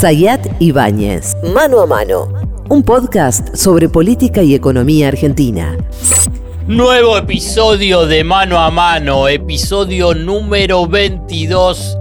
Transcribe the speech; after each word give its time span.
Sayat 0.00 0.46
Ibáñez. 0.60 1.34
Mano 1.54 1.80
a 1.80 1.86
mano. 1.86 2.28
Un 2.68 2.82
podcast 2.82 3.54
sobre 3.56 3.88
política 3.88 4.42
y 4.42 4.54
economía 4.54 5.08
argentina. 5.08 5.74
Nuevo 6.66 7.16
episodio 7.16 8.06
de 8.06 8.22
Mano 8.22 8.58
a 8.58 8.70
Mano, 8.70 9.26
episodio 9.28 10.12
número 10.14 10.86
22. 10.86 11.96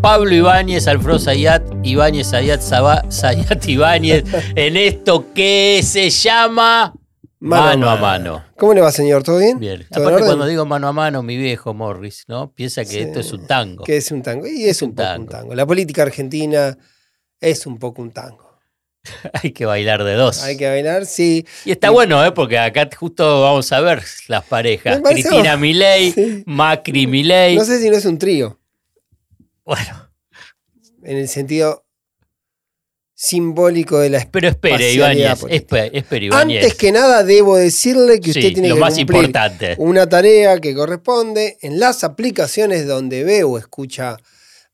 Pablo 0.00 0.32
Ibáñez, 0.32 0.86
Alfredo 0.86 1.18
Sayat, 1.18 1.62
Ibáñez, 1.82 2.28
Sayat, 2.28 2.60
Saba- 2.60 3.02
Sayat 3.10 3.66
Ibáñez, 3.66 4.24
en 4.54 4.76
esto 4.76 5.26
que 5.34 5.80
se 5.82 6.08
llama 6.10 6.94
Mano, 7.40 7.90
a 7.90 7.96
Mano. 7.96 8.44
¿Cómo 8.58 8.74
le 8.74 8.80
va, 8.80 8.92
señor? 8.92 9.24
¿Todo 9.24 9.38
bien? 9.38 9.58
Bien. 9.58 9.84
¿Todo 9.90 10.06
Aparte, 10.06 10.26
cuando 10.26 10.46
digo 10.46 10.66
mano 10.66 10.86
a 10.86 10.92
mano, 10.92 11.22
mi 11.24 11.36
viejo 11.36 11.74
Morris, 11.74 12.24
¿no? 12.28 12.52
Piensa 12.52 12.82
que 12.84 12.90
Sí. 12.90 12.98
esto 13.00 13.18
es 13.20 13.32
un 13.32 13.46
tango. 13.48 13.82
Que 13.82 13.96
es 13.96 14.12
un 14.12 14.22
tango. 14.22 14.46
Y 14.46 14.66
es, 14.66 14.82
un, 14.82 14.90
un 14.90 14.94
poco 14.94 15.08
tango. 15.08 15.22
un 15.24 15.28
tango. 15.28 15.54
La 15.54 15.66
política 15.66 16.02
argentina 16.02 16.76
es 17.40 17.66
un 17.66 17.78
poco 17.78 18.02
un 18.02 18.10
tango. 18.12 18.48
Hay 19.42 19.52
que 19.52 19.64
bailar 19.64 20.04
de 20.04 20.12
dos. 20.14 20.42
Hay 20.42 20.56
que 20.58 20.68
bailar, 20.68 21.06
sí. 21.06 21.46
Y 21.64 21.70
está 21.72 21.88
bueno, 21.90 22.22
¿eh? 22.24 22.32
Porque 22.32 22.58
acá 22.58 22.88
justo 22.94 23.40
vamos 23.42 23.72
a 23.72 23.80
ver 23.80 24.02
las 24.28 24.44
parejas. 24.44 25.00
Parece- 25.00 25.28
Cristina 25.28 25.56
Milei, 25.56 26.12
Sí. 26.12 26.42
Macri 26.46 27.06
Milei. 27.06 27.56
No 27.56 27.64
sé 27.64 27.80
si 27.80 27.88
no 27.88 27.96
es 27.96 28.04
un 28.04 28.18
trío, 28.18 28.58
Bueno, 29.64 30.10
en 31.04 31.16
el 31.16 31.28
sentido 31.28 31.84
simbólico 33.14 33.98
de 33.98 34.08
la 34.10 34.26
pero 34.30 34.48
espere, 34.48 34.92
Ibáñez. 34.92 35.44
Espere, 35.48 35.90
espere, 35.98 36.26
Ibáñez. 36.26 36.64
Antes 36.64 36.78
que 36.78 36.90
nada, 36.92 37.22
debo 37.22 37.56
decirle 37.56 38.18
que 38.20 38.30
usted 38.30 38.40
Sí, 38.48 38.52
tiene 38.54 38.70
lo 38.70 38.76
que 38.76 38.80
más 38.80 38.94
cumplir 38.96 39.24
importante. 39.24 39.74
una 39.78 40.08
tarea 40.08 40.58
que 40.58 40.74
corresponde 40.74 41.58
en 41.60 41.78
las 41.78 42.02
aplicaciones 42.02 42.86
donde 42.86 43.24
ve 43.24 43.44
o 43.44 43.58
escucha 43.58 44.16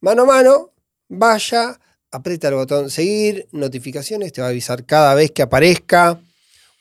mano 0.01 0.23
a 0.23 0.27
mano, 0.27 0.73
vaya, 1.09 1.79
aprieta 2.17 2.49
el 2.49 2.55
botón 2.55 2.91
seguir, 2.91 3.47
notificaciones, 3.53 4.33
te 4.33 4.41
va 4.41 4.47
a 4.49 4.51
avisar 4.51 4.85
cada 4.85 5.15
vez 5.15 5.31
que 5.31 5.43
aparezca 5.43 6.19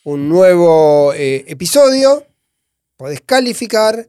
un 0.03 0.29
nuevo 0.29 1.13
eh, 1.13 1.43
episodio, 1.47 2.25
podés 2.97 3.21
calificar 3.21 4.05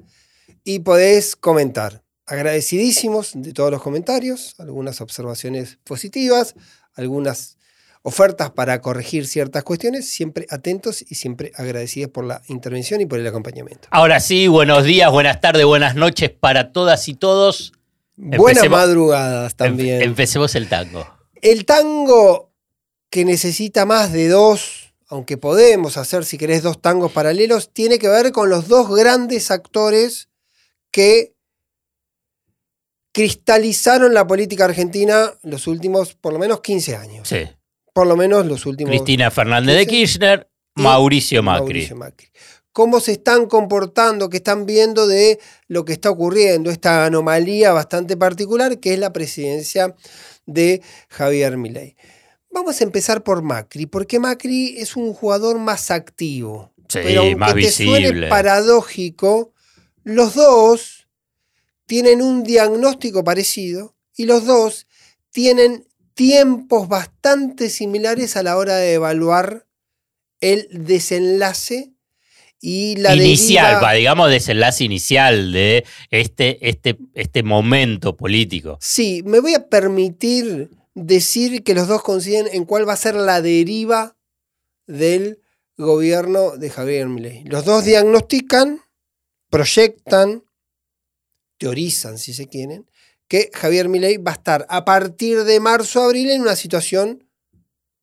y 0.65 0.79
podés 0.81 1.35
comentar. 1.37 2.03
Agradecidísimos 2.27 3.33
de 3.35 3.53
todos 3.53 3.71
los 3.71 3.83
comentarios, 3.83 4.55
algunas 4.59 5.01
observaciones 5.01 5.79
positivas, 5.85 6.55
algunas 6.95 7.57
ofertas 8.03 8.51
para 8.53 8.81
corregir 8.81 9.27
ciertas 9.27 9.65
cuestiones, 9.65 10.09
siempre 10.09 10.47
atentos 10.51 11.03
y 11.09 11.17
siempre 11.17 11.51
agradecidos 11.57 12.11
por 12.11 12.25
la 12.25 12.41
intervención 12.49 13.01
y 13.01 13.07
por 13.07 13.19
el 13.19 13.27
acompañamiento. 13.27 13.89
Ahora 13.91 14.21
sí, 14.21 14.47
buenos 14.49 14.85
días, 14.85 15.11
buenas 15.11 15.41
tardes, 15.41 15.65
buenas 15.65 15.97
noches 15.97 16.31
para 16.31 16.73
todas 16.73 17.09
y 17.09 17.15
todos. 17.15 17.73
Buenas 18.17 18.39
Empecemos- 18.41 18.79
madrugadas 18.79 19.55
también. 19.57 20.03
Em- 20.03 20.09
empecemos 20.11 20.55
el 20.55 20.69
tango. 20.69 21.07
El 21.43 21.65
tango 21.65 22.53
que 23.11 23.25
necesita 23.25 23.87
más 23.87 24.13
de 24.13 24.29
dos, 24.29 24.95
aunque 25.09 25.37
podemos 25.37 25.97
hacer, 25.97 26.25
si 26.25 26.39
querés, 26.39 26.63
dos 26.63 26.81
tangos 26.81 27.13
paralelos, 27.13 27.73
tiene 27.73 27.99
que 27.99 28.09
ver 28.09 28.33
con 28.33 28.51
los 28.51 28.69
dos 28.69 28.89
grandes 28.95 29.51
actores 29.51 30.29
que 30.91 31.37
cristalizaron 33.13 34.13
la 34.13 34.27
política 34.27 34.67
argentina 34.67 35.33
los 35.43 35.67
últimos, 35.67 36.15
por 36.15 36.35
lo 36.35 36.39
menos, 36.39 36.61
15 36.61 36.97
años. 36.97 37.29
Sí. 37.29 37.49
Por 37.95 38.07
lo 38.07 38.17
menos 38.17 38.45
los 38.45 38.67
últimos... 38.67 38.91
Cristina 38.91 39.31
Fernández 39.31 39.75
de. 39.75 39.87
Kirchner, 39.87 40.51
Mauricio 40.75 41.43
Macri. 41.43 41.65
Mauricio 41.65 41.97
Macri. 41.97 42.29
Cómo 42.73 43.01
se 43.01 43.13
están 43.13 43.47
comportando, 43.47 44.29
qué 44.29 44.37
están 44.37 44.67
viendo 44.67 45.07
de 45.07 45.41
lo 45.67 45.87
que 45.87 45.95
está 45.95 46.11
ocurriendo, 46.11 46.71
esta 46.71 47.07
anomalía 47.07 47.73
bastante 47.73 48.19
particular 48.19 48.81
que 48.81 48.93
es 48.93 48.99
la 48.99 49.15
presidencia 49.15 49.95
de 50.47 50.83
Javier 51.09 51.57
Milei. 51.57 51.97
Vamos 52.51 52.81
a 52.81 52.85
empezar 52.85 53.23
por 53.23 53.43
Macri, 53.43 53.87
porque 53.87 54.19
Macri 54.19 54.79
es 54.79 54.97
un 54.97 55.13
jugador 55.13 55.59
más 55.59 55.91
activo. 55.91 56.73
Sí, 56.89 57.01
Pero 57.03 57.21
aunque 57.21 57.37
más 57.37 57.55
te 57.55 57.71
suene 57.71 58.29
paradójico, 58.29 59.53
los 60.05 60.35
dos 60.35 61.09
tienen 61.85 62.23
un 62.23 62.45
diagnóstico 62.45 63.25
parecido 63.25 63.95
y 64.17 64.25
los 64.25 64.47
dos 64.47 64.87
tienen 65.31 65.87
tiempos 66.15 66.89
bastante 66.89 67.69
similares 67.69 68.37
a 68.37 68.43
la 68.43 68.57
hora 68.57 68.77
de 68.77 68.95
evaluar 68.95 69.67
el 70.41 70.69
desenlace 70.71 71.93
y 72.61 72.97
la 72.97 73.15
inicial, 73.15 73.75
deriva- 73.81 73.93
digamos, 73.93 74.31
desenlace 74.31 74.85
inicial 74.85 75.53
de 75.53 75.85
este, 76.11 76.69
este, 76.69 76.99
este 77.15 77.43
momento 77.43 78.17
político. 78.17 78.79
Sí, 78.81 79.23
me 79.25 79.41
voy 79.41 79.55
a 79.55 79.69
permitir 79.69 80.71
decir 80.95 81.63
que 81.63 81.75
los 81.75 81.87
dos 81.89 82.03
coinciden 82.03 82.47
en 82.53 82.65
cuál 82.65 82.89
va 82.89 82.95
a 82.95 82.97
ser 82.97 83.15
la 83.15 83.43
deriva 83.43 84.17
del 84.87 85.41
gobierno 85.77 86.57
de 86.57 86.71
Javier 86.71 87.09
Milei. 87.09 87.45
Los 87.45 87.65
dos 87.67 87.85
diagnostican, 87.85 88.81
proyectan, 89.51 90.43
teorizan, 91.59 92.19
si 92.19 92.33
se 92.35 92.47
quieren, 92.49 92.89
que 93.29 93.51
Javier 93.53 93.89
Milei 93.89 94.17
va 94.19 94.31
a 94.33 94.35
estar 94.35 94.67
a 94.69 94.85
partir 94.85 95.45
de 95.45 95.61
marzo-abril 95.61 96.31
en 96.31 96.43
una 96.43 96.57
situación 96.57 97.23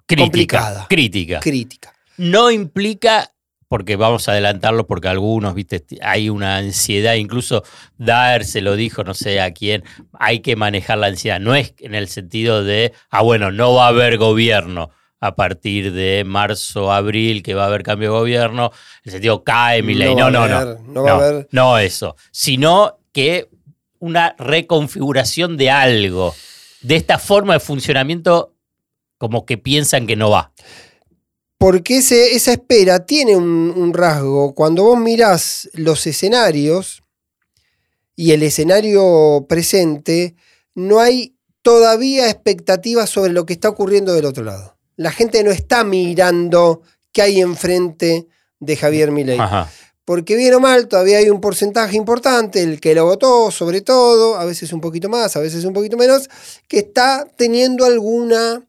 Crítica. 0.05 0.25
Complicada. 0.25 0.87
Crítica. 0.89 1.39
crítica. 1.39 1.93
No 2.17 2.51
implica, 2.51 3.32
porque 3.73 3.95
vamos 3.95 4.29
a 4.29 4.33
adelantarlo, 4.33 4.85
porque 4.85 5.07
algunos, 5.07 5.55
viste, 5.55 5.83
hay 6.03 6.29
una 6.29 6.57
ansiedad, 6.57 7.15
incluso 7.15 7.63
Daer 7.97 8.45
se 8.45 8.61
lo 8.61 8.75
dijo, 8.75 9.03
no 9.03 9.15
sé 9.15 9.41
a 9.41 9.51
quién, 9.51 9.83
hay 10.11 10.41
que 10.41 10.55
manejar 10.55 10.99
la 10.99 11.07
ansiedad. 11.07 11.39
No 11.39 11.55
es 11.55 11.73
en 11.79 11.95
el 11.95 12.07
sentido 12.07 12.63
de, 12.63 12.93
ah, 13.09 13.23
bueno, 13.23 13.51
no 13.51 13.73
va 13.73 13.85
a 13.85 13.87
haber 13.87 14.19
gobierno 14.19 14.91
a 15.19 15.33
partir 15.33 15.91
de 15.91 16.23
marzo, 16.23 16.91
abril, 16.93 17.41
que 17.41 17.55
va 17.55 17.63
a 17.63 17.65
haber 17.65 17.81
cambio 17.81 18.09
de 18.13 18.19
gobierno, 18.19 18.65
en 18.65 19.01
el 19.05 19.11
sentido 19.13 19.43
cae 19.43 19.81
mi 19.81 19.95
ley. 19.95 20.13
No 20.13 20.29
No, 20.29 20.29
no, 20.29 20.43
a 20.43 20.47
no. 20.49 20.55
haber, 20.55 20.79
no 20.81 21.03
va 21.03 21.09
a 21.11 21.15
haber. 21.15 21.47
no 21.49 21.77
eso, 21.79 22.15
sino 22.29 22.99
que 23.11 23.49
una 23.97 24.35
reconfiguración 24.37 25.57
de 25.57 25.71
algo, 25.71 26.35
de 26.83 26.95
esta 26.95 27.17
forma 27.17 27.53
de 27.53 27.59
funcionamiento 27.59 28.53
como 29.17 29.47
que 29.47 29.57
piensan 29.57 30.05
que 30.05 30.15
no 30.15 30.29
va. 30.29 30.51
Porque 31.63 31.97
ese- 31.97 32.35
esa 32.35 32.51
espera 32.51 33.05
tiene 33.05 33.37
un, 33.37 33.73
un 33.75 33.93
rasgo. 33.93 34.53
Cuando 34.53 34.83
vos 34.83 34.99
mirás 34.99 35.69
los 35.73 36.05
escenarios 36.05 37.01
y 38.17 38.31
el 38.31 38.43
escenario 38.43 39.45
presente, 39.47 40.35
no 40.75 40.99
hay 40.99 41.35
todavía 41.61 42.29
expectativas 42.29 43.09
sobre 43.09 43.31
lo 43.31 43.45
que 43.45 43.53
está 43.53 43.69
ocurriendo 43.69 44.13
del 44.13 44.25
otro 44.25 44.43
lado. 44.43 44.77
La 44.97 45.11
gente 45.11 45.41
no 45.43 45.51
está 45.51 45.83
mirando 45.85 46.81
qué 47.13 47.21
hay 47.21 47.39
enfrente 47.39 48.27
de 48.59 48.75
Javier 48.75 49.11
Milei. 49.11 49.39
Ajá. 49.39 49.71
Porque 50.03 50.35
bien 50.35 50.53
o 50.55 50.59
mal, 50.59 50.89
todavía 50.89 51.19
hay 51.19 51.29
un 51.29 51.39
porcentaje 51.39 51.95
importante, 51.95 52.61
el 52.61 52.81
que 52.81 52.93
lo 52.93 53.05
votó 53.05 53.51
sobre 53.51 53.79
todo, 53.79 54.35
a 54.35 54.43
veces 54.43 54.73
un 54.73 54.81
poquito 54.81 55.07
más, 55.07 55.37
a 55.37 55.39
veces 55.39 55.63
un 55.63 55.71
poquito 55.71 55.95
menos, 55.95 56.29
que 56.67 56.79
está 56.79 57.25
teniendo 57.37 57.85
alguna 57.85 58.67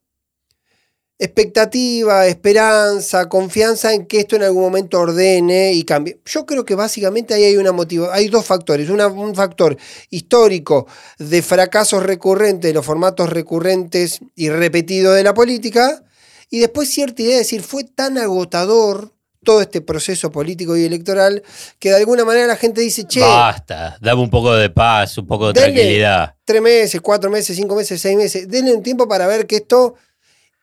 expectativa, 1.19 2.27
esperanza, 2.27 3.29
confianza 3.29 3.93
en 3.93 4.07
que 4.07 4.21
esto 4.21 4.37
en 4.37 4.43
algún 4.43 4.63
momento 4.63 5.01
ordene 5.01 5.73
y 5.73 5.85
cambie. 5.85 6.19
Yo 6.25 6.47
creo 6.47 6.65
que 6.65 6.75
básicamente 6.75 7.35
ahí 7.35 7.45
hay 7.45 7.57
una 7.57 7.73
motiva- 7.73 8.13
hay 8.13 8.29
dos 8.29 8.45
factores, 8.45 8.89
Una- 8.91 9.07
un 9.09 9.35
factor 9.35 9.77
histórico 10.11 10.87
de 11.19 11.43
fracasos 11.43 12.03
recurrentes, 12.03 12.69
de 12.71 12.75
los 12.75 12.85
formatos 12.85 13.31
recurrentes 13.31 14.21
y 14.35 14.49
repetidos 14.51 15.15
de 15.17 15.23
la 15.25 15.35
política, 15.35 16.03
y 16.51 16.59
después 16.61 16.89
cierta 16.91 17.23
idea 17.23 17.33
de 17.33 17.39
decir, 17.39 17.63
fue 17.63 17.85
tan 17.85 18.19
agotador 18.19 19.13
todo 19.43 19.61
este 19.61 19.81
proceso 19.83 20.31
político 20.31 20.75
y 20.77 20.85
electoral 20.85 21.43
que 21.79 21.91
de 21.91 21.97
alguna 21.97 22.25
manera 22.25 22.47
la 22.47 22.57
gente 22.57 22.81
dice, 22.81 23.05
che, 23.07 23.21
Basta, 23.21 23.99
dame 24.01 24.23
un 24.23 24.31
poco 24.31 24.55
de 24.55 24.71
paz, 24.71 25.19
un 25.19 25.27
poco 25.27 25.49
de 25.49 25.55
tranquilidad. 25.55 26.35
tres 26.45 26.63
meses, 26.63 27.01
cuatro 27.01 27.31
meses, 27.31 27.55
cinco 27.57 27.75
meses, 27.77 28.01
seis 28.01 28.17
meses, 28.17 28.49
denle 28.49 28.73
un 28.73 28.83
tiempo 28.83 29.07
para 29.07 29.27
ver 29.27 29.47
que 29.47 29.57
esto, 29.57 29.97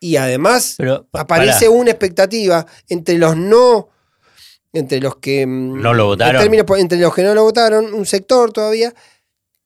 y 0.02 0.18
además 0.18 0.74
Pero 0.78 1.08
aparece 1.14 1.70
una 1.70 1.92
expectativa 1.92 2.66
entre 2.90 3.18
los 3.18 3.38
no, 3.38 3.88
entre 4.74 5.00
los 5.00 5.16
que 5.18 5.46
mm, 5.48 5.82
No 5.82 5.94
lo 5.94 6.08
votaron. 6.08 6.36
en 6.36 6.42
términos 6.42 6.66
entre 6.80 6.98
los 7.00 7.14
que 7.16 7.24
no 7.24 7.34
lo 7.34 7.44
votaron, 7.44 7.94
un 7.94 8.06
sector 8.06 8.52
todavía, 8.52 8.94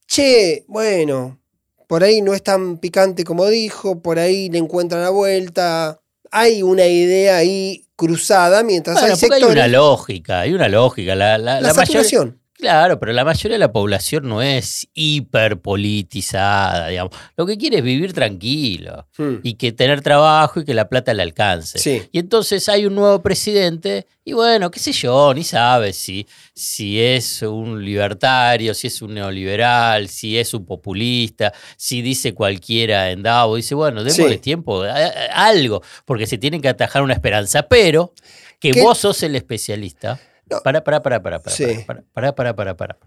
che, 0.07 0.65
bueno, 0.67 1.39
por 1.87 2.03
ahí 2.03 2.21
no 2.21 2.33
es 2.33 2.43
tan 2.43 2.77
picante 2.77 3.23
como 3.23 3.47
dijo, 3.47 4.01
por 4.01 4.19
ahí 4.19 4.49
le 4.49 4.57
encuentran 4.59 5.01
la 5.01 5.09
vuelta, 5.09 5.99
hay 6.31 6.61
una 6.63 6.85
idea 6.85 7.37
ahí 7.37 7.87
cruzada, 7.95 8.61
mientras 8.63 8.99
Bueno, 8.99 9.15
hay 9.35 9.43
una 9.43 9.67
lógica, 9.67 10.41
hay 10.41 10.53
una 10.53 10.67
lógica. 10.67 11.15
La, 11.15 11.37
la, 11.37 11.61
la, 11.61 11.61
la 11.61 11.73
mayoría- 11.73 11.85
saturación. 12.03 12.41
Claro, 12.65 12.99
pero 12.99 13.13
la 13.13 13.23
mayoría 13.23 13.55
de 13.55 13.59
la 13.59 13.71
población 13.71 14.27
no 14.27 14.41
es 14.41 14.87
hiperpolitizada, 14.95 16.87
digamos. 16.87 17.13
Lo 17.37 17.45
que 17.45 17.57
quiere 17.59 17.77
es 17.77 17.83
vivir 17.83 18.11
tranquilo 18.13 19.07
Hmm. 19.17 19.35
y 19.43 19.53
que 19.53 19.71
tener 19.71 20.01
trabajo 20.01 20.59
y 20.59 20.65
que 20.65 20.73
la 20.73 20.89
plata 20.89 21.13
le 21.13 21.21
alcance. 21.21 21.77
Sí. 21.77 22.01
Y 22.11 22.17
entonces 22.19 22.67
hay 22.69 22.85
un 22.87 22.95
nuevo 22.95 23.21
presidente 23.21 24.07
y 24.23 24.33
bueno, 24.33 24.71
qué 24.71 24.79
sé 24.79 24.91
yo, 24.93 25.31
ni 25.35 25.43
sabe 25.43 25.93
si, 25.93 26.25
si 26.55 26.99
es 26.99 27.43
un 27.43 27.85
libertario, 27.85 28.73
si 28.73 28.87
es 28.87 28.99
un 29.03 29.13
neoliberal, 29.13 30.07
si 30.09 30.37
es 30.39 30.53
un 30.55 30.65
populista, 30.65 31.53
si 31.77 32.01
dice 32.01 32.33
cualquiera 32.33 33.11
en 33.11 33.21
Davos. 33.21 33.57
Dice, 33.57 33.75
bueno, 33.75 34.03
démosle 34.03 34.33
Sí. 34.35 34.39
tiempo, 34.39 34.81
a- 34.81 34.89
a- 34.95 35.47
algo, 35.47 35.83
porque 36.05 36.25
se 36.25 36.39
tiene 36.39 36.59
que 36.59 36.69
atajar 36.69 37.03
una 37.03 37.13
esperanza. 37.13 37.63
Pero 37.67 38.13
que 38.59 38.71
¿Qué? 38.71 38.81
vos 38.81 38.97
sos 38.97 39.21
el 39.21 39.35
especialista. 39.35 40.19
No. 40.49 40.61
Para, 40.61 40.83
para, 40.83 41.01
para, 41.01 41.21
para, 41.23 41.39
para, 41.39 41.55
Sí. 41.55 41.65
para, 42.13 42.35
para, 42.35 42.75
para. 42.77 42.97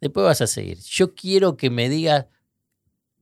Después 0.00 0.24
vas 0.24 0.40
a 0.40 0.46
seguir. 0.46 0.78
Yo 0.78 1.14
quiero 1.14 1.56
que 1.56 1.70
me 1.70 1.88
digas 1.88 2.26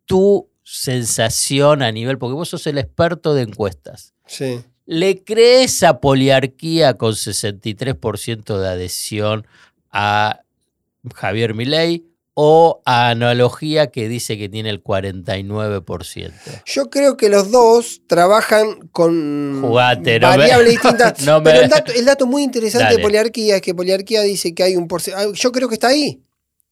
tu 0.06 0.50
sensación 0.62 1.82
a 1.82 1.92
nivel, 1.92 2.18
porque 2.18 2.34
vos 2.34 2.48
sos 2.48 2.66
el 2.66 2.78
experto 2.78 3.34
de 3.34 3.42
encuestas. 3.42 4.14
Sí. 4.26 4.60
¿Le 4.86 5.22
crees 5.22 5.82
a 5.82 6.00
poliarquía 6.00 6.94
con 6.94 7.12
63% 7.12 8.58
de 8.58 8.68
adhesión 8.68 9.46
a 9.90 10.40
Javier 11.14 11.54
Milei 11.54 12.06
o 12.40 12.80
analogía 12.84 13.88
que 13.88 14.08
dice 14.08 14.38
que 14.38 14.48
tiene 14.48 14.70
el 14.70 14.80
49%? 14.80 16.32
Yo 16.66 16.88
creo 16.88 17.16
que 17.16 17.28
los 17.28 17.50
dos 17.50 18.02
trabajan 18.06 18.88
con 18.92 19.60
Jugate, 19.60 20.20
no 20.20 20.30
me- 20.30 20.36
variables 20.36 20.70
distintas. 20.70 21.20
no 21.26 21.40
me- 21.40 21.50
Pero 21.50 21.62
el 21.64 21.68
dato, 21.68 21.92
el 21.92 22.04
dato 22.04 22.26
muy 22.26 22.44
interesante 22.44 22.84
Dale. 22.84 22.96
de 22.98 23.02
poliarquía 23.02 23.56
es 23.56 23.62
que 23.62 23.74
poliarquía 23.74 24.22
dice 24.22 24.54
que 24.54 24.62
hay 24.62 24.76
un 24.76 24.86
porcentaje. 24.86 25.32
Yo 25.34 25.50
creo 25.50 25.68
que 25.68 25.74
está 25.74 25.88
ahí. 25.88 26.22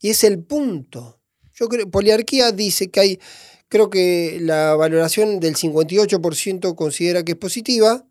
Y 0.01 0.11
es 0.11 0.23
el 0.23 0.39
punto. 0.39 1.21
Yo 1.53 1.69
creo 1.69 1.91
poliarquía 1.91 2.53
dice 2.53 2.89
que 2.91 3.01
hay. 3.01 3.21
Creo 3.69 3.91
que 3.91 4.39
la 4.41 4.77
valoración 4.77 5.41
del 5.41 5.57
58% 5.57 6.77
considera 6.77 7.25
que 7.25 7.33
es 7.33 7.39
positiva. 7.39 8.05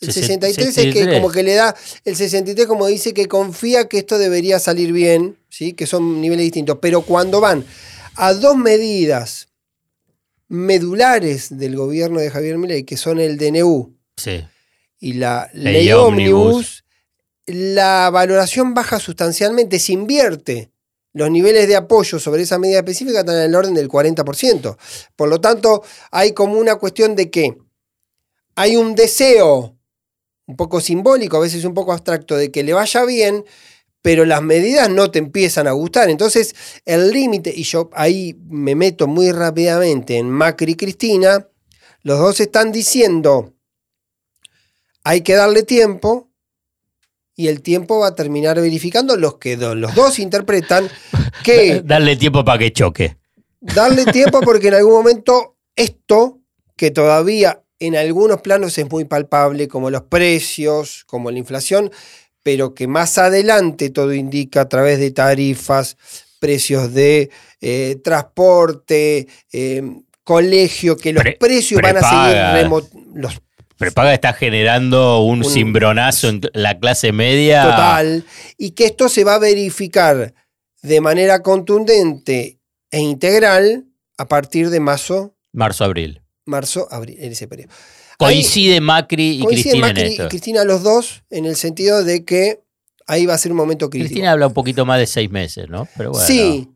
El 0.00 0.12
63 0.12 0.68
es 0.68 0.74
que 0.74 0.82
63. 0.92 1.20
como 1.20 1.30
que 1.30 1.42
le 1.42 1.54
da, 1.54 1.76
el 2.04 2.16
63 2.16 2.66
como 2.66 2.86
dice 2.86 3.12
que 3.12 3.26
confía 3.28 3.86
que 3.86 3.98
esto 3.98 4.18
debería 4.18 4.58
salir 4.58 4.92
bien, 4.92 5.36
¿sí? 5.50 5.74
que 5.74 5.86
son 5.86 6.20
niveles 6.22 6.44
distintos. 6.44 6.78
Pero 6.80 7.02
cuando 7.02 7.40
van 7.40 7.64
a 8.16 8.32
dos 8.32 8.56
medidas 8.56 9.48
medulares 10.48 11.56
del 11.56 11.76
gobierno 11.76 12.18
de 12.20 12.30
Javier 12.30 12.58
Milei, 12.58 12.84
que 12.84 12.96
son 12.96 13.20
el 13.20 13.36
DNU 13.36 13.94
Sí. 14.16 14.44
y 14.98 15.14
la 15.14 15.48
Ley 15.52 15.92
ómnibus, 15.92 16.84
la 17.46 18.10
valoración 18.10 18.74
baja 18.74 18.98
sustancialmente, 18.98 19.78
se 19.78 19.92
invierte. 19.92 20.70
Los 21.12 21.30
niveles 21.30 21.66
de 21.66 21.76
apoyo 21.76 22.18
sobre 22.20 22.42
esa 22.42 22.58
medida 22.58 22.78
específica 22.78 23.20
están 23.20 23.36
en 23.36 23.42
el 23.42 23.54
orden 23.54 23.74
del 23.74 23.88
40%. 23.88 24.76
Por 25.16 25.28
lo 25.28 25.40
tanto, 25.40 25.82
hay 26.10 26.32
como 26.32 26.54
una 26.58 26.76
cuestión 26.76 27.16
de 27.16 27.30
que 27.30 27.56
hay 28.54 28.76
un 28.76 28.94
deseo 28.94 29.76
un 30.50 30.56
poco 30.56 30.80
simbólico, 30.80 31.36
a 31.36 31.40
veces 31.40 31.64
un 31.64 31.74
poco 31.74 31.92
abstracto, 31.92 32.36
de 32.36 32.50
que 32.50 32.62
le 32.64 32.72
vaya 32.72 33.04
bien, 33.04 33.44
pero 34.02 34.24
las 34.24 34.42
medidas 34.42 34.90
no 34.90 35.10
te 35.10 35.18
empiezan 35.20 35.66
a 35.68 35.72
gustar. 35.72 36.10
Entonces, 36.10 36.54
el 36.84 37.10
límite, 37.12 37.52
y 37.54 37.62
yo 37.62 37.88
ahí 37.94 38.36
me 38.48 38.74
meto 38.74 39.06
muy 39.06 39.30
rápidamente 39.30 40.16
en 40.18 40.28
Macri 40.28 40.72
y 40.72 40.74
Cristina, 40.76 41.46
los 42.02 42.18
dos 42.18 42.40
están 42.40 42.72
diciendo, 42.72 43.54
hay 45.04 45.20
que 45.22 45.34
darle 45.34 45.62
tiempo, 45.62 46.28
y 47.36 47.48
el 47.48 47.62
tiempo 47.62 48.00
va 48.00 48.08
a 48.08 48.14
terminar 48.14 48.60
verificando 48.60 49.16
los 49.16 49.36
que 49.38 49.56
do- 49.56 49.74
los 49.74 49.94
dos 49.94 50.18
interpretan 50.18 50.88
que 51.44 51.80
Darle 51.84 52.16
tiempo 52.16 52.44
para 52.44 52.58
que 52.58 52.72
choque. 52.72 53.16
darle 53.60 54.04
tiempo 54.06 54.40
porque 54.40 54.68
en 54.68 54.74
algún 54.74 54.92
momento 54.94 55.56
esto, 55.76 56.40
que 56.76 56.90
todavía 56.90 57.62
en 57.80 57.96
algunos 57.96 58.40
planos 58.42 58.76
es 58.78 58.88
muy 58.90 59.04
palpable, 59.04 59.66
como 59.68 59.90
los 59.90 60.02
precios, 60.02 61.04
como 61.06 61.30
la 61.30 61.38
inflación, 61.38 61.90
pero 62.42 62.74
que 62.74 62.86
más 62.86 63.18
adelante 63.18 63.90
todo 63.90 64.14
indica 64.14 64.62
a 64.62 64.68
través 64.68 64.98
de 64.98 65.10
tarifas, 65.10 65.96
precios 66.38 66.92
de 66.94 67.30
eh, 67.60 67.96
transporte, 68.04 69.26
eh, 69.52 69.82
colegio, 70.24 70.96
que 70.96 71.12
los 71.12 71.22
Pre- 71.22 71.36
precios 71.40 71.80
van 71.82 71.96
a 71.96 72.00
seguir 72.62 72.70
los 73.14 73.40
Prepaga 73.76 74.12
está 74.12 74.34
generando 74.34 75.22
un, 75.22 75.38
Un- 75.38 75.44
cimbronazo 75.50 76.28
en 76.28 76.42
la 76.52 76.78
clase 76.78 77.12
media. 77.12 77.62
total, 77.62 78.24
y 78.58 78.72
que 78.72 78.84
esto 78.84 79.08
se 79.08 79.24
va 79.24 79.36
a 79.36 79.38
verificar 79.38 80.34
de 80.82 81.00
manera 81.00 81.40
contundente 81.42 82.58
e 82.90 83.00
integral 83.00 83.86
a 84.18 84.28
partir 84.28 84.68
de 84.68 84.80
marzo, 84.80 85.34
Marzo-abril. 85.52 86.19
Marzo, 86.50 86.86
abril, 86.90 87.16
en 87.20 87.32
ese 87.32 87.48
periodo. 87.48 87.70
Ahí 88.18 88.34
Coincide 88.42 88.80
Macri 88.82 89.40
y 89.40 89.46
Cristina 89.46 89.86
Macri 89.86 90.00
en 90.02 90.06
esto. 90.08 90.24
y 90.26 90.28
Cristina 90.28 90.64
los 90.64 90.82
dos 90.82 91.22
en 91.30 91.46
el 91.46 91.56
sentido 91.56 92.04
de 92.04 92.24
que 92.26 92.60
ahí 93.06 93.24
va 93.24 93.32
a 93.34 93.38
ser 93.38 93.50
un 93.52 93.56
momento 93.56 93.88
crítico. 93.88 94.08
Cristina 94.08 94.32
habla 94.32 94.48
un 94.48 94.52
poquito 94.52 94.84
más 94.84 94.98
de 94.98 95.06
seis 95.06 95.30
meses, 95.30 95.68
¿no? 95.70 95.88
Pero 95.96 96.10
bueno. 96.10 96.26
Sí, 96.26 96.68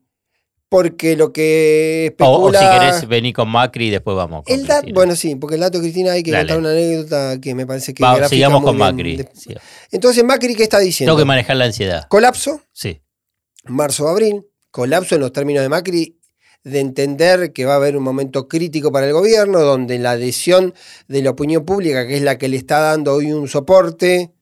porque 0.70 1.16
lo 1.16 1.32
que 1.32 2.16
O, 2.18 2.24
o 2.24 2.50
si 2.50 2.56
especula... 2.56 2.80
querés 2.80 3.06
venir 3.08 3.34
con 3.34 3.48
Macri 3.50 3.88
y 3.88 3.90
después 3.90 4.16
vamos 4.16 4.42
con 4.44 4.52
el 4.58 4.66
Cristina. 4.66 4.92
bueno, 4.94 5.14
sí, 5.16 5.34
porque 5.36 5.56
el 5.56 5.60
dato 5.60 5.78
de 5.78 5.84
Cristina 5.84 6.12
hay 6.12 6.22
que 6.22 6.30
Dale. 6.32 6.44
contar 6.44 6.58
una 6.58 6.70
anécdota 6.70 7.40
que 7.40 7.54
me 7.54 7.66
parece 7.66 7.92
que 7.94 8.02
sigamos 8.30 8.62
con 8.64 8.76
Macri. 8.78 9.16
de- 9.18 9.28
Sí. 9.34 9.54
Entonces, 9.92 10.24
Macri, 10.24 10.54
¿qué 10.56 10.62
está 10.64 10.78
diciendo? 10.78 11.12
Tengo 11.12 11.22
que 11.22 11.26
manejar 11.28 11.56
la 11.56 11.66
ansiedad. 11.66 12.06
Colapso, 12.08 12.62
Sí. 12.72 13.02
marzo-abril, 13.66 14.46
colapso 14.70 15.14
en 15.14 15.20
los 15.20 15.32
términos 15.32 15.62
de 15.62 15.68
Macri, 15.68 16.18
de 16.64 16.80
entender 16.80 17.52
que 17.52 17.66
va 17.66 17.74
a 17.74 17.76
haber 17.76 17.96
un 17.96 18.02
momento 18.02 18.48
crítico 18.48 18.90
para 18.90 19.06
el 19.06 19.12
gobierno, 19.12 19.60
donde 19.60 19.98
la 19.98 20.12
adhesión 20.12 20.74
de 21.08 21.22
la 21.22 21.30
opinión 21.30 21.64
pública, 21.64 22.06
que 22.06 22.16
es 22.16 22.22
la 22.22 22.38
que 22.38 22.48
le 22.48 22.56
está 22.56 22.80
dando 22.80 23.12
hoy 23.14 23.32
un 23.32 23.48
soporte, 23.48 24.32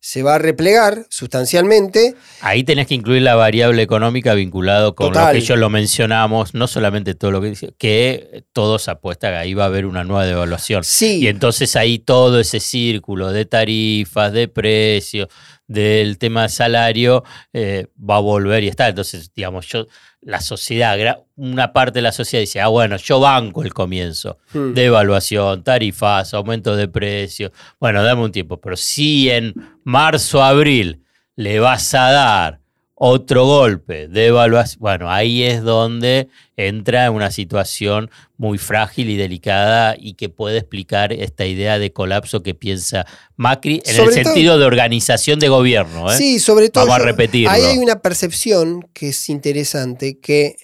se 0.00 0.22
va 0.22 0.36
a 0.36 0.38
replegar 0.38 1.06
sustancialmente. 1.08 2.14
Ahí 2.40 2.62
tenés 2.62 2.86
que 2.86 2.94
incluir 2.94 3.22
la 3.22 3.34
variable 3.34 3.82
económica 3.82 4.34
vinculado 4.34 4.94
con 4.94 5.08
Total. 5.08 5.34
lo 5.34 5.40
que 5.40 5.46
yo 5.46 5.56
lo 5.56 5.70
mencionamos, 5.70 6.54
no 6.54 6.68
solamente 6.68 7.14
todo 7.14 7.32
lo 7.32 7.40
que 7.40 7.48
dice, 7.48 7.74
que 7.78 8.44
todos 8.52 8.88
apuestan 8.88 9.32
que 9.32 9.38
ahí 9.38 9.54
va 9.54 9.64
a 9.64 9.66
haber 9.66 9.86
una 9.86 10.04
nueva 10.04 10.24
devaluación. 10.24 10.84
Sí, 10.84 11.20
Y 11.20 11.26
entonces 11.26 11.74
ahí 11.74 11.98
todo 11.98 12.38
ese 12.38 12.60
círculo 12.60 13.32
de 13.32 13.44
tarifas, 13.44 14.32
de 14.32 14.46
precios, 14.46 15.28
del 15.66 16.16
tema 16.18 16.48
salario, 16.48 17.24
eh, 17.52 17.88
va 17.98 18.16
a 18.16 18.20
volver 18.20 18.62
y 18.64 18.68
está. 18.68 18.88
Entonces, 18.88 19.32
digamos, 19.34 19.66
yo, 19.66 19.86
la 20.28 20.42
sociedad, 20.42 21.24
una 21.36 21.72
parte 21.72 22.00
de 22.00 22.02
la 22.02 22.12
sociedad 22.12 22.42
dice, 22.42 22.60
ah, 22.60 22.68
bueno, 22.68 22.98
yo 22.98 23.18
banco 23.18 23.62
el 23.62 23.72
comienzo. 23.72 24.36
Hmm. 24.52 24.74
Devaluación, 24.74 25.64
tarifas, 25.64 26.34
aumento 26.34 26.76
de 26.76 26.86
precios. 26.86 27.50
Bueno, 27.80 28.02
dame 28.02 28.24
un 28.24 28.30
tiempo. 28.30 28.60
Pero 28.60 28.76
si 28.76 29.30
en 29.30 29.54
marzo, 29.84 30.42
abril 30.42 31.02
le 31.34 31.60
vas 31.60 31.94
a 31.94 32.10
dar 32.10 32.60
otro 33.00 33.46
golpe 33.46 34.08
de 34.08 34.26
evaluación, 34.26 34.80
bueno, 34.80 35.10
ahí 35.10 35.44
es 35.44 35.62
donde 35.62 36.28
entra 36.56 37.10
una 37.12 37.30
situación 37.30 38.10
muy 38.36 38.58
frágil 38.58 39.08
y 39.08 39.16
delicada 39.16 39.94
y 39.96 40.14
que 40.14 40.28
puede 40.28 40.58
explicar 40.58 41.12
esta 41.12 41.46
idea 41.46 41.78
de 41.78 41.92
colapso 41.92 42.42
que 42.42 42.54
piensa 42.54 43.06
Macri 43.36 43.80
en 43.86 43.94
Sobre 43.94 44.16
el 44.16 44.22
todo- 44.22 44.32
sentido 44.34 44.58
de 44.58 44.64
organización 44.64 45.38
de 45.38 45.48
gobierno. 45.48 46.10
¿eh? 46.12 46.16
Sí, 46.16 46.40
sobre 46.40 46.70
todo. 46.70 46.86
Vamos 46.86 47.00
a 47.00 47.04
repetirlo. 47.04 47.50
Ahí 47.50 47.62
hay 47.62 47.78
una 47.78 48.00
percepción 48.02 48.82
que 48.92 49.10
es 49.10 49.28
interesante, 49.28 50.18
que 50.18 50.56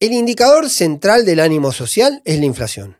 el 0.00 0.12
indicador 0.12 0.68
central 0.68 1.24
del 1.24 1.38
ánimo 1.38 1.70
social 1.70 2.20
es 2.24 2.38
la 2.40 2.46
inflación. 2.46 2.96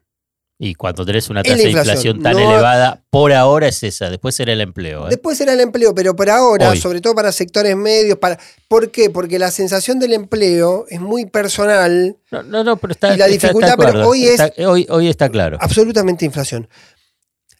Y 0.56 0.74
cuando 0.76 1.04
tenés 1.04 1.28
una 1.30 1.42
tasa 1.42 1.56
de 1.56 1.70
inflación, 1.70 2.22
tan 2.22 2.34
no- 2.34 2.38
elevada, 2.52 3.02
por 3.10 3.32
ahora 3.32 3.66
es 3.66 3.82
esa, 3.82 4.08
después 4.08 4.36
será 4.36 4.52
el 4.52 4.60
empleo. 4.60 5.06
¿eh? 5.06 5.10
Después 5.10 5.36
será 5.36 5.52
el 5.52 5.60
empleo, 5.60 5.94
pero 5.96 6.14
por 6.14 6.30
ahora, 6.30 6.70
Hoy. 6.70 6.78
sobre 6.78 7.00
todo 7.00 7.12
para 7.14 7.32
sectores 7.32 7.76
medios, 7.76 8.18
para 8.18 8.38
¿por 8.68 8.92
qué? 8.92 9.10
Porque 9.10 9.40
la 9.40 9.50
sensación 9.50 9.98
del 9.98 10.12
empleo 10.12 10.86
es 10.88 11.00
muy 11.00 11.26
personal, 11.26 12.16
No, 12.30 12.44
no, 12.44 12.62
no, 12.62 12.76
pero 12.76 12.92
está, 12.92 13.08
Y 13.14 13.18
la 13.18 13.26
está- 13.26 13.34
está 13.34 13.46
dificultad, 13.48 13.74
pero 13.76 14.08
hoy 14.08 14.26
es- 14.26 14.40
Está- 14.40 14.68
hoy, 14.70 14.86
hoy 14.90 15.08
está 15.08 15.28
claro. 15.28 15.58
absolutamente 15.60 16.24
inflación. 16.24 16.68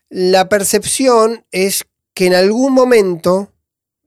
La 0.08 0.48
percepción 0.48 1.44
es 1.50 1.84
que 2.14 2.26
en 2.26 2.34
algún 2.34 2.72
momento 2.72 3.50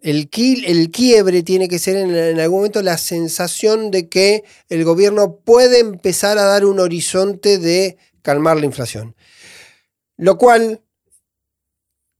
el, 0.02 0.30
qui- 0.30 0.64
el 0.66 0.92
quiebre 0.92 1.44
tiene 1.44 1.68
que 1.68 1.80
ser 1.80 1.98
en, 1.98 2.16
en 2.16 2.40
algún 2.40 2.60
momento 2.60 2.82
la 2.82 2.98
sensación 2.98 3.92
de 3.92 4.08
que 4.08 4.44
el 4.70 4.86
gobierno 4.86 5.36
puede 5.44 5.80
empezar 5.80 6.38
a 6.38 6.44
dar 6.44 6.64
un 6.66 6.80
horizonte 6.80 7.58
de 7.58 7.98
calmar 8.28 8.58
la 8.60 8.66
inflación. 8.66 9.16
Lo 10.18 10.38
cual 10.38 10.82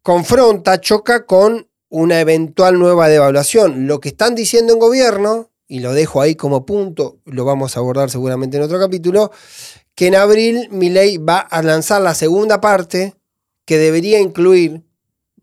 confronta, 0.02 0.80
choca 0.80 1.26
con 1.26 1.68
una 1.90 2.22
eventual 2.22 2.80
nueva 2.80 3.10
devaluación. 3.10 3.88
Lo 3.88 4.00
que 4.00 4.08
están 4.08 4.34
diciendo 4.34 4.72
en 4.72 4.80
gobierno, 4.80 5.52
y 5.68 5.82
lo 5.82 5.94
dejo 5.94 6.22
ahí 6.22 6.36
como 6.36 6.66
punto, 6.66 7.20
lo 7.26 7.44
vamos 7.44 7.76
a 7.76 7.82
abordar 7.82 8.10
seguramente 8.10 8.56
en 8.56 8.64
otro 8.64 8.80
capítulo, 8.80 9.34
que 9.96 10.08
en 10.08 10.16
abril 10.16 10.70
Milei 10.72 11.18
va 11.18 11.40
a 11.40 11.62
lanzar 11.62 12.02
la 12.02 12.16
segunda 12.16 12.62
parte 12.62 13.16
que 13.66 13.78
debería 13.78 14.22
incluir, 14.22 14.84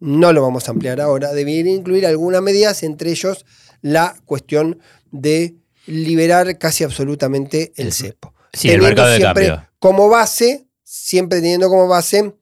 no 0.01 0.33
lo 0.33 0.41
vamos 0.41 0.67
a 0.67 0.71
ampliar 0.71 0.99
ahora, 0.99 1.35
debería 1.35 1.75
incluir 1.75 2.07
algunas 2.07 2.41
medidas, 2.41 2.83
entre 2.85 3.11
ellos 3.11 3.45
la 3.83 4.17
cuestión 4.25 4.79
de 5.11 5.57
liberar 5.85 6.57
casi 6.57 6.85
absolutamente 6.85 7.75
el 7.77 7.93
cepo. 7.93 8.33
Sí, 8.55 8.71
el 8.71 8.81
mercado 8.81 9.11
de 9.11 9.21
cambio. 9.21 9.69
Como 9.85 10.09
base, 10.09 10.67
siempre 10.83 11.43
teniendo 11.43 11.69
como 11.69 11.87
base 11.87 12.33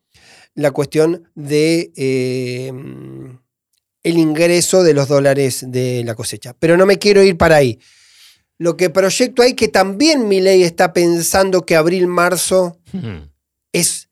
la 0.54 0.70
cuestión 0.70 1.28
de 1.34 1.92
eh, 1.96 2.72
el 4.04 4.16
ingreso 4.16 4.84
de 4.84 4.94
los 4.94 5.08
dólares 5.08 5.64
de 5.66 6.04
la 6.04 6.14
cosecha. 6.14 6.54
Pero 6.56 6.76
no 6.76 6.86
me 6.86 7.00
quiero 7.00 7.20
ir 7.20 7.36
para 7.36 7.56
ahí. 7.56 7.80
Lo 8.58 8.76
que 8.76 8.90
proyecto 8.90 9.42
ahí 9.42 9.54
que 9.54 9.66
también 9.66 10.28
mi 10.28 10.40
ley 10.40 10.62
está 10.62 10.92
pensando 10.92 11.66
que 11.66 11.74
abril-marzo 11.74 12.78
Hmm. 12.92 13.28
es 13.72 14.08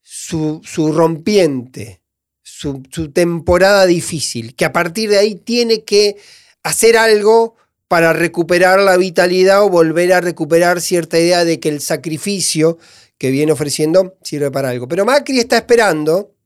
su, 0.00 0.62
su 0.64 0.92
rompiente, 0.92 2.00
su, 2.40 2.82
su 2.90 3.12
temporada 3.12 3.84
difícil, 3.84 4.56
que 4.56 4.64
a 4.64 4.72
partir 4.72 5.10
de 5.10 5.18
ahí 5.18 5.34
tiene 5.34 5.84
que 5.84 6.16
hacer 6.62 6.96
algo 6.96 7.54
para 7.88 8.12
recuperar 8.12 8.80
la 8.80 8.96
vitalidad 8.96 9.62
o 9.62 9.68
volver 9.68 10.12
a 10.12 10.20
recuperar 10.20 10.80
cierta 10.80 11.18
idea 11.18 11.44
de 11.44 11.60
que 11.60 11.68
el 11.68 11.80
sacrificio 11.80 12.78
que 13.18 13.30
viene 13.30 13.52
ofreciendo 13.52 14.16
sirve 14.22 14.50
para 14.50 14.70
algo. 14.70 14.88
Pero 14.88 15.04
Macri 15.04 15.38
está 15.38 15.56
esperando, 15.56 16.36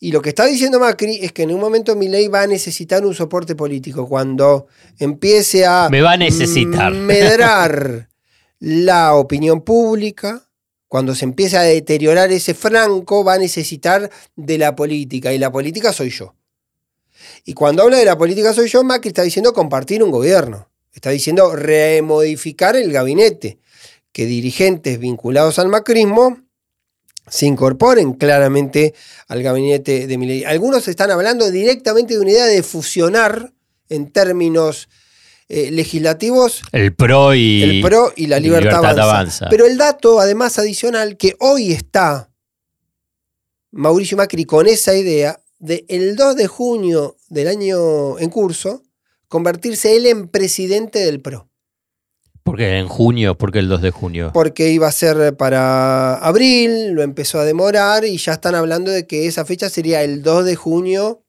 y 0.00 0.12
lo 0.12 0.20
que 0.20 0.30
está 0.30 0.44
diciendo 0.46 0.80
Macri 0.80 1.20
es 1.22 1.32
que 1.32 1.44
en 1.44 1.52
un 1.52 1.60
momento 1.60 1.96
Milei 1.96 2.28
va 2.28 2.42
a 2.42 2.46
necesitar 2.46 3.06
un 3.06 3.14
soporte 3.14 3.54
político. 3.54 4.08
Cuando 4.08 4.66
empiece 4.98 5.64
a 5.64 5.88
Me 5.90 6.02
va 6.02 6.12
a 6.12 6.16
necesitar. 6.16 6.92
medrar 6.92 8.10
la 8.58 9.14
opinión 9.14 9.62
pública, 9.62 10.48
cuando 10.88 11.14
se 11.14 11.24
empiece 11.24 11.56
a 11.56 11.62
deteriorar 11.62 12.32
ese 12.32 12.54
franco, 12.54 13.24
va 13.24 13.34
a 13.34 13.38
necesitar 13.38 14.10
de 14.36 14.58
la 14.58 14.76
política. 14.76 15.32
Y 15.32 15.38
la 15.38 15.50
política 15.50 15.92
soy 15.92 16.10
yo. 16.10 16.34
Y 17.44 17.54
cuando 17.54 17.82
habla 17.82 17.98
de 17.98 18.04
la 18.04 18.18
política 18.18 18.52
soy 18.52 18.68
yo, 18.68 18.82
Macri 18.84 19.08
está 19.08 19.22
diciendo 19.22 19.52
compartir 19.52 20.02
un 20.02 20.10
gobierno. 20.10 20.68
Está 20.92 21.10
diciendo 21.10 21.54
remodificar 21.54 22.76
el 22.76 22.92
gabinete. 22.92 23.58
Que 24.12 24.26
dirigentes 24.26 24.98
vinculados 24.98 25.58
al 25.58 25.68
macrismo 25.68 26.38
se 27.26 27.46
incorporen 27.46 28.12
claramente 28.12 28.94
al 29.28 29.42
gabinete 29.42 30.06
de 30.06 30.18
Milei. 30.18 30.44
Algunos 30.44 30.86
están 30.88 31.10
hablando 31.10 31.50
directamente 31.50 32.14
de 32.14 32.20
una 32.20 32.30
idea 32.30 32.46
de 32.46 32.62
fusionar 32.62 33.52
en 33.88 34.10
términos 34.10 34.88
eh, 35.48 35.70
legislativos 35.70 36.62
El 36.72 36.94
PRO 36.94 37.34
y, 37.34 37.62
el 37.62 37.82
PRO 37.82 38.12
y 38.16 38.28
la 38.28 38.40
libertad, 38.40 38.80
Libertad 38.80 38.98
avanza. 38.98 39.16
Avanza. 39.16 39.46
Pero 39.50 39.66
el 39.66 39.76
dato, 39.76 40.20
además, 40.20 40.58
adicional, 40.58 41.16
que 41.16 41.36
hoy 41.38 41.72
está 41.72 42.30
Mauricio 43.70 44.16
Macri 44.16 44.44
con 44.44 44.66
esa 44.66 44.94
idea 44.94 45.40
de 45.64 45.86
el 45.88 46.14
2 46.14 46.36
de 46.36 46.46
junio 46.46 47.16
del 47.30 47.48
año 47.48 48.18
en 48.18 48.28
curso, 48.28 48.82
convertirse 49.28 49.96
él 49.96 50.04
en 50.04 50.28
presidente 50.28 50.98
del 50.98 51.22
PRO. 51.22 51.48
Porque 52.42 52.76
en 52.76 52.86
junio, 52.86 53.38
porque 53.38 53.60
el 53.60 53.68
2 53.70 53.80
de 53.80 53.90
junio. 53.90 54.30
Porque 54.34 54.68
iba 54.68 54.86
a 54.86 54.92
ser 54.92 55.34
para 55.38 56.16
abril, 56.16 56.90
lo 56.90 57.00
empezó 57.00 57.38
a 57.38 57.46
demorar 57.46 58.04
y 58.04 58.18
ya 58.18 58.34
están 58.34 58.54
hablando 58.54 58.90
de 58.90 59.06
que 59.06 59.26
esa 59.26 59.46
fecha 59.46 59.70
sería 59.70 60.02
el 60.02 60.22
2 60.22 60.44
de 60.44 60.54
junio 60.54 61.24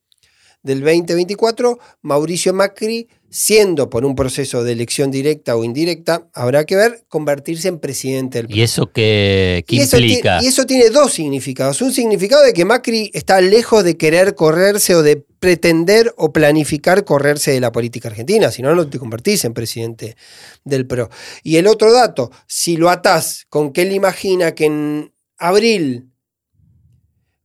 del 0.64 0.82
2024. 0.82 1.80
Mauricio 2.02 2.54
Macri, 2.54 3.08
siendo 3.36 3.90
por 3.90 4.06
un 4.06 4.16
proceso 4.16 4.64
de 4.64 4.72
elección 4.72 5.12
directa 5.12 5.58
o 5.58 5.66
indirecta, 5.66 6.30
habrá 6.34 6.64
que 6.64 6.78
ver, 6.78 7.04
convertirse 7.10 7.68
en 7.68 7.80
presidente 7.80 8.38
del 8.38 8.48
PRO. 8.48 8.56
¿Y 8.56 8.62
eso 8.62 8.90
qué, 8.94 9.66
qué 9.68 9.76
Y 9.76 9.80
eso, 9.82 9.98
implica? 9.98 10.42
y 10.42 10.48
eso 10.48 10.66
tiene 10.66 10.90
dos 10.90 11.12
significados. 11.12 11.82
Un 11.82 11.92
significado 11.92 12.44
de 12.44 12.54
que 12.54 12.64
Macri 12.64 13.12
está 13.14 13.42
lejos 13.42 13.84
de 13.84 13.98
querer 13.98 14.36
correrse 14.36 14.96
o 14.96 15.04
de 15.04 15.18
pretender 15.18 16.14
o 16.16 16.32
planificar 16.32 17.04
correrse 17.04 17.52
de 17.52 17.60
la 17.60 17.74
política 17.74 18.08
argentina, 18.08 18.52
si 18.52 18.62
no, 18.62 18.74
no 18.74 18.88
te 18.90 19.00
convertís 19.00 19.44
en 19.44 19.54
presidente 19.54 20.16
del 20.64 20.88
PRO. 20.88 21.10
Y 21.44 21.58
el 21.58 21.68
otro 21.68 21.92
dato, 21.92 22.32
si 22.48 22.78
lo 22.78 22.90
atás 22.90 23.48
con 23.50 23.74
que 23.74 23.82
él 23.82 23.92
imagina 23.92 24.56
que 24.56 24.68
en 24.68 25.14
abril 25.38 26.10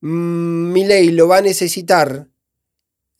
mm, 0.02 0.72
Milei 0.72 1.10
lo 1.10 1.26
va 1.26 1.38
a 1.38 1.42
necesitar 1.42 2.28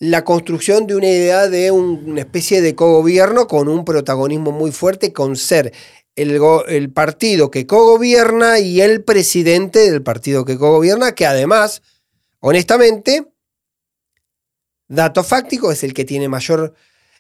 la 0.00 0.25
construcción 0.25 0.87
de 0.87 0.97
una 0.97 1.09
idea 1.09 1.49
de 1.49 1.71
un- 1.71 2.02
una 2.07 2.21
especie 2.21 2.62
de 2.62 2.75
cogobierno 2.75 3.47
con 3.47 3.69
un 3.69 3.85
protagonismo 3.85 4.50
muy 4.50 4.73
fuerte, 4.73 5.12
con 5.12 5.37
ser 5.37 5.73
el, 6.16 6.90
partido 6.92 7.50
que 7.50 7.66
cogobierna 7.66 8.59
y 8.59 8.80
el 8.80 9.04
presidente 9.04 9.90
del 9.90 10.02
partido 10.02 10.45
que 10.45 10.59
cogobierna, 10.59 11.14
que 11.14 11.26
además, 11.26 11.83
honestamente, 12.40 13.26
dato 14.88 15.23
fáctico, 15.23 15.71
es 15.71 15.85
el 15.85 15.95
que 15.95 16.04
tiene 16.04 16.28
mayor 16.28 16.75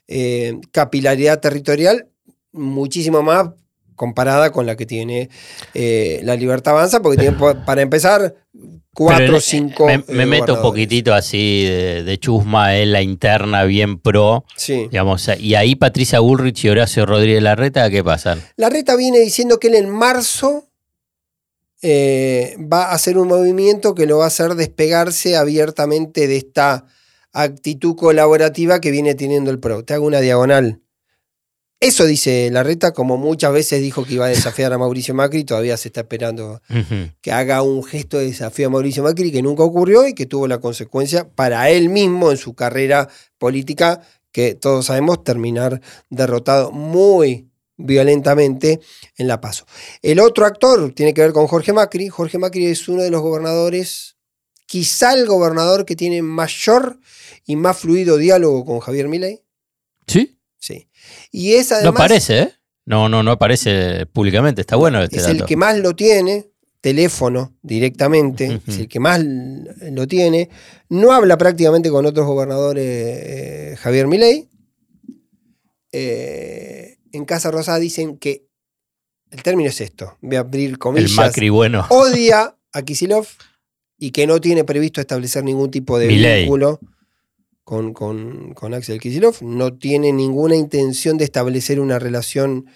eh, 0.08 0.58
capilaridad 0.72 1.40
territorial, 1.40 2.08
muchísimo 2.52 3.22
más 3.22 3.50
comparada 3.94 4.50
con 4.50 4.66
la 4.66 4.76
que 4.76 4.86
tiene 4.86 5.30
eh, 5.74 6.20
la 6.24 6.34
Libertad 6.34 6.72
Avanza, 6.74 7.00
porque 7.00 7.18
tiene, 7.18 7.36
para 7.66 7.82
empezar, 7.82 8.34
cuatro 8.94 9.24
Pero, 9.24 9.34
o 9.34 9.38
eh, 9.38 9.42
cinco. 9.42 9.86
Me, 9.86 9.94
eh, 9.94 10.04
me 10.08 10.26
meto 10.26 10.54
un 10.54 10.62
poquitito 10.62 11.14
así 11.14 11.64
de, 11.64 12.02
de 12.04 12.18
chusma 12.18 12.76
en 12.76 12.92
la 12.92 13.02
interna 13.02 13.64
bien 13.64 13.98
pro. 13.98 14.44
Sí. 14.56 14.88
Digamos, 14.90 15.28
y 15.38 15.54
ahí 15.54 15.76
Patricia 15.76 16.20
Bullrich 16.20 16.64
y 16.64 16.68
Horacio 16.68 17.06
Rodríguez 17.06 17.42
Larreta, 17.42 17.88
¿qué 17.90 18.02
pasan? 18.04 18.42
La 18.56 18.68
reta 18.68 18.96
viene 18.96 19.18
diciendo 19.18 19.58
que 19.58 19.68
él 19.68 19.74
en 19.74 19.90
marzo 19.90 20.70
eh, 21.82 22.56
va 22.60 22.86
a 22.86 22.92
hacer 22.92 23.16
un 23.16 23.28
movimiento 23.28 23.94
que 23.94 24.06
lo 24.06 24.18
va 24.18 24.24
a 24.24 24.28
hacer 24.28 24.54
despegarse 24.54 25.36
abiertamente 25.36 26.28
de 26.28 26.36
esta 26.36 26.84
actitud 27.32 27.96
colaborativa 27.96 28.80
que 28.80 28.90
viene 28.90 29.14
teniendo 29.14 29.50
el 29.50 29.60
PRO. 29.60 29.84
Te 29.84 29.94
hago 29.94 30.06
una 30.06 30.20
diagonal. 30.20 30.80
Eso 31.82 32.04
dice 32.04 32.50
la 32.52 32.62
reta, 32.62 32.92
como 32.92 33.16
muchas 33.16 33.54
veces 33.54 33.80
dijo 33.80 34.04
que 34.04 34.12
iba 34.12 34.26
a 34.26 34.28
desafiar 34.28 34.70
a 34.74 34.76
Mauricio 34.76 35.14
Macri, 35.14 35.44
todavía 35.44 35.78
se 35.78 35.88
está 35.88 36.02
esperando 36.02 36.60
que 37.22 37.32
haga 37.32 37.62
un 37.62 37.82
gesto 37.82 38.18
de 38.18 38.26
desafío 38.26 38.66
a 38.66 38.70
Mauricio 38.70 39.02
Macri 39.02 39.32
que 39.32 39.40
nunca 39.40 39.62
ocurrió 39.62 40.06
y 40.06 40.12
que 40.12 40.26
tuvo 40.26 40.46
la 40.46 40.58
consecuencia 40.58 41.30
para 41.30 41.70
él 41.70 41.88
mismo 41.88 42.30
en 42.30 42.36
su 42.36 42.52
carrera 42.54 43.08
política, 43.38 44.02
que 44.30 44.54
todos 44.54 44.86
sabemos 44.86 45.24
terminar 45.24 45.80
derrotado 46.10 46.70
muy 46.70 47.48
violentamente 47.78 48.80
en 49.16 49.26
La 49.26 49.40
Paso. 49.40 49.64
El 50.02 50.20
otro 50.20 50.44
actor 50.44 50.92
tiene 50.92 51.14
que 51.14 51.22
ver 51.22 51.32
con 51.32 51.46
Jorge 51.46 51.72
Macri. 51.72 52.10
Jorge 52.10 52.36
Macri 52.36 52.66
es 52.66 52.88
uno 52.88 53.02
de 53.02 53.10
los 53.10 53.22
gobernadores, 53.22 54.16
quizá 54.66 55.14
el 55.14 55.26
gobernador 55.26 55.86
que 55.86 55.96
tiene 55.96 56.20
mayor 56.20 57.00
y 57.46 57.56
más 57.56 57.78
fluido 57.78 58.18
diálogo 58.18 58.66
con 58.66 58.80
Javier 58.80 59.08
Milei. 59.08 59.42
¿Sí? 60.06 60.36
Sí. 60.60 60.88
Y 61.32 61.54
es 61.54 61.72
además 61.72 61.92
no 61.92 61.98
aparece, 61.98 62.38
¿eh? 62.38 62.52
No, 62.86 63.08
no, 63.08 63.22
no 63.22 63.32
aparece 63.32 64.06
públicamente. 64.06 64.60
Está 64.60 64.76
bueno 64.76 65.02
este 65.02 65.16
es 65.16 65.24
dato. 65.24 65.36
el 65.36 65.44
que 65.44 65.56
más 65.56 65.78
lo 65.78 65.96
tiene, 65.96 66.50
teléfono 66.80 67.56
directamente, 67.62 68.60
es 68.66 68.78
el 68.78 68.88
que 68.88 69.00
más 69.00 69.20
lo 69.24 70.06
tiene. 70.06 70.50
No 70.88 71.12
habla 71.12 71.36
prácticamente 71.38 71.90
con 71.90 72.06
otros 72.06 72.26
gobernadores 72.26 72.84
eh, 72.84 73.76
Javier 73.78 74.06
Milei. 74.06 74.48
Eh, 75.92 76.98
en 77.12 77.24
Casa 77.24 77.50
Rosada 77.50 77.78
dicen 77.78 78.18
que 78.18 78.46
el 79.30 79.42
término 79.42 79.70
es 79.70 79.80
esto, 79.80 80.16
voy 80.20 80.36
a 80.36 80.40
abrir 80.40 80.70
el 80.70 80.78
comillas, 80.78 81.12
Macri 81.12 81.48
bueno. 81.48 81.86
odia 81.88 82.56
a 82.72 82.82
Kisilov 82.82 83.26
y 83.98 84.10
que 84.10 84.26
no 84.26 84.40
tiene 84.40 84.64
previsto 84.64 85.00
establecer 85.00 85.44
ningún 85.44 85.70
tipo 85.70 85.98
de 85.98 86.08
vínculo 86.08 86.80
con, 87.70 87.92
con, 87.94 88.52
con 88.54 88.74
Axel 88.74 88.98
Kisilov, 88.98 89.36
no 89.42 89.72
tiene 89.78 90.12
ninguna 90.12 90.56
intención 90.56 91.16
de 91.18 91.24
establecer 91.24 91.78
una 91.78 92.00
relación 92.00 92.66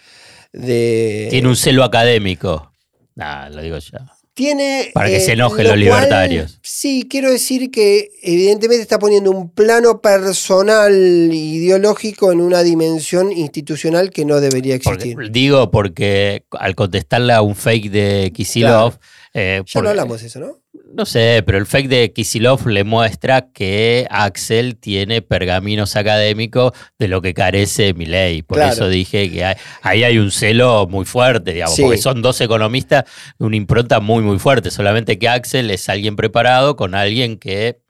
de... 0.52 1.26
Tiene 1.30 1.48
un 1.48 1.56
celo 1.56 1.82
académico. 1.82 2.70
Nah, 3.16 3.48
lo 3.48 3.60
digo 3.60 3.76
ya. 3.78 4.06
Tiene. 4.34 4.90
Para 4.94 5.08
que 5.08 5.18
se 5.18 5.32
enojen 5.32 5.64
lo 5.64 5.74
los 5.74 5.88
cual, 5.88 6.00
libertarios. 6.02 6.60
sí, 6.62 7.08
quiero 7.10 7.28
decir 7.30 7.72
que 7.72 8.10
evidentemente 8.22 8.82
está 8.82 9.00
poniendo 9.00 9.32
un 9.32 9.50
plano 9.50 10.00
personal 10.00 10.92
ideológico 11.32 12.30
en 12.30 12.40
una 12.40 12.62
dimensión 12.62 13.32
institucional 13.32 14.10
que 14.10 14.24
no 14.24 14.40
debería 14.40 14.78
Porque- 14.82 15.10
existir. 15.10 15.32
digo 15.32 15.72
porque 15.72 16.44
al 16.52 16.76
contestarle 16.76 17.32
a 17.32 17.42
un 17.42 17.56
fake 17.56 17.90
de 17.90 18.32
Kisilov. 18.32 18.98
eh, 19.34 19.56
ya 19.58 19.72
porque- 19.72 19.82
no 19.82 19.90
hablamos 19.90 20.20
de 20.20 20.26
eso, 20.28 20.38
¿no? 20.38 20.58
No 20.96 21.04
sé, 21.06 21.42
pero 21.44 21.58
el 21.58 21.66
fake 21.66 21.88
de 21.88 22.12
Kisilov 22.12 22.68
le 22.68 22.84
muestra 22.84 23.50
que 23.52 24.06
Axel 24.10 24.76
tiene 24.76 25.22
pergaminos 25.22 25.96
académicos 25.96 26.70
de 27.00 27.08
lo 27.08 27.20
que 27.20 27.34
carece 27.34 27.94
Milei. 27.94 28.42
Por 28.42 28.58
Claro. 28.58 28.72
eso 28.74 28.88
dije 28.88 29.28
que 29.28 29.44
hay- 29.44 29.56
ahí 29.82 30.04
hay 30.04 30.18
un 30.18 30.30
celo 30.30 30.86
muy 30.88 31.04
fuerte, 31.04 31.52
digamos, 31.52 31.74
Sí. 31.74 31.82
porque 31.82 31.98
son 31.98 32.22
dos 32.22 32.40
economistas 32.40 33.04
de 33.40 33.44
una 33.44 33.56
impronta 33.56 33.98
muy, 33.98 34.22
muy 34.22 34.38
fuerte. 34.38 34.70
Solamente 34.70 35.18
que 35.18 35.28
Axel 35.28 35.68
es 35.72 35.88
alguien 35.88 36.14
preparado 36.14 36.76
con 36.76 36.94
alguien 36.94 37.38
que. 37.38 37.80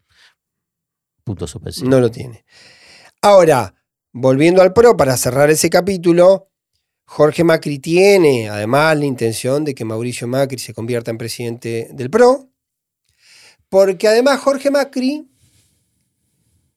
Punto 1.25 1.47
suspensivo. 1.47 1.91
No 1.91 2.01
lo 2.01 2.11
tiene. 2.11 2.47
Ahora, 3.21 3.75
volviendo 4.13 4.63
al 4.63 4.73
PRO, 4.73 4.97
para 4.97 5.17
cerrar 5.19 5.51
ese 5.51 5.69
capítulo, 5.69 6.49
Jorge 7.07 7.45
Macri 7.45 7.79
tiene 7.81 8.49
además 8.49 8.97
la 8.99 9.05
intención 9.05 9.63
de 9.67 9.75
que 9.75 9.85
Mauricio 9.85 10.27
Macri 10.27 10.59
se 10.59 10.73
convierta 10.73 11.11
en 11.11 11.19
presidente 11.19 11.89
del 11.93 12.09
PRO, 12.09 12.49
porque 13.75 14.07
además 14.07 14.39
Jorge 14.39 14.71
Macri 14.71 15.29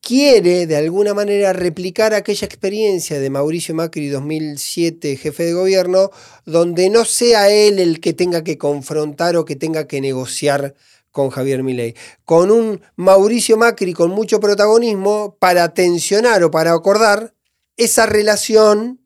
quiere 0.00 0.66
de 0.66 0.76
alguna 0.76 1.14
manera 1.14 1.52
replicar 1.52 2.12
aquella 2.12 2.44
experiencia 2.44 3.20
de 3.20 3.30
Mauricio 3.30 3.72
Macri 3.72 4.08
2007, 4.08 5.16
jefe 5.16 5.44
de 5.44 5.52
gobierno, 5.52 6.10
donde 6.44 6.90
no 6.90 7.04
sea 7.04 7.50
él 7.50 7.78
el 7.78 8.00
que 8.00 8.14
tenga 8.14 8.42
que 8.42 8.58
confrontar 8.58 9.36
o 9.36 9.44
que 9.44 9.54
tenga 9.54 9.86
que 9.86 10.00
negociar 10.00 10.74
con 11.12 11.30
Javier 11.30 11.62
Milei, 11.62 11.94
con 12.24 12.50
un 12.50 12.80
Mauricio 12.96 13.56
Macri 13.56 13.92
con 13.92 14.10
mucho 14.10 14.40
protagonismo 14.40 15.36
para 15.38 15.72
tensionar 15.74 16.42
o 16.42 16.50
para 16.50 16.72
acordar, 16.72 17.32
esa 17.76 18.06
relación 18.06 19.00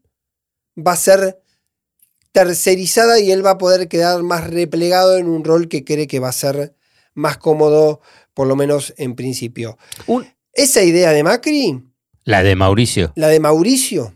va 0.79 0.93
a 0.93 0.97
ser 0.97 1.43
tercerizada 2.33 3.21
y 3.21 3.33
él 3.33 3.45
va 3.45 3.51
a 3.51 3.59
poder 3.59 3.87
quedar 3.89 4.23
más 4.23 4.49
replegado 4.49 5.19
en 5.19 5.29
un 5.29 5.45
rol 5.45 5.69
que 5.69 5.85
cree 5.85 6.07
que 6.07 6.21
va 6.21 6.31
a 6.31 6.33
ser 6.33 6.75
más 7.15 7.39
cómodo, 7.39 8.01
por 8.35 8.47
lo 8.47 8.57
menos 8.57 8.95
en 8.97 9.15
principio. 9.15 9.79
esa 10.53 10.83
idea 10.83 11.11
de 11.11 11.23
Macri. 11.23 11.83
La 12.25 12.43
de 12.43 12.55
Mauricio. 12.57 13.13
La 13.17 13.29
de 13.29 13.41
Mauricio. 13.41 14.15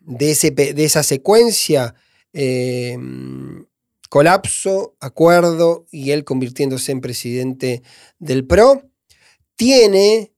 De, 0.00 0.30
ese, 0.30 0.50
de 0.50 0.84
esa 0.84 1.02
secuencia. 1.02 1.94
Eh, 2.32 2.96
colapso, 4.08 4.96
acuerdo 5.00 5.86
y 5.90 6.10
él 6.12 6.24
convirtiéndose 6.24 6.92
en 6.92 7.00
presidente 7.00 7.82
del 8.18 8.46
PRO, 8.46 8.82
tiene 9.56 10.32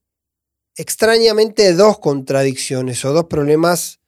extrañamente 0.76 1.72
dos 1.74 1.98
contradicciones 1.98 3.04
o 3.04 3.12
dos 3.12 3.24
problemas 3.24 4.00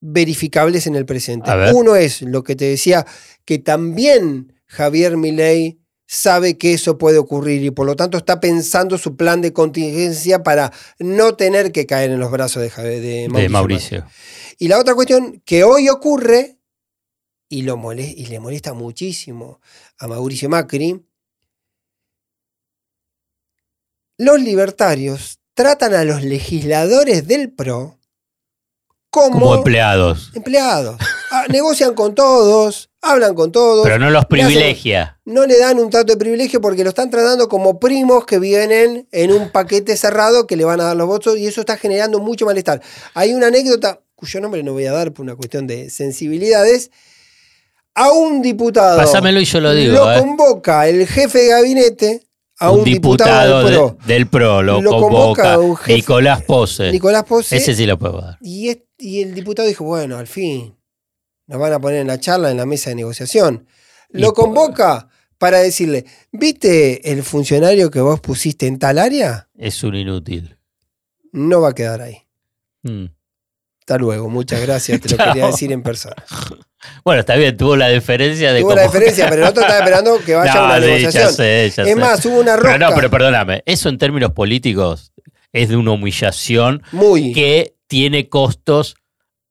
verificables 0.00 0.86
en 0.86 0.94
el 0.94 1.06
presente. 1.06 1.50
Uno 1.74 1.96
es 1.96 2.22
lo 2.22 2.42
que 2.42 2.56
te 2.56 2.66
decía, 2.66 3.06
que 3.44 3.58
también 3.58 4.52
Javier 4.66 5.16
Milei 5.16 5.80
sabe 6.06 6.56
que 6.56 6.72
eso 6.72 6.98
puede 6.98 7.18
ocurrir 7.18 7.62
y 7.62 7.70
por 7.70 7.86
lo 7.86 7.96
tanto 7.96 8.18
está 8.18 8.40
pensando 8.40 8.96
su 8.96 9.16
plan 9.16 9.40
de 9.40 9.52
contingencia 9.52 10.42
para 10.42 10.72
no 10.98 11.34
tener 11.34 11.72
que 11.72 11.86
caer 11.86 12.10
en 12.10 12.20
los 12.20 12.30
brazos 12.30 12.62
de, 12.62 13.28
Mauricio. 13.28 13.42
De 13.42 13.48
Mauricio. 13.48 14.06
Y 14.58 14.68
la 14.68 14.78
otra 14.78 14.94
cuestión 14.94 15.42
que 15.44 15.64
hoy 15.64 15.88
ocurre 15.88 16.56
y, 17.48 17.62
lo 17.62 17.80
y 17.92 18.26
le 18.26 18.40
molesta 18.40 18.72
muchísimo 18.72 19.60
a 19.98 20.06
Mauricio 20.06 20.48
Macri, 20.48 21.04
los 24.18 24.40
libertarios 24.40 25.40
tratan 25.54 25.94
a 25.94 26.04
los 26.04 26.22
legisladores 26.22 27.26
del 27.26 27.52
PRO 27.52 27.98
como, 29.10 29.54
empleados. 29.54 30.32
Empleados. 30.34 31.00
Ah, 31.30 31.46
negocian 31.48 31.94
con 31.94 32.14
todos, 32.14 32.85
hablan 33.02 33.34
con 33.34 33.52
todos. 33.52 33.84
Pero 33.84 33.98
no 33.98 34.10
los 34.10 34.26
privilegia. 34.26 35.18
no 35.24 35.46
le 35.46 35.58
dan 35.58 35.78
un 35.78 35.90
trato 35.90 36.12
de 36.12 36.18
privilegio 36.18 36.60
porque 36.60 36.82
lo 36.82 36.90
están 36.90 37.10
tratando 37.10 37.48
como 37.48 37.78
primos 37.78 38.26
que 38.26 38.38
vienen 38.38 39.08
en 39.12 39.32
un 39.32 39.50
paquete 39.50 39.96
cerrado 39.96 40.46
que 40.46 40.56
le 40.56 40.64
van 40.64 40.80
a 40.80 40.84
dar 40.84 40.96
los 40.96 41.06
votos 41.06 41.38
y 41.38 41.46
eso 41.46 41.60
está 41.60 41.76
generando 41.76 42.18
mucho 42.18 42.46
malestar. 42.46 42.80
Hay 43.14 43.34
una 43.34 43.48
anécdota 43.48 44.00
cuyo 44.16 44.40
nombre 44.40 44.62
no 44.62 44.72
voy 44.72 44.86
a 44.86 44.92
dar 44.92 45.12
por 45.12 45.24
una 45.24 45.36
cuestión 45.36 45.66
de 45.66 45.90
sensibilidades, 45.90 46.90
a 47.94 48.10
un 48.10 48.42
diputado. 48.42 48.98
Pásamelo 48.98 49.40
y 49.40 49.44
yo 49.44 49.60
lo 49.60 49.72
digo. 49.72 49.94
Lo 49.94 50.12
¿eh? 50.12 50.18
convoca 50.18 50.88
el 50.88 51.06
jefe 51.06 51.38
de 51.40 51.48
gabinete 51.48 52.22
a 52.58 52.70
un, 52.70 52.84
diputado, 52.84 53.96
del, 54.06 54.28
PRO. 54.28 54.62
lo, 54.62 54.82
convoca, 54.82 55.58
Nicolás 55.86 56.42
Pose. 56.42 56.90
Nicolás 56.90 57.24
Pose. 57.24 57.56
Ese 57.56 57.74
sí 57.74 57.84
lo 57.84 57.98
puedo 57.98 58.20
dar. 58.20 58.38
Y, 58.40 58.70
el 59.20 59.34
diputado 59.34 59.68
dijo, 59.68 59.84
bueno, 59.84 60.16
al 60.16 60.26
fin 60.26 60.74
nos 61.46 61.60
van 61.60 61.72
a 61.72 61.80
poner 61.80 62.00
en 62.00 62.06
la 62.08 62.18
charla, 62.18 62.50
en 62.50 62.56
la 62.56 62.66
mesa 62.66 62.90
de 62.90 62.96
negociación. 62.96 63.66
Lo 64.10 64.32
convoca 64.32 65.08
para 65.38 65.58
decirle, 65.58 66.06
¿viste 66.32 67.12
el 67.12 67.22
funcionario 67.22 67.90
que 67.90 68.00
vos 68.00 68.20
pusiste 68.20 68.66
en 68.66 68.78
tal 68.78 68.98
área? 68.98 69.48
Es 69.56 69.82
un 69.82 69.94
inútil. 69.94 70.58
No 71.32 71.60
va 71.60 71.70
a 71.70 71.74
quedar 71.74 72.00
ahí. 72.00 72.22
Mm. 72.82 73.06
Hasta 73.80 73.98
luego, 73.98 74.28
muchas 74.28 74.60
gracias, 74.60 75.00
te 75.00 75.10
lo 75.10 75.16
quería 75.24 75.46
decir 75.46 75.72
en 75.72 75.82
persona. 75.82 76.16
Bueno, 77.04 77.20
está 77.20 77.34
bien, 77.34 77.56
tuvo 77.56 77.74
la 77.74 77.88
diferencia 77.88 78.52
de. 78.52 78.60
Tuvo 78.60 78.74
la 78.74 78.82
diferencia, 78.84 79.28
pero 79.28 79.42
el 79.42 79.48
otro 79.48 79.62
estaba 79.62 79.80
esperando 79.80 80.18
que 80.24 80.34
vaya 80.34 80.52
a 80.52 80.64
una 80.76 80.78
negociación. 80.78 81.88
es 81.88 81.96
más, 81.96 82.24
hubo 82.26 82.38
una 82.38 82.54
roca. 82.54 82.78
no, 82.78 82.90
pero 82.94 83.10
perdóname, 83.10 83.62
eso 83.66 83.88
en 83.88 83.98
términos 83.98 84.32
políticos 84.32 85.12
es 85.52 85.68
de 85.68 85.76
una 85.76 85.92
humillación 85.92 86.82
Muy. 86.92 87.32
que 87.32 87.74
tiene 87.88 88.28
costos 88.28 88.94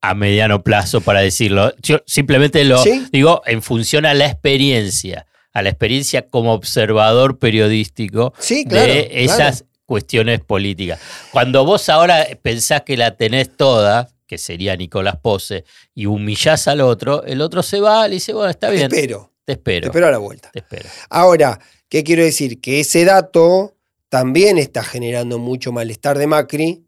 a 0.09 0.13
mediano 0.15 0.63
plazo, 0.63 1.01
para 1.01 1.21
decirlo. 1.21 1.73
Yo 1.81 1.99
simplemente 2.05 2.63
lo 2.63 2.83
digo 3.11 3.41
en 3.45 3.61
función 3.61 4.05
a 4.05 4.13
la 4.13 4.25
experiencia, 4.25 5.25
a 5.53 5.61
la 5.61 5.69
experiencia 5.69 6.27
como 6.27 6.53
observador 6.53 7.39
periodístico 7.39 8.33
de 8.47 9.09
esas 9.11 9.65
cuestiones 9.85 10.41
políticas. 10.41 10.99
Cuando 11.31 11.65
vos 11.65 11.89
ahora 11.89 12.27
pensás 12.41 12.81
que 12.81 12.97
la 12.97 13.15
tenés 13.15 13.55
toda, 13.55 14.09
que 14.27 14.37
sería 14.37 14.75
Nicolás 14.75 15.17
Pose, 15.21 15.65
y 15.93 16.07
humillás 16.07 16.67
al 16.67 16.81
otro, 16.81 17.23
el 17.23 17.41
otro 17.41 17.63
se 17.63 17.79
va, 17.79 18.07
le 18.07 18.15
dice, 18.15 18.33
bueno, 18.33 18.49
está 18.49 18.69
bien. 18.69 18.89
Te 18.89 18.95
espero. 18.95 19.31
Te 19.45 19.53
espero. 19.53 19.81
Te 19.81 19.87
espero 19.87 20.07
a 20.07 20.11
la 20.11 20.17
vuelta. 20.17 20.49
Te 20.51 20.59
espero. 20.59 20.89
Ahora, 21.09 21.59
¿qué 21.87 22.03
quiero 22.03 22.23
decir? 22.23 22.59
Que 22.59 22.79
ese 22.79 23.05
dato 23.05 23.75
también 24.09 24.57
está 24.57 24.83
generando 24.83 25.37
mucho 25.37 25.71
malestar 25.71 26.17
de 26.17 26.25
Macri, 26.25 26.84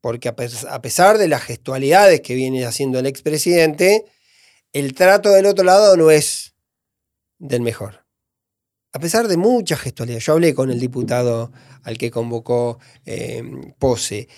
porque 0.00 0.28
a 0.28 0.82
pesar 0.82 1.18
de 1.18 1.28
las 1.28 1.42
gestualidades 1.42 2.20
que 2.20 2.34
viene 2.34 2.64
haciendo 2.64 2.98
el 2.98 3.06
expresidente, 3.06 4.04
el 4.72 4.94
trato 4.94 5.30
del 5.30 5.46
otro 5.46 5.64
lado 5.64 5.96
no 5.96 6.10
es 6.10 6.54
del 7.38 7.60
mejor. 7.60 8.04
A 8.92 8.98
pesar 8.98 9.28
de 9.28 9.36
muchas 9.36 9.80
gestualidades, 9.80 10.24
yo 10.24 10.32
hablé 10.32 10.54
con 10.54 10.70
el 10.70 10.80
diputado 10.80 11.52
al 11.82 11.96
que 11.96 12.10
convocó 12.10 12.78
eh, 13.06 13.42
Pose. 13.78 14.28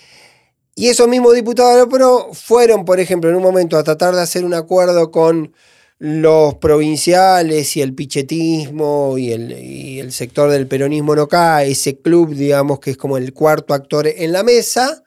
Y 0.75 0.87
esos 0.87 1.07
mismos 1.07 1.33
diputados 1.33 1.77
de 1.77 1.87
PRO 1.87 2.33
fueron, 2.33 2.85
por 2.85 2.99
ejemplo, 2.99 3.29
en 3.29 3.35
un 3.35 3.43
momento 3.43 3.77
a 3.77 3.83
tratar 3.83 4.15
de 4.15 4.21
hacer 4.21 4.43
un 4.43 4.53
acuerdo 4.53 5.11
con 5.11 5.53
los 5.99 6.55
provinciales 6.55 7.77
y 7.77 7.81
el 7.81 7.93
pichetismo 7.93 9.17
y 9.17 9.31
el, 9.31 10.11
sector 10.11 10.49
del 10.49 10.67
peronismo 10.67 11.15
no 11.15 11.27
cae, 11.27 11.71
ese 11.71 11.97
club, 11.97 12.33
digamos, 12.33 12.79
que 12.79 12.91
es 12.91 12.97
como 12.97 13.17
el 13.17 13.33
cuarto 13.33 13.73
actor 13.73 14.07
en 14.07 14.31
la 14.31 14.43
mesa, 14.43 15.02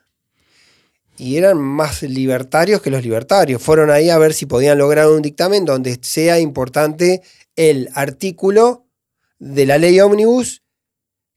y 1.17 1.37
eran 1.37 1.57
más 1.57 2.03
libertarios 2.03 2.81
que 2.81 2.91
los 2.91 3.03
libertarios. 3.03 3.61
Fueron 3.61 3.89
ahí 3.89 4.09
a 4.09 4.17
ver 4.17 4.33
si 4.33 4.45
podían 4.45 4.77
lograr 4.77 5.07
un 5.07 5.21
dictamen 5.21 5.65
donde 5.65 5.97
sea 6.01 6.39
importante 6.39 7.21
el 7.55 7.89
artículo 7.93 8.85
de 9.39 9.65
la 9.65 9.77
ley 9.77 9.99
ómnibus 9.99 10.63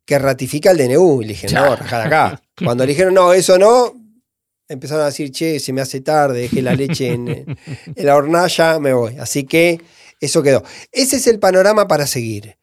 que 0.05 0.19
ratifica 0.19 0.71
el 0.71 0.79
DNU. 0.79 1.23
Y 1.23 1.25
le 1.25 1.33
dije, 1.33 1.49
no, 1.49 1.77
rajad 1.77 2.03
acá. 2.03 2.43
Cuando 2.65 2.85
le 2.85 2.93
dijeron, 2.93 3.15
no, 3.15 3.33
eso 3.33 3.59
no, 3.59 3.95
empezaron 4.69 5.03
a 5.03 5.07
decir, 5.07 5.31
che, 5.33 5.59
se 5.59 5.73
me 5.73 5.81
hace 5.81 6.01
tarde, 6.01 6.43
dejé 6.43 6.63
la 6.63 6.75
leche 6.75 7.13
en, 7.13 7.57
la 7.97 8.17
hornalla, 8.17 8.79
me 8.79 8.93
voy. 8.93 9.17
Así 9.19 9.45
que 9.45 9.81
eso 10.21 10.43
quedó. 10.43 10.63
Ese 10.93 11.17
es 11.17 11.27
el 11.27 11.39
panorama 11.39 11.89
para 11.89 12.07
seguir. 12.07 12.57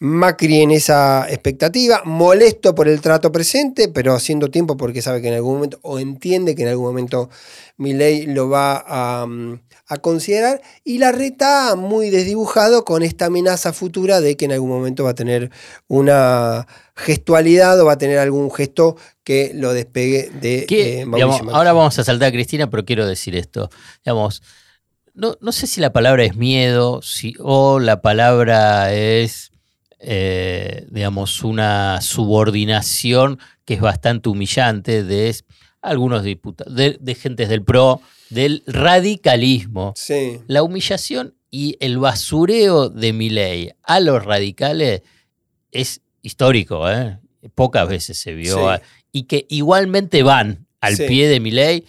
Macri 0.00 0.60
en 0.60 0.70
esa 0.70 1.28
expectativa, 1.28 2.02
molesto 2.04 2.74
por 2.74 2.86
el 2.86 3.00
trato 3.00 3.32
presente, 3.32 3.88
pero 3.88 4.14
haciendo 4.14 4.48
tiempo 4.48 4.76
porque 4.76 5.02
sabe 5.02 5.20
que 5.20 5.28
en 5.28 5.34
algún 5.34 5.54
momento, 5.54 5.78
o 5.82 5.98
entiende 5.98 6.54
que 6.54 6.62
en 6.62 6.68
algún 6.68 6.86
momento 6.86 7.30
mi 7.76 7.94
ley 7.94 8.26
lo 8.26 8.48
va 8.48 8.76
a, 8.86 9.26
a, 9.86 9.96
considerar, 9.98 10.62
y 10.84 10.98
la 10.98 11.10
reta 11.10 11.74
muy 11.74 12.10
desdibujado 12.10 12.84
con 12.84 13.02
esta 13.02 13.26
amenaza 13.26 13.72
futura 13.72 14.20
de 14.20 14.36
que 14.36 14.44
en 14.44 14.52
algún 14.52 14.70
momento 14.70 15.02
va 15.02 15.10
a 15.10 15.14
tener 15.14 15.50
una 15.88 16.68
gestualidad 16.94 17.80
o 17.80 17.86
va 17.86 17.94
a 17.94 17.98
tener 17.98 18.18
algún 18.18 18.52
gesto 18.52 18.96
que 19.24 19.50
lo 19.54 19.72
despegue 19.72 20.30
de 20.40 20.66
eh, 20.70 21.04
Ahora 21.52 21.72
vamos 21.72 21.98
a 21.98 22.04
saltar 22.04 22.28
a 22.28 22.32
Cristina, 22.32 22.70
pero 22.70 22.84
quiero 22.84 23.06
decir 23.06 23.36
esto. 23.36 23.68
Digamos, 24.04 24.42
no, 25.12 25.36
no 25.40 25.50
sé 25.52 25.66
si 25.66 25.80
la 25.80 25.92
palabra 25.92 26.24
es 26.24 26.36
miedo 26.36 27.02
si, 27.02 27.34
o 27.40 27.80
la 27.80 28.00
palabra 28.00 28.94
es, 28.94 29.50
eh, 29.98 30.86
digamos, 30.90 31.42
una 31.42 32.00
subordinación 32.00 33.38
que 33.64 33.74
es 33.74 33.80
bastante 33.80 34.28
humillante 34.28 35.02
de 35.02 35.34
algunos 35.82 36.22
diputados, 36.22 36.74
de, 36.74 36.98
de 37.00 37.14
gentes 37.14 37.48
del 37.48 37.62
PRO, 37.62 38.00
del 38.30 38.62
radicalismo. 38.66 39.92
Sí. 39.96 40.40
La 40.46 40.62
humillación 40.62 41.34
y 41.50 41.76
el 41.80 41.98
basureo 41.98 42.88
de 42.88 43.12
mi 43.12 43.30
ley 43.30 43.70
a 43.82 44.00
los 44.00 44.24
radicales 44.24 45.02
es 45.72 46.02
histórico, 46.22 46.90
¿eh? 46.90 47.18
pocas 47.54 47.88
veces 47.88 48.18
se 48.18 48.34
vio 48.34 48.78
y 49.12 49.24
que 49.24 49.46
igualmente 49.48 50.22
van 50.22 50.66
al 50.80 50.96
pie 50.96 51.28
de 51.28 51.40
mi 51.40 51.50
ley, 51.50 51.84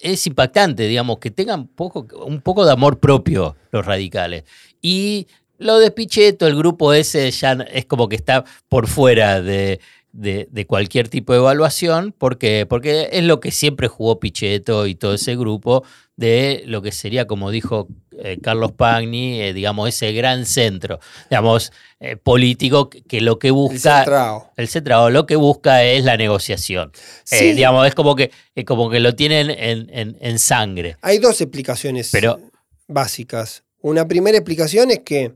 es 0.00 0.26
impactante, 0.26 0.86
digamos, 0.86 1.18
que 1.18 1.30
tengan 1.30 1.66
poco, 1.66 2.06
un 2.24 2.40
poco 2.40 2.64
de 2.64 2.72
amor 2.72 3.00
propio 3.00 3.56
los 3.72 3.84
radicales. 3.84 4.44
Y 4.80 5.26
lo 5.58 5.78
de 5.78 5.90
Pichetto, 5.90 6.46
el 6.46 6.56
grupo 6.56 6.92
ese 6.92 7.30
ya 7.30 7.52
es 7.72 7.84
como 7.84 8.08
que 8.08 8.16
está 8.16 8.44
por 8.68 8.86
fuera 8.86 9.40
de 9.42 9.80
de, 10.10 10.48
de 10.50 10.66
cualquier 10.66 11.08
tipo 11.08 11.32
de 11.34 11.38
evaluación, 11.38 12.14
porque, 12.16 12.66
porque 12.68 13.10
es 13.12 13.22
lo 13.24 13.40
que 13.40 13.50
siempre 13.52 13.88
jugó 13.88 14.18
Pichetto 14.18 14.86
y 14.86 14.94
todo 14.94 15.14
ese 15.14 15.36
grupo 15.36 15.84
de 16.16 16.62
lo 16.66 16.80
que 16.82 16.90
sería, 16.92 17.26
como 17.26 17.50
dijo 17.50 17.86
eh, 18.18 18.38
Carlos 18.42 18.72
Pagni, 18.72 19.40
eh, 19.40 19.52
digamos, 19.52 19.88
ese 19.90 20.10
gran 20.12 20.46
centro, 20.46 20.98
digamos, 21.30 21.72
eh, 22.00 22.16
político 22.16 22.88
que, 22.88 23.02
que 23.02 23.20
lo 23.20 23.38
que 23.38 23.48
El 23.48 23.52
busca... 23.52 23.98
centrado. 23.98 24.50
El 24.56 24.66
centrado 24.68 25.10
lo 25.10 25.26
que 25.26 25.36
busca 25.36 25.84
es 25.84 26.02
la 26.04 26.16
negociación. 26.16 26.90
Sí. 27.22 27.52
digamos, 27.52 27.86
es 27.86 27.94
como 27.94 28.16
que, 28.16 28.30
como 28.66 28.88
que 28.90 29.00
lo 29.00 29.14
tienen 29.14 29.50
en, 29.50 29.88
en- 29.92 30.16
en 30.20 30.38
sangre. 30.38 30.96
Hay 31.02 31.18
dos 31.18 31.40
explicaciones 31.42 32.08
Pero- 32.10 32.40
básicas. 32.88 33.62
Una 33.80 34.08
primera 34.08 34.36
explicación 34.38 34.90
es 34.90 35.00
que 35.00 35.34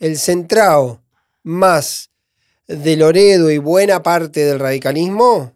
el 0.00 0.18
centrado 0.18 1.00
más 1.44 2.10
de 2.66 2.96
Loredo 2.96 3.50
y 3.50 3.58
buena 3.58 4.02
parte 4.02 4.40
del 4.44 4.58
radicalismo, 4.58 5.52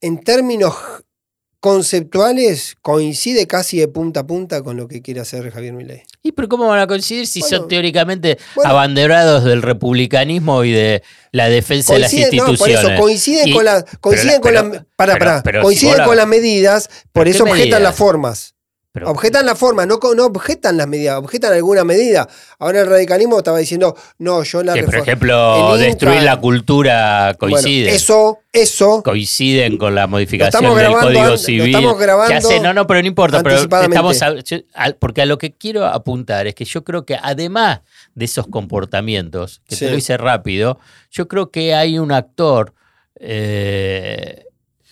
en 0.00 0.20
términos 0.22 0.74
conceptuales, 1.60 2.76
coincide 2.82 3.46
casi 3.46 3.78
de 3.78 3.88
punta 3.88 4.20
a 4.20 4.26
punta 4.26 4.62
con 4.62 4.76
lo 4.76 4.86
que 4.86 5.00
quiere 5.00 5.20
hacer 5.20 5.50
Javier 5.50 5.72
Milei. 5.72 6.02
¿Y 6.22 6.32
pero 6.32 6.46
cómo 6.46 6.66
van 6.66 6.78
a 6.80 6.86
coincidir 6.86 7.26
si 7.26 7.40
Bueno, 7.40 7.56
son 7.56 7.68
teóricamente 7.68 8.36
bueno. 8.54 8.70
abanderados 8.70 9.44
del 9.44 9.62
republicanismo 9.62 10.62
y 10.64 10.72
de 10.72 11.02
la 11.32 11.48
defensa 11.48 11.94
de 11.94 12.00
las 12.00 12.10
Coinciden, 12.10 12.36
no, 12.36 12.44
por 12.44 12.50
instituciones? 12.52 12.92
eso, 12.92 13.00
coinciden 13.02 13.48
Y- 13.48 13.52
con, 13.54 13.64
la- 13.64 13.82
coinciden 14.00 14.40
pero- 14.42 14.60
con 14.60 14.70
pero- 14.70 14.74
la- 14.82 14.86
para, 14.96 15.12
pero- 15.14 15.24
para, 15.24 15.42
pero 15.42 15.60
si 15.60 15.64
coinciden 15.64 15.96
la- 15.98 16.04
con 16.04 16.16
las 16.18 16.26
medidas, 16.28 16.88
por 17.12 17.24
¿Pero 17.24 17.30
eso 17.30 17.44
objetan 17.44 17.60
medidas? 17.62 17.82
las 17.82 17.96
formas. 17.96 18.53
Pero- 18.94 19.10
Objetan 19.10 19.44
la 19.44 19.56
forma, 19.56 19.86
no, 19.86 19.98
no 20.14 20.26
objetan 20.26 20.76
las 20.76 20.86
medidas, 20.86 21.18
objetan 21.18 21.52
alguna 21.52 21.82
medida. 21.82 22.28
Ahora 22.60 22.82
el 22.82 22.86
radicalismo 22.86 23.38
estaba 23.38 23.58
diciendo, 23.58 23.96
no, 24.18 24.44
yo 24.44 24.62
la 24.62 24.72
que, 24.74 24.84
por 24.84 24.94
ejemplo, 24.94 25.76
destruir 25.76 26.22
la 26.22 26.38
cultura 26.40 27.34
Bueno, 27.40 27.56
coincide. 27.56 27.92
eso, 27.92 28.38
eso, 28.52 29.02
coinciden 29.02 29.78
con 29.78 29.96
la 29.96 30.06
modificación 30.06 30.62
del 30.76 30.92
Código 30.92 31.22
an- 31.22 31.30
lo 31.30 31.36
Civil. 31.38 31.74
estamos 31.74 31.98
grabando 31.98 32.28
que 32.30 32.34
hace- 32.36 32.60
no, 32.60 32.72
no, 32.72 32.86
pero 32.86 33.00
no 33.02 33.08
importa. 33.08 33.42
Pero 33.42 33.56
anticipadamente. 33.56 33.96
estamos 33.96 34.22
a- 34.22 34.40
yo- 34.44 34.94
porque 35.00 35.22
a 35.22 35.26
lo 35.26 35.38
que 35.38 35.52
quiero 35.52 35.86
apuntar 35.86 36.46
es 36.46 36.54
que 36.54 36.64
yo 36.64 36.84
creo 36.84 37.04
que 37.04 37.18
además 37.20 37.80
de 38.14 38.26
esos 38.26 38.46
comportamientos, 38.46 39.60
que 39.68 39.74
Sí. 39.74 39.86
te 39.86 39.90
lo 39.90 39.96
hice 39.98 40.16
rápido, 40.18 40.78
yo 41.10 41.26
creo 41.26 41.50
que 41.50 41.74
hay 41.74 41.98
un 41.98 42.12
actor, 42.12 42.72
eh, 43.18 44.44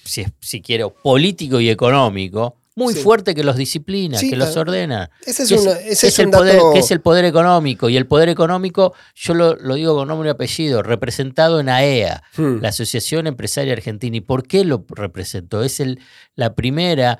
si, 0.04 0.24
si 0.40 0.60
quiero, 0.60 0.90
político 0.90 1.60
y 1.60 1.70
económico, 1.70 2.56
muy 2.74 2.94
Sí. 2.94 3.02
fuerte 3.02 3.34
que 3.34 3.44
los 3.44 3.56
disciplina, 3.56 4.16
Sí, 4.18 4.30
que 4.30 4.36
los 4.36 4.56
ordena. 4.56 5.10
ese 5.26 5.42
es, 5.42 5.48
que 5.50 5.54
es, 5.56 5.60
una- 5.62 5.74
que 5.78 5.80
ese 5.90 6.06
es 6.08 6.14
es 6.14 6.18
el 6.20 6.26
un 6.26 6.32
poder, 6.32 6.60
que 6.72 6.78
es 6.78 6.90
el 6.90 7.00
poder 7.00 7.24
económico. 7.26 7.88
Y 7.88 7.96
el 7.96 8.06
poder 8.06 8.28
económico, 8.30 8.94
yo 9.14 9.34
lo, 9.34 9.56
lo 9.56 9.74
digo 9.74 9.94
con 9.94 10.08
nombre 10.08 10.28
y 10.28 10.32
apellido, 10.32 10.82
representado 10.82 11.60
en 11.60 11.68
AEA, 11.68 12.22
Hmm. 12.36 12.60
la 12.62 12.68
Asociación 12.70 13.26
Empresaria 13.26 13.72
Argentina. 13.74 14.16
¿Y 14.16 14.20
por 14.22 14.46
qué 14.46 14.64
lo 14.64 14.84
representó? 14.88 15.62
Es 15.62 15.80
el, 15.80 16.00
la 16.34 16.54
primera 16.54 17.18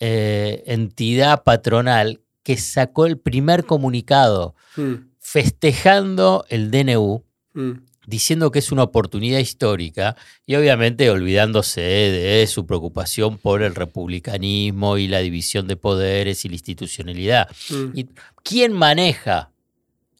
eh, 0.00 0.62
entidad 0.66 1.44
patronal 1.44 2.20
que 2.42 2.56
sacó 2.56 3.06
el 3.06 3.18
primer 3.18 3.64
comunicado 3.64 4.54
Hmm. 4.76 4.94
festejando 5.20 6.44
el 6.48 6.70
DNU, 6.70 7.24
Hmm. 7.54 7.72
Diciendo 8.06 8.50
que 8.50 8.58
es 8.58 8.72
una 8.72 8.82
oportunidad 8.82 9.38
histórica 9.38 10.16
y 10.46 10.54
obviamente 10.56 11.10
olvidándose 11.10 11.80
de 11.80 12.46
su 12.46 12.66
preocupación 12.66 13.38
por 13.38 13.62
el 13.62 13.74
republicanismo 13.74 14.98
y 14.98 15.08
la 15.08 15.20
división 15.20 15.66
de 15.66 15.76
poderes 15.76 16.44
y 16.44 16.48
la 16.48 16.54
institucionalidad. 16.54 17.48
Hmm. 17.70 17.90
¿Y 17.94 18.08
quién 18.42 18.72
maneja 18.72 19.50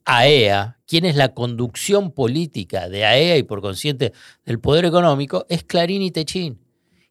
AEA? 0.04 0.78
¿Quién 0.86 1.04
es 1.04 1.16
la 1.16 1.34
conducción 1.34 2.12
política 2.12 2.88
de 2.88 3.04
AEA 3.04 3.38
y 3.38 3.42
por 3.42 3.60
consiguiente 3.60 4.12
del 4.44 4.60
poder 4.60 4.84
económico? 4.84 5.46
Es 5.48 5.64
Clarín 5.64 6.02
y 6.02 6.10
Techín. 6.10 6.60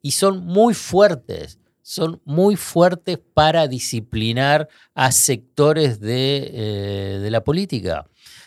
Y 0.01 0.12
son 0.12 0.45
muy 0.45 0.73
fuertes, 0.73 1.59
son 1.81 2.21
muy 2.25 2.55
fuertes 2.55 3.19
para 3.33 3.67
disciplinar 3.67 4.67
a 4.93 5.12
sectores 5.12 5.99
de, 5.99 6.51
eh, 6.53 7.19
de 7.19 7.31
la 7.31 7.43
política. 7.43 8.05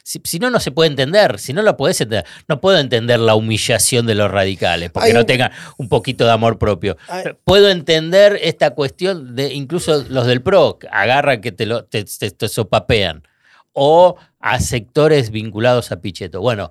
Si, 0.09 0.21
si 0.23 0.39
no, 0.39 0.51
no 0.51 0.61
se 0.61 0.71
puede 0.71 0.89
entender. 0.89 1.41
Si 1.41 1.53
no 1.53 1.63
lo 1.63 1.77
podés 1.77 2.01
entender, 2.01 2.25
no 2.47 2.61
puedo 2.61 2.79
entender 2.79 3.19
la 3.19 3.35
humillación 3.35 4.07
de 4.07 4.15
los 4.15 4.31
radicales, 4.31 4.91
porque 4.91 5.09
Hay 5.09 5.13
no 5.13 5.21
un- 5.21 5.27
tengan 5.27 5.51
un 5.79 5.89
poquito 5.89 6.25
de 6.25 6.31
amor 6.31 6.59
propio. 6.61 6.97
Hay- 7.09 7.25
Puedo 7.43 7.69
entender 7.71 8.39
esta 8.41 8.71
cuestión 8.71 9.35
de 9.35 9.53
incluso 9.53 10.05
los 10.09 10.27
del 10.29 10.43
PRO, 10.43 10.79
agarran 10.93 11.41
que 11.41 11.51
te, 11.51 11.67
lo, 11.67 11.85
te, 11.87 12.05
te- 12.05 12.31
te 12.31 12.49
sopapean, 12.49 13.25
o 13.73 14.15
a 14.39 14.61
sectores 14.61 15.31
vinculados 15.31 15.91
a 15.91 16.01
Pichetto. 16.01 16.41
Bueno, 16.41 16.71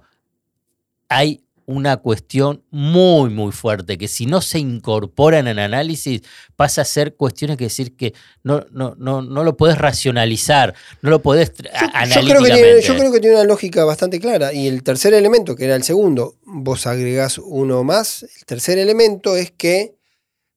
hay 1.09 1.41
una 1.67 1.97
cuestión 1.97 2.63
muy, 2.69 3.29
muy 3.29 3.51
fuerte 3.51 3.97
que 3.97 4.07
si 4.07 4.25
no 4.25 4.41
se 4.41 4.59
incorporan 4.59 5.47
en 5.47 5.57
análisis 5.59 6.21
pasa 6.55 6.81
a 6.81 6.85
ser 6.85 7.15
cuestiones 7.15 7.57
que 7.57 7.63
decir 7.65 7.95
que 7.95 8.13
no, 8.43 8.65
no, 8.71 8.95
no, 8.97 9.21
no 9.21 9.43
lo 9.43 9.57
puedes 9.57 9.77
racionalizar, 9.77 10.75
no 11.01 11.09
lo 11.09 11.21
tra- 11.55 11.71
Yo, 11.71 11.71
yo 11.71 11.79
creo 11.81 11.91
que 11.91 11.97
analíticamente. 11.97 12.53
tiene, 12.53 12.81
yo 12.81 12.95
creo 12.97 13.11
que 13.11 13.19
tiene 13.19 13.35
una 13.35 13.45
lógica 13.45 13.83
bastante 13.85 14.19
clara. 14.19 14.53
Y 14.53 14.67
el 14.67 14.83
tercer 14.83 15.13
elemento, 15.13 15.55
que 15.55 15.65
era 15.65 15.75
el 15.75 15.83
segundo, 15.83 16.35
vos 16.45 16.85
agregás 16.87 17.39
uno 17.39 17.83
más. 17.83 18.23
El 18.23 18.45
tercer 18.45 18.77
elemento 18.77 19.35
es 19.35 19.51
que 19.51 19.95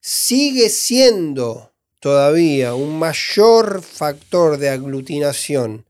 sigue 0.00 0.68
siendo 0.68 1.72
todavía 2.00 2.74
un 2.74 2.98
mayor 2.98 3.82
factor 3.82 4.58
de 4.58 4.68
aglutinación 4.68 5.84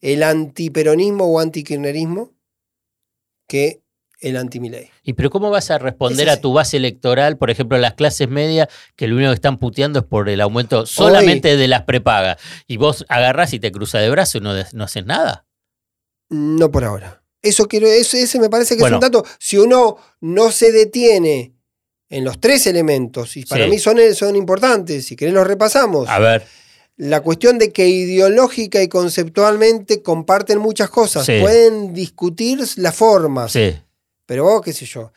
el 0.00 0.22
antiperonismo 0.22 1.24
o 1.24 1.40
antikirchnerismo 1.40 2.32
que 3.48 3.80
el 4.28 4.36
antimilei. 4.36 4.90
¿Y 5.02 5.12
pero 5.12 5.30
cómo 5.30 5.50
vas 5.50 5.70
a 5.70 5.78
responder 5.78 6.28
Es 6.28 6.34
a 6.34 6.40
tu 6.40 6.52
base 6.52 6.76
electoral, 6.76 7.36
por 7.36 7.50
ejemplo, 7.50 7.76
las 7.78 7.94
clases 7.94 8.28
medias, 8.28 8.68
que 8.96 9.06
lo 9.06 9.16
único 9.16 9.30
que 9.30 9.34
están 9.34 9.58
puteando 9.58 9.98
es 10.00 10.04
por 10.04 10.28
el 10.28 10.40
aumento 10.40 10.86
solamente 10.86 11.56
de 11.56 11.68
las 11.68 11.82
prepagas? 11.82 12.38
Y 12.66 12.76
vos 12.78 13.04
agarrás 13.08 13.52
y 13.52 13.60
te 13.60 13.70
cruzas 13.70 14.02
de 14.02 14.10
brazos 14.10 14.36
y 14.36 14.40
no, 14.44 14.52
no 14.72 14.84
haces 14.84 15.04
nada. 15.06 15.46
No 16.30 16.70
por 16.70 16.84
ahora. 16.84 17.22
Eso 17.42 17.66
quiero, 17.68 17.86
eso- 17.86 18.16
ese 18.16 18.40
me 18.40 18.48
parece 18.48 18.74
que 18.76 18.80
Bueno. 18.80 18.96
es 18.96 19.04
un 19.04 19.12
dato. 19.12 19.24
Si 19.38 19.58
uno 19.58 19.96
no 20.20 20.50
se 20.50 20.72
detiene 20.72 21.54
en 22.08 22.24
los 22.24 22.40
tres 22.40 22.66
elementos, 22.66 23.36
y 23.36 23.44
para 23.44 23.64
Sí. 23.64 23.70
mí 23.70 23.78
son, 23.78 23.98
son 24.14 24.36
importantes, 24.36 25.04
si 25.06 25.16
querés 25.16 25.34
los 25.34 25.46
repasamos. 25.46 26.08
A 26.08 26.18
ver, 26.18 26.46
La 26.96 27.22
cuestión 27.22 27.58
de 27.58 27.72
que 27.72 27.88
ideológica 27.88 28.80
y 28.80 28.86
conceptualmente 28.88 30.00
comparten 30.00 30.58
muchas 30.58 30.90
cosas. 30.90 31.26
Sí. 31.26 31.40
Pueden 31.40 31.92
discutir 31.92 32.60
las 32.76 32.94
formas. 32.94 33.50
sí. 33.50 33.74
Pero 34.26 34.44
vos, 34.44 34.62
qué 34.62 34.72
sé 34.72 34.86
yo. 34.86 35.12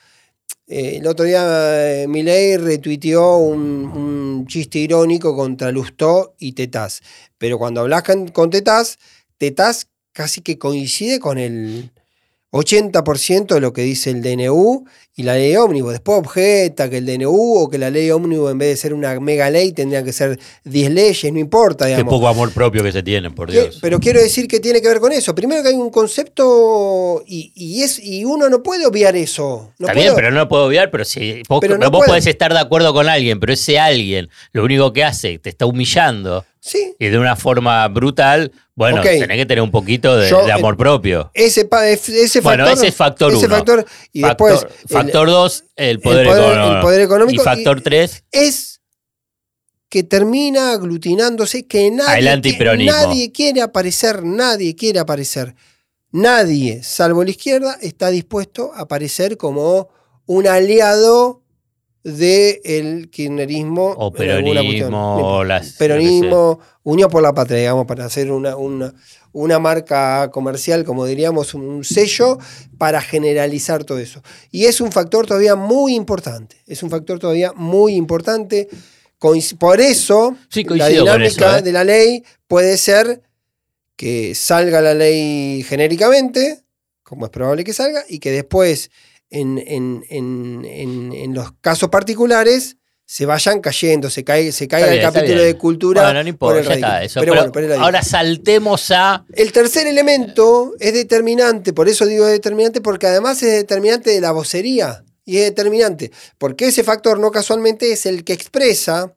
Eh, 0.67 0.97
el 0.97 1.07
otro 1.07 1.25
día 1.25 2.01
eh, 2.01 2.07
Milei 2.07 2.57
retuiteó 2.57 3.37
un, 3.37 4.45
chiste 4.47 4.79
irónico 4.79 5.35
contra 5.35 5.71
Lustó 5.71 6.35
y 6.39 6.53
Tetaz. 6.53 7.01
Pero 7.37 7.57
cuando 7.57 7.81
hablas 7.81 8.03
con, 8.03 8.27
con 8.29 8.49
Tetaz, 8.49 8.97
Tetaz 9.37 9.87
casi 10.13 10.41
que 10.41 10.57
coincide 10.57 11.19
con 11.19 11.37
el 11.37 11.91
80% 12.51 13.47
de 13.55 13.59
lo 13.59 13.73
que 13.73 13.81
dice 13.81 14.09
el 14.11 14.21
DNU 14.21 14.85
y 15.15 15.23
la 15.23 15.33
ley 15.35 15.55
ómnibus. 15.55 15.91
Después 15.93 16.19
objeta 16.19 16.89
que 16.89 16.97
el 16.97 17.05
DNU 17.05 17.55
o 17.57 17.69
que 17.69 17.77
la 17.77 17.89
ley 17.89 18.09
ómnibus 18.11 18.51
en 18.51 18.57
vez 18.57 18.69
de 18.69 18.77
ser 18.77 18.93
una 18.93 19.19
mega 19.19 19.49
ley 19.49 19.71
tendría 19.73 20.03
que 20.03 20.13
ser 20.13 20.39
10 20.63 20.91
leyes, 20.91 21.33
no 21.33 21.39
importa, 21.39 21.87
Qué 21.93 22.05
poco 22.05 22.27
amor 22.27 22.51
propio 22.53 22.83
que 22.83 22.91
se 22.91 23.03
tienen, 23.03 23.33
por 23.33 23.47
Que- 23.47 23.53
Dios. 23.53 23.79
Pero 23.81 23.99
quiero 23.99 24.21
decir 24.21 24.47
que 24.47 24.59
tiene 24.59 24.81
que 24.81 24.87
ver 24.87 24.99
con 24.99 25.11
eso. 25.11 25.33
Primero 25.35 25.61
que 25.63 25.69
hay 25.69 25.75
un 25.75 25.89
concepto 25.89 27.23
y, 27.25 27.51
y 27.55 27.81
es, 27.83 27.99
y 27.99 28.25
uno 28.25 28.47
no 28.49 28.61
puede 28.63 28.85
obviar 28.85 29.15
eso. 29.15 29.73
No 29.79 29.87
Está 29.87 29.93
puedo- 29.93 30.03
bien, 30.03 30.15
pero 30.15 30.31
no 30.31 30.37
lo 30.39 30.47
puedo 30.47 30.65
obviar, 30.67 30.91
pero 30.91 31.03
si 31.05 31.41
vos, 31.49 31.59
Pero 31.61 31.77
no 31.77 31.89
vos 31.91 32.05
podés 32.05 32.27
estar 32.27 32.53
de 32.53 32.59
acuerdo 32.59 32.93
con 32.93 33.07
alguien, 33.09 33.39
pero 33.39 33.53
ese 33.53 33.79
alguien 33.79 34.29
lo 34.53 34.63
único 34.63 34.93
que 34.93 35.03
hace 35.03 35.39
te 35.39 35.49
está 35.49 35.65
humillando 35.65 36.45
Sí, 36.67 36.93
y 36.99 37.07
de 37.07 37.17
una 37.17 37.35
forma 37.37 37.87
brutal, 37.87 38.51
bueno, 38.75 38.97
Ok. 38.97 39.03
tenés 39.05 39.37
que 39.37 39.45
tener 39.45 39.61
un 39.61 39.71
poquito 39.71 40.17
de, 40.17 40.29
Yo, 40.29 40.45
de 40.45 40.51
amor 40.51 40.75
propio. 40.75 41.31
ese, 41.33 41.61
ese 41.71 42.41
Bueno, 42.41 42.65
factor. 42.65 42.77
ese 42.77 42.87
es 42.89 42.95
factor 42.95 43.31
ese 43.33 43.45
uno. 43.45 43.55
factor, 43.55 43.85
y 44.11 44.21
factor, 44.21 44.51
después. 44.51 44.73
el- 44.81 44.89
factor 44.89 45.27
2, 45.29 45.63
el, 45.77 45.99
poder 46.01 46.27
poder- 46.27 46.43
económico. 46.43 46.75
el 46.75 46.81
poder 46.81 47.01
económico 47.01 47.41
Y 47.41 47.45
factor 47.45 47.77
y- 47.79 47.81
3, 47.83 48.23
es 48.31 48.81
que 49.89 50.03
termina 50.03 50.73
aglutinándose, 50.73 51.65
que 51.65 51.89
nadie, 51.89 52.29
antiperonismo. 52.29 52.91
nadie 52.91 53.31
quiere 53.31 53.61
aparecer, 53.61 54.23
nadie 54.25 54.75
quiere 54.75 54.99
aparecer. 54.99 55.55
Nadie, 56.11 56.83
salvo 56.83 57.23
la 57.23 57.29
izquierda, 57.29 57.77
está 57.81 58.09
dispuesto 58.09 58.73
a 58.73 58.81
aparecer 58.81 59.37
como 59.37 59.87
un 60.25 60.47
aliado 60.47 61.41
del 62.15 63.09
kirchnerismo. 63.09 63.93
o 63.97 64.11
cuestión. 64.11 64.43
peronismo, 64.43 65.17
o 65.17 65.43
las. 65.43 65.73
Peronismo, 65.73 66.59
Unión 66.83 67.09
por 67.09 67.21
la 67.21 67.33
Patria, 67.33 67.57
digamos, 67.59 67.85
para 67.85 68.05
hacer 68.05 68.31
una, 68.31 68.55
una, 68.55 68.93
una 69.33 69.59
marca 69.59 70.29
comercial, 70.31 70.85
como 70.85 71.05
diríamos, 71.05 71.53
un 71.53 71.83
sello 71.83 72.37
para 72.77 73.01
generalizar 73.01 73.83
todo 73.83 73.99
eso. 73.99 74.23
Y 74.51 74.65
es 74.65 74.79
un 74.79 74.91
factor 74.91 75.27
todavía 75.27 75.55
muy 75.55 75.95
importante. 75.95 76.55
Es 76.65 76.83
un 76.83 76.89
factor 76.89 77.19
todavía 77.19 77.51
muy 77.53 77.95
importante. 77.95 78.69
Por 79.59 79.81
eso, 79.81 80.37
Sí, 80.49 80.63
la 80.63 80.87
dinámica 80.87 81.25
eso, 81.25 81.57
¿eh? 81.57 81.61
de 81.61 81.71
la 81.71 81.83
ley 81.83 82.23
puede 82.47 82.77
ser 82.77 83.21
que 83.95 84.35
salga 84.35 84.79
la 84.79 84.93
ley 84.93 85.63
genéricamente, 85.63 86.61
como 87.03 87.25
es 87.25 87.31
probable 87.31 87.63
que 87.63 87.73
salga, 87.73 88.03
y 88.07 88.19
que 88.19 88.31
después, 88.31 88.91
en, 89.29 89.57
en- 89.57 90.03
en- 90.09 91.11
en- 91.13 91.33
los 91.33 91.51
casos 91.61 91.89
particulares, 91.89 92.77
se 93.05 93.25
vayan 93.25 93.61
cayendo, 93.61 94.09
se, 94.09 94.23
cae, 94.25 94.51
se 94.51 94.67
caiga 94.67 94.91
el 94.93 95.01
capítulo 95.01 95.41
de 95.41 95.55
cultura. 95.57 96.03
Bueno, 96.03 96.19
no 96.23 96.37
por 96.37 96.57
importa, 96.57 96.59
el 96.59 96.65
ya 96.67 96.73
está 96.73 97.03
eso. 97.03 97.19
Pero 97.21 97.31
Pero 97.33 97.51
bueno, 97.51 97.51
pero 97.53 97.81
ahora 97.81 98.01
saltemos 98.01 98.91
a. 98.91 99.25
El 99.33 99.51
tercer 99.53 99.87
elemento 99.87 100.73
es 100.79 100.93
determinante, 100.93 101.71
por 101.71 101.87
eso 101.87 102.05
digo 102.05 102.25
determinante, 102.25 102.81
porque 102.81 103.07
además 103.07 103.41
es 103.43 103.51
determinante 103.53 104.09
de 104.09 104.19
la 104.21 104.31
vocería. 104.31 105.03
Y 105.23 105.37
es 105.37 105.43
determinante, 105.43 106.11
porque 106.37 106.67
ese 106.67 106.83
factor 106.85 107.19
no 107.19 107.31
casualmente 107.31 107.91
es 107.91 108.05
el 108.05 108.23
que 108.23 108.31
expresa 108.33 109.13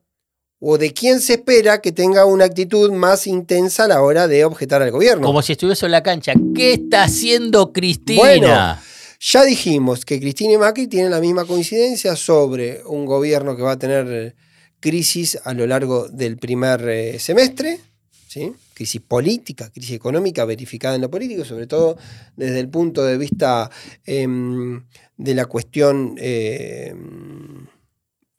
o 0.58 0.76
de 0.76 0.92
quién 0.92 1.20
se 1.20 1.34
espera 1.34 1.80
que 1.80 1.90
tenga 1.92 2.24
una 2.26 2.44
actitud 2.44 2.90
más 2.92 3.26
intensa 3.26 3.84
a 3.84 3.88
la 3.88 4.02
hora 4.02 4.26
de 4.28 4.44
objetar 4.44 4.82
al 4.82 4.90
gobierno. 4.90 5.26
Como 5.26 5.40
si 5.40 5.52
estuviese 5.52 5.86
en 5.86 5.92
la 5.92 6.02
cancha. 6.02 6.32
¿Qué 6.54 6.72
está 6.74 7.04
haciendo 7.04 7.72
Cristina? 7.72 8.20
Bueno, 8.20 8.78
Ya 9.22 9.44
dijimos 9.44 10.06
que 10.06 10.18
Cristina 10.18 10.54
y 10.54 10.56
Macri 10.56 10.86
tienen 10.86 11.10
la 11.10 11.20
misma 11.20 11.44
coincidencia 11.44 12.16
sobre 12.16 12.82
un 12.86 13.04
gobierno 13.04 13.54
que 13.54 13.62
va 13.62 13.72
a 13.72 13.78
tener 13.78 14.06
eh, 14.08 14.34
crisis 14.80 15.38
a 15.44 15.52
lo 15.52 15.66
largo 15.66 16.08
del 16.08 16.38
primer 16.38 16.88
eh, 16.88 17.18
semestre, 17.18 17.80
¿sí? 18.28 18.50
crisis 18.72 19.02
política, 19.02 19.68
crisis 19.70 19.94
económica 19.94 20.46
verificada 20.46 20.94
en 20.94 21.02
lo 21.02 21.10
político, 21.10 21.44
sobre 21.44 21.66
todo 21.66 21.98
desde 22.34 22.60
el 22.60 22.70
punto 22.70 23.04
de 23.04 23.18
vista 23.18 23.70
em, 24.06 24.86
de 25.18 25.34
la 25.34 25.44
cuestión 25.44 26.14
em, 26.16 27.66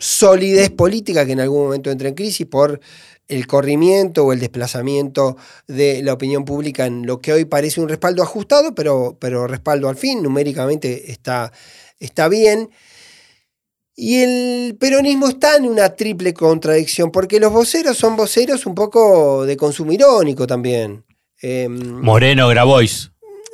solidez 0.02 0.72
política 0.72 1.26
que 1.26 1.34
en 1.34 1.40
algún 1.40 1.64
momento 1.66 1.92
entra 1.92 2.10
en 2.10 2.16
crisis 2.16 2.48
por 2.48 2.82
el 3.28 3.48
corrimiento 3.48 4.26
o 4.26 4.34
el 4.34 4.40
desplazamiento 4.40 5.38
de 5.68 6.02
la 6.02 6.14
opinión 6.14 6.44
pública 6.44 6.88
en 6.88 7.06
lo 7.06 7.20
que 7.20 7.32
hoy 7.32 7.46
parece 7.46 7.80
un 7.80 7.88
respaldo 7.88 8.24
ajustado, 8.24 8.74
pero, 8.74 9.16
pero 9.20 9.48
respaldo 9.48 9.88
al 9.88 9.96
fin, 9.96 10.24
numéricamente 10.24 11.12
está, 11.12 11.54
está 12.00 12.28
bien. 12.28 12.72
Y 13.96 14.22
el 14.22 14.76
peronismo 14.80 15.28
está 15.28 15.56
en 15.56 15.66
una 15.66 15.90
triple 15.96 16.34
contradicción, 16.34 17.12
porque 17.12 17.40
los 17.40 17.54
voceros 17.54 17.96
son 17.96 18.16
voceros 18.16 18.66
un 18.66 18.74
poco 18.74 19.46
de 19.46 19.56
consumo 19.56 19.92
irónico 19.92 20.48
también. 20.48 21.06
Em, 21.42 22.02
Moreno 22.02 22.48
Grabois. 22.48 23.11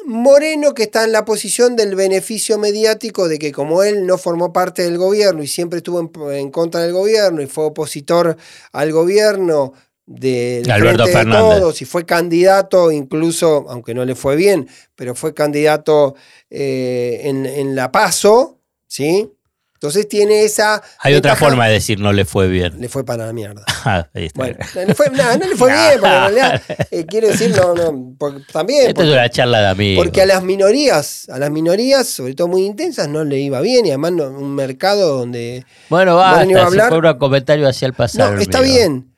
Moreno 0.07 0.73
que 0.73 0.83
está 0.83 1.03
en 1.03 1.11
la 1.11 1.25
posición 1.25 1.75
del 1.75 1.95
beneficio 1.95 2.57
mediático 2.57 3.27
de 3.27 3.37
que 3.37 3.51
como 3.51 3.83
él 3.83 4.05
no 4.05 4.17
formó 4.17 4.53
parte 4.53 4.83
del 4.83 4.97
gobierno 4.97 5.43
y 5.43 5.47
siempre 5.47 5.77
estuvo 5.77 5.99
en, 5.99 6.09
en 6.33 6.49
contra 6.49 6.81
del 6.81 6.93
gobierno 6.93 7.41
y 7.41 7.45
fue 7.45 7.65
opositor 7.65 8.37
al 8.71 8.91
gobierno 8.93 9.73
de, 10.05 10.61
del 10.61 10.71
Alberto 10.71 11.05
de 11.05 11.11
Fernández. 11.11 11.59
todos 11.59 11.81
y 11.81 11.85
fue 11.85 12.05
candidato 12.05 12.91
incluso, 12.91 13.65
aunque 13.67 13.93
no 13.93 14.05
le 14.05 14.15
fue 14.15 14.37
bien, 14.37 14.69
pero 14.95 15.13
fue 15.13 15.33
candidato 15.33 16.15
eh, 16.49 17.19
en, 17.23 17.45
en 17.45 17.75
la 17.75 17.91
PASO, 17.91 18.59
¿sí? 18.87 19.29
Entonces 19.77 20.07
tiene 20.09 20.43
esa... 20.43 20.81
Hay 21.01 21.13
otra 21.13 21.35
forma 21.35 21.67
de 21.67 21.73
decir 21.73 21.99
no 21.99 22.11
le 22.11 22.25
fue 22.25 22.47
bien. 22.47 22.81
Le 22.81 22.89
fue 22.89 23.05
para 23.05 23.27
la 23.27 23.33
mierda. 23.33 23.63
Ah, 23.85 24.05
ahí 24.13 24.25
está. 24.25 24.39
Bueno, 24.39 24.57
no 24.75 24.83
le 24.85 24.95
fue, 24.95 25.09
no, 25.11 25.37
no 25.37 25.45
le 25.47 25.55
fue 25.55 25.71
bien, 25.71 25.99
porque 25.99 26.07
en 26.15 26.21
realidad, 26.21 26.61
eh, 26.91 27.05
quiero 27.05 27.27
decir, 27.29 27.55
no, 27.55 27.73
no, 27.73 28.15
porque 28.17 28.41
también... 28.51 28.87
Esta 28.87 29.03
es 29.03 29.09
una 29.11 29.29
charla 29.29 29.61
de 29.61 29.67
amigos. 29.67 30.03
porque 30.03 30.21
a 30.23 30.25
las 30.25 30.43
minorías, 30.43 31.29
a 31.29 31.39
las 31.39 31.51
minorías, 31.51 32.05
sobre 32.07 32.33
todo 32.33 32.47
muy 32.49 32.65
intensas, 32.65 33.07
no 33.07 33.23
le 33.23 33.37
iba 33.39 33.61
bien 33.61 33.85
y 33.85 33.89
además 33.89 34.11
no- 34.13 34.29
un 34.29 34.55
mercado 34.55 35.19
donde... 35.19 35.63
Bueno, 35.89 36.15
Moreno 36.17 36.51
iba 36.51 36.59
a 36.59 36.63
basta. 36.63 36.75
Se 36.75 36.81
hablar. 36.81 36.89
fue 37.01 37.11
un 37.11 37.17
comentario 37.19 37.69
hacia 37.69 37.85
el 37.85 37.93
pasado. 37.93 38.33
No, 38.33 38.41
está 38.41 38.57
amigo. 38.57 38.73
bien. 38.73 39.13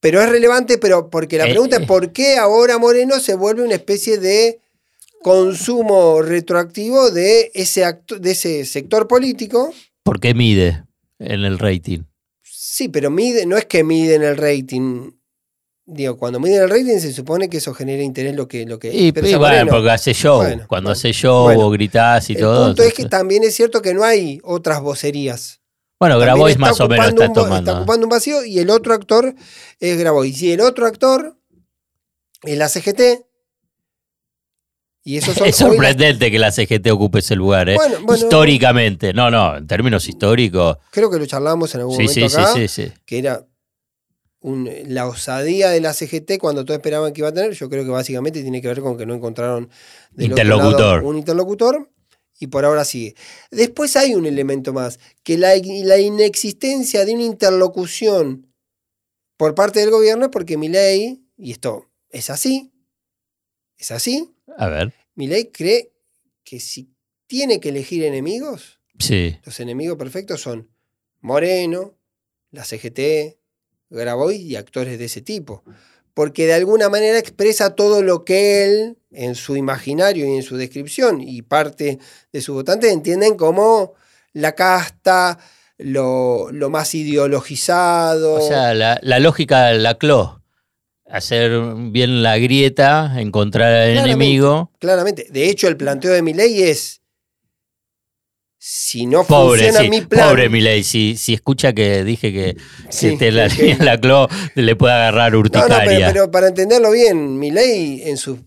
Pero 0.00 0.22
es 0.22 0.28
relevante, 0.30 0.78
pero 0.78 1.10
porque 1.10 1.36
la 1.36 1.44
Eh, 1.46 1.50
pregunta 1.50 1.76
es 1.76 1.82
eh. 1.82 1.86
por 1.86 2.12
qué 2.12 2.38
ahora 2.38 2.78
Moreno 2.78 3.20
se 3.20 3.34
vuelve 3.34 3.62
una 3.62 3.74
especie 3.74 4.16
de 4.18 4.61
consumo 5.22 6.22
retroactivo 6.22 7.10
de 7.10 7.50
ese, 7.54 7.84
acto- 7.84 8.18
de 8.18 8.32
ese 8.32 8.64
sector 8.64 9.06
político. 9.08 9.72
¿Por 10.02 10.20
qué 10.20 10.34
mide 10.34 10.84
en 11.18 11.44
el 11.44 11.58
rating? 11.58 12.00
Sí, 12.42 12.88
pero 12.88 13.10
mide, 13.10 13.46
no 13.46 13.56
es 13.56 13.66
que 13.66 13.84
miden 13.84 14.22
el 14.22 14.36
rating. 14.36 15.12
Digo, 15.84 16.16
cuando 16.16 16.38
miden 16.40 16.62
el 16.62 16.70
rating 16.70 16.98
se 17.00 17.12
supone 17.12 17.50
que 17.50 17.56
eso 17.58 17.74
genera 17.74 18.02
interés 18.02 18.34
lo 18.36 18.46
que, 18.48 18.64
lo 18.66 18.78
que 18.78 18.92
Y, 18.94 19.10
bueno, 19.12 19.38
Moreno. 19.40 19.70
porque 19.72 19.90
hace 19.90 20.14
show. 20.14 20.38
Bueno, 20.38 20.64
Cuando 20.68 20.88
bueno. 20.88 20.98
hace 20.98 21.12
show, 21.12 21.52
vos 21.54 21.72
gritás 21.72 22.30
y 22.30 22.34
El 22.34 22.40
todo. 22.40 22.66
punto 22.66 22.82
es 22.82 22.94
que 22.94 23.04
también 23.06 23.42
es 23.44 23.54
cierto 23.54 23.82
que 23.82 23.92
no 23.92 24.04
hay 24.04 24.40
otras 24.44 24.80
vocerías. 24.80 25.60
bueno, 26.00 26.14
También 26.18 26.34
Grabois 26.36 26.58
más 26.58 26.80
o 26.80 26.88
menos 26.88 27.08
está 27.08 27.26
un 27.26 27.32
tomando. 27.32 27.70
Está 27.70 27.78
ocupando 27.80 28.06
un 28.06 28.10
vacío 28.10 28.44
y 28.44 28.58
el 28.60 28.70
otro 28.70 28.94
actor 28.94 29.34
es 29.80 29.98
Grabois. 29.98 30.40
Y 30.40 30.52
el 30.52 30.60
otro 30.60 30.86
actor 30.86 31.36
es 32.44 32.56
la 32.56 32.68
CGT. 32.68 33.24
Y 35.04 35.16
Es 35.46 35.56
sorprendente 35.56 36.30
que 36.30 36.38
la 36.38 36.52
CGT 36.52 36.88
ocupe 36.92 37.18
ese 37.20 37.34
lugar, 37.36 37.68
¿eh? 37.68 37.74
Bueno, 37.76 37.96
bueno. 38.02 38.22
Históricamente. 38.22 39.12
No, 39.12 39.30
no, 39.30 39.56
en 39.56 39.66
términos 39.66 40.08
históricos. 40.08 40.78
Creo 40.90 41.10
que 41.10 41.18
lo 41.18 41.26
charlamos 41.26 41.74
en 41.74 41.80
algún 41.80 41.96
Sí, 41.96 42.02
momento 42.04 42.28
sí, 42.28 42.36
acá. 42.40 42.52
sí, 42.54 42.68
sí. 42.68 42.92
Que 43.04 43.18
era 43.18 43.46
un- 44.40 44.70
la 44.86 45.06
osadía 45.08 45.70
de 45.70 45.80
la 45.80 45.92
CGT 45.92 46.38
cuando 46.38 46.64
todos 46.64 46.78
esperaban 46.78 47.12
que 47.12 47.20
iba 47.20 47.28
a 47.28 47.32
tener. 47.34 47.52
Yo 47.52 47.68
creo 47.68 47.84
que 47.84 47.90
básicamente 47.90 48.42
tiene 48.42 48.62
que 48.62 48.68
ver 48.68 48.80
con 48.80 48.96
que 48.96 49.06
no 49.06 49.14
encontraron 49.14 49.68
Interlocutor. 50.16 50.96
lado 50.98 51.08
un 51.08 51.16
interlocutor. 51.18 51.88
Y 52.38 52.48
por 52.48 52.64
ahora 52.64 52.84
sigue. 52.84 53.14
Después 53.52 53.94
hay 53.96 54.14
un 54.16 54.26
elemento 54.26 54.72
más, 54.72 54.98
que 55.22 55.38
la, 55.38 55.52
la 55.84 55.98
inexistencia 55.98 57.04
de 57.04 57.14
una 57.14 57.22
interlocución 57.22 58.52
por 59.36 59.54
parte 59.54 59.78
del 59.78 59.90
gobierno 59.90 60.24
es 60.24 60.30
porque 60.32 60.56
Milei, 60.56 61.22
y 61.36 61.52
esto 61.52 61.88
es 62.10 62.30
así, 62.30 62.72
es 63.76 63.92
así, 63.92 64.31
A 64.58 64.68
ver. 64.68 64.92
Milei 65.14 65.50
cree 65.50 65.92
que 66.44 66.60
si 66.60 66.90
tiene 67.26 67.60
que 67.60 67.70
elegir 67.70 68.04
enemigos, 68.04 68.78
Sí. 68.98 69.36
los 69.44 69.58
enemigos 69.60 69.96
perfectos 69.98 70.40
son 70.40 70.68
Moreno, 71.20 71.94
la 72.50 72.64
CGT, 72.64 73.38
Grabois 73.90 74.40
y 74.40 74.56
actores 74.56 74.98
de 74.98 75.04
ese 75.06 75.20
tipo. 75.22 75.62
Porque 76.14 76.46
de 76.46 76.54
alguna 76.54 76.88
manera 76.90 77.18
expresa 77.18 77.74
todo 77.74 78.02
lo 78.02 78.24
que 78.24 78.64
él, 78.64 78.98
en 79.12 79.34
su 79.34 79.56
imaginario 79.56 80.26
y 80.26 80.36
en 80.36 80.42
su 80.42 80.56
descripción, 80.56 81.20
y 81.22 81.40
parte 81.42 81.98
de 82.32 82.40
sus 82.42 82.54
votantes 82.54 82.92
entienden 82.92 83.36
como 83.36 83.94
la 84.34 84.54
casta, 84.54 85.38
lo, 85.78 86.50
lo 86.52 86.68
más 86.70 86.94
ideologizado. 86.94 88.34
O 88.34 88.46
sea, 88.46 88.74
la, 88.74 88.98
la 89.02 89.18
lógica 89.20 89.68
de 89.68 89.78
la 89.78 89.94
CLO. 89.96 90.41
Hacer 91.12 91.52
bien 91.90 92.22
la 92.22 92.38
grieta, 92.38 93.12
encontrar 93.20 93.72
al 93.72 93.92
Claramente. 93.92 94.10
enemigo. 94.24 94.70
claramente. 94.78 95.26
De 95.30 95.48
hecho, 95.50 95.68
el 95.68 95.76
planteo 95.76 96.12
de 96.12 96.22
mi 96.22 96.32
ley 96.32 96.62
es. 96.62 97.00
Si 98.64 99.06
no 99.06 99.24
Pobre, 99.24 99.62
funciona 99.64 99.80
sí, 99.84 99.90
mi 99.90 100.02
plan. 100.02 100.28
pobre 100.28 100.48
Milei. 100.48 100.84
Si, 100.84 101.16
si 101.16 101.34
escucha 101.34 101.72
que 101.72 102.04
dije 102.04 102.32
que 102.32 102.56
Sí, 102.90 102.98
si 102.98 103.06
esté 103.08 103.32
la 103.32 103.46
ok. 103.46 103.52
línea 103.58 103.76
de 103.76 103.84
la 103.84 104.00
CLO, 104.00 104.28
le 104.54 104.76
puede 104.76 104.94
agarrar 104.94 105.32
No, 105.32 105.38
no, 105.38 105.40
urticaria. 105.40 105.84
pero, 105.84 106.06
pero 106.12 106.30
para 106.30 106.48
entenderlo 106.48 106.92
bien, 106.92 107.38
Milei 107.40 108.02
en 108.08 108.16
su 108.16 108.38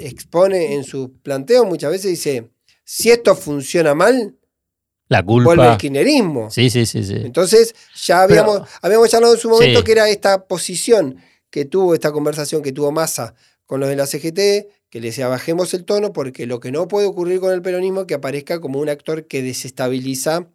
expone 0.00 0.74
en 0.74 0.82
su 0.82 1.12
planteo 1.22 1.64
muchas 1.64 1.92
veces 1.92 2.10
dice, 2.10 2.50
si 2.84 3.10
esto 3.12 3.36
funciona 3.36 3.94
mal, 3.94 4.34
la 5.08 5.22
vuelve 5.22 5.52
el 5.52 5.56
culpa. 5.58 5.78
kirchnerismo. 5.78 6.50
Sí, 6.50 6.68
sí, 6.68 6.84
sí, 6.84 7.04
sí. 7.04 7.14
Entonces, 7.16 7.72
ya 8.04 8.22
habíamos, 8.22 8.62
habíamos 8.82 9.08
charlado 9.08 9.34
en 9.34 9.40
su 9.40 9.48
momento 9.48 9.78
Sí. 9.78 9.84
que 9.84 9.92
era 9.92 10.08
esta 10.08 10.46
posición 10.46 11.16
que 11.50 11.64
tuvo, 11.64 11.94
esta 11.94 12.12
conversación 12.12 12.62
que 12.62 12.72
tuvo 12.72 12.92
Massa 12.92 13.34
con 13.66 13.80
los 13.80 13.88
de 13.88 13.96
la 13.96 14.06
CGT, 14.06 14.68
que 14.88 15.00
le 15.00 15.08
decía 15.08 15.28
bajemos 15.28 15.74
el 15.74 15.84
tono 15.84 16.12
porque 16.12 16.46
lo 16.46 16.58
que 16.60 16.72
no 16.72 16.88
puede 16.88 17.06
ocurrir 17.06 17.38
con 17.40 17.52
el 17.52 17.62
peronismo 17.62 18.00
es 18.02 18.06
que 18.06 18.14
aparezca 18.14 18.60
como 18.60 18.80
un 18.80 18.88
actor 18.88 19.26
que 19.26 19.42
desestabiliza 19.42 20.36
al 20.36 20.48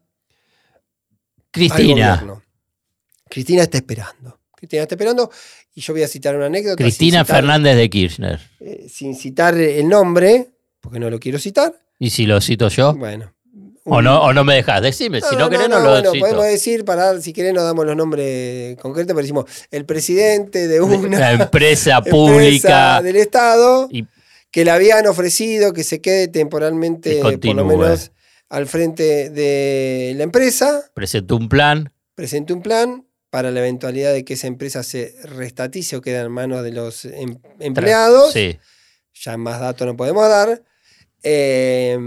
Cristina. 1.51 2.15
gobierno. 2.17 2.41
Cristina 3.29 3.63
está 3.63 3.77
esperando. 3.77 4.39
Cristina 4.55 4.83
está 4.83 4.95
esperando 4.95 5.29
y 5.73 5.81
yo 5.81 5.93
voy 5.93 6.03
a 6.03 6.07
citar 6.07 6.35
una 6.35 6.45
anécdota. 6.47 6.77
Cristina 6.83 7.23
citar- 7.23 7.35
Fernández 7.37 7.75
de 7.77 7.89
Kirchner. 7.89 8.39
eh, 8.59 8.87
sin 8.89 9.15
citar 9.15 9.55
el 9.57 9.87
nombre, 9.87 10.49
porque 10.81 10.99
no 10.99 11.09
lo 11.09 11.19
quiero 11.19 11.39
citar. 11.39 11.73
¿Y 11.99 12.09
si 12.09 12.25
lo 12.25 12.39
cito 12.41 12.67
yo? 12.69 12.93
Bueno. 12.95 13.33
¿O 13.87 14.01
no, 14.01 14.19
o 14.21 14.33
no 14.33 14.43
me 14.43 14.55
dejas? 14.55 14.81
Decime, 14.81 15.21
si 15.21 15.35
no, 15.35 15.47
querés 15.49 15.69
no, 15.69 15.79
lo 15.79 15.89
bueno, 15.91 16.11
cito. 16.11 16.25
podemos 16.25 16.45
decir, 16.45 16.83
para, 16.85 17.21
si 17.21 17.33
querés 17.33 17.53
no 17.53 17.63
damos 17.63 17.85
los 17.85 17.95
nombres 17.95 18.75
concretos, 18.77 19.09
pero 19.13 19.21
decimos 19.21 19.45
el 19.69 19.85
presidente 19.85 20.67
de 20.67 20.81
una 20.81 21.19
La 21.19 21.31
empresa 21.33 21.97
empresa 21.97 22.01
pública. 22.01 23.01
del 23.03 23.15
Estado 23.17 23.87
Y 23.91 24.07
que 24.51 24.65
le 24.65 24.71
habían 24.71 25.05
ofrecido 25.05 25.71
que 25.73 25.83
se 25.83 26.01
quede 26.01 26.27
temporalmente, 26.27 27.19
por 27.21 27.55
lo 27.55 27.65
menos 27.65 28.11
al 28.49 28.65
frente 28.67 29.29
de 29.29 30.13
la 30.17 30.23
empresa, 30.23 30.83
presentó 30.93 31.35
un 31.35 31.47
plan. 31.49 31.91
presente 32.15 32.53
un 32.53 32.61
plan 32.61 33.05
para 33.29 33.51
la 33.51 33.59
eventualidad 33.59 34.13
de 34.13 34.23
que 34.23 34.33
esa 34.35 34.47
empresa 34.47 34.81
se 34.81 35.13
restatice 35.25 35.95
o 35.97 36.01
quede 36.01 36.21
en 36.21 36.31
manos 36.31 36.63
de 36.63 36.71
los 36.71 37.05
em- 37.05 37.37
empleados. 37.59 38.31
Sí. 38.33 38.57
Ya 39.13 39.35
más 39.37 39.59
datos 39.59 39.85
no 39.85 39.95
podemos 39.97 40.27
dar. 40.29 40.61
Eh, 41.21 41.97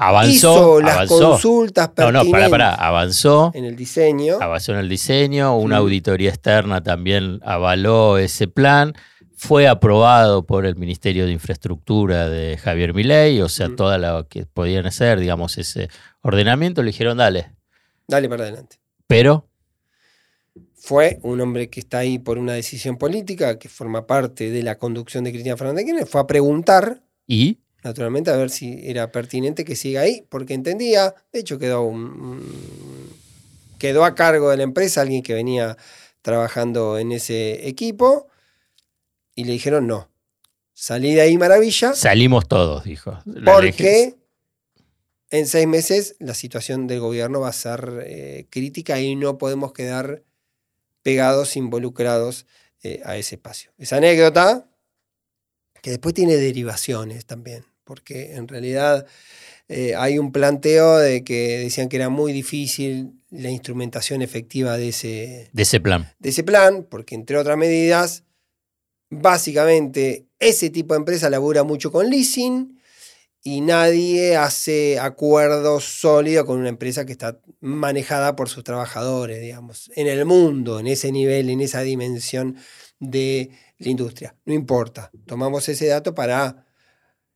Avanzó. 0.00 0.30
hizo 0.30 0.80
las 0.80 0.94
avanzó. 0.94 1.30
consultas 1.32 1.90
No, 1.96 2.12
no, 2.12 2.24
pará, 2.30 2.48
pará. 2.48 2.74
Avanzó. 2.74 3.50
en 3.54 3.64
el 3.64 3.74
diseño. 3.74 4.38
Avanzó 4.40 4.72
en 4.72 4.78
el 4.78 4.88
diseño. 4.88 5.56
Una 5.58 5.78
auditoría 5.78 6.30
externa 6.30 6.82
también 6.82 7.40
avaló 7.44 8.16
ese 8.18 8.46
plan. 8.48 8.94
fue 9.40 9.68
aprobado 9.68 10.44
por 10.46 10.66
el 10.66 10.74
Ministerio 10.74 11.24
de 11.24 11.30
Infraestructura 11.32 12.28
de 12.28 12.56
Javier 12.56 12.92
Milei, 12.92 13.40
o 13.40 13.48
sea, 13.48 13.68
Mm. 13.68 13.76
toda 13.76 13.96
lo 13.96 14.26
que 14.26 14.46
podían 14.46 14.84
hacer, 14.86 15.20
digamos, 15.20 15.58
ese 15.58 15.88
ordenamiento, 16.22 16.82
le 16.82 16.88
dijeron, 16.90 17.18
dale. 17.18 17.52
Dale 18.08 18.28
para 18.28 18.42
adelante. 18.44 18.78
Pero, 19.06 19.46
Fue 20.74 21.18
un 21.22 21.40
hombre 21.40 21.68
que 21.70 21.80
está 21.80 21.98
ahí 21.98 22.18
por 22.18 22.38
una 22.38 22.52
decisión 22.54 22.96
política, 22.98 23.58
que 23.58 23.68
forma 23.68 24.06
parte 24.06 24.50
de 24.50 24.62
la 24.62 24.76
conducción 24.78 25.22
de 25.24 25.30
Cristina 25.32 25.56
Fernández 25.56 26.08
fue 26.08 26.20
a 26.20 26.26
preguntar, 26.26 27.02
¿y? 27.26 27.58
Naturalmente, 27.88 28.30
a 28.30 28.36
ver 28.36 28.50
si 28.50 28.80
era 28.82 29.10
pertinente 29.10 29.64
que 29.64 29.74
siga 29.76 30.02
ahí, 30.02 30.24
porque 30.28 30.54
entendía, 30.54 31.14
de 31.32 31.40
hecho 31.40 31.58
quedó, 31.58 31.82
un- 31.82 32.42
quedó 33.78 34.04
a 34.04 34.14
cargo 34.14 34.50
de 34.50 34.56
la 34.58 34.62
empresa 34.62 35.00
alguien 35.00 35.22
que 35.22 35.34
venía 35.34 35.76
trabajando 36.22 36.98
en 36.98 37.12
ese 37.12 37.66
equipo, 37.68 38.28
y 39.34 39.44
le 39.44 39.52
dijeron 39.52 39.86
no. 39.86 40.08
Salí 40.74 41.14
de 41.14 41.22
ahí 41.22 41.38
maravilla, 41.38 41.94
Salimos 41.94 42.46
todos, 42.46 42.84
dijo. 42.84 43.18
Porque 43.44 44.16
en 45.30 45.46
seis 45.46 45.66
meses 45.66 46.14
la 46.18 46.34
situación 46.34 46.86
del 46.86 47.00
gobierno 47.00 47.40
va 47.40 47.48
a 47.48 47.52
ser 47.52 48.02
eh, 48.06 48.46
crítica 48.50 49.00
y 49.00 49.16
no 49.16 49.38
podemos 49.38 49.72
quedar 49.72 50.22
pegados, 51.02 51.56
involucrados 51.56 52.46
eh, 52.82 53.00
a 53.04 53.16
ese 53.16 53.36
espacio. 53.36 53.72
Esa 53.78 53.96
anécdota, 53.96 54.68
que 55.82 55.90
después 55.90 56.14
tiene 56.14 56.36
derivaciones 56.36 57.24
también, 57.26 57.64
porque 57.88 58.34
en 58.34 58.46
realidad 58.46 59.06
eh, 59.66 59.94
hay 59.96 60.18
un 60.18 60.30
planteo 60.30 60.98
de 60.98 61.24
que 61.24 61.58
decían 61.58 61.88
que 61.88 61.96
era 61.96 62.10
muy 62.10 62.34
difícil 62.34 63.14
la 63.30 63.48
instrumentación 63.48 64.20
efectiva 64.20 64.76
de 64.76 64.90
ese, 64.90 65.48
De 65.54 65.62
ese 65.62 65.80
plan. 65.80 66.12
de 66.18 66.28
ese 66.28 66.44
plan, 66.44 66.86
porque 66.88 67.14
entre 67.14 67.38
otras 67.38 67.56
medidas, 67.56 68.24
básicamente 69.08 70.26
ese 70.38 70.68
tipo 70.68 70.92
de 70.92 70.98
empresa 70.98 71.30
labura 71.30 71.64
mucho 71.64 71.90
con 71.90 72.10
leasing 72.10 72.78
y 73.42 73.62
nadie 73.62 74.36
hace 74.36 74.98
acuerdos 74.98 75.84
sólidos 75.84 76.44
con 76.44 76.58
una 76.58 76.68
empresa 76.68 77.06
que 77.06 77.12
está 77.12 77.40
manejada 77.60 78.36
por 78.36 78.50
sus 78.50 78.64
trabajadores, 78.64 79.40
digamos, 79.40 79.90
en 79.96 80.08
el 80.08 80.26
mundo, 80.26 80.78
en 80.78 80.88
ese 80.88 81.10
nivel, 81.10 81.48
en 81.48 81.62
esa 81.62 81.80
dimensión 81.80 82.56
de 83.00 83.50
la 83.78 83.88
industria. 83.88 84.36
No 84.44 84.52
importa, 84.52 85.10
tomamos 85.24 85.70
ese 85.70 85.86
dato 85.86 86.14
para 86.14 86.67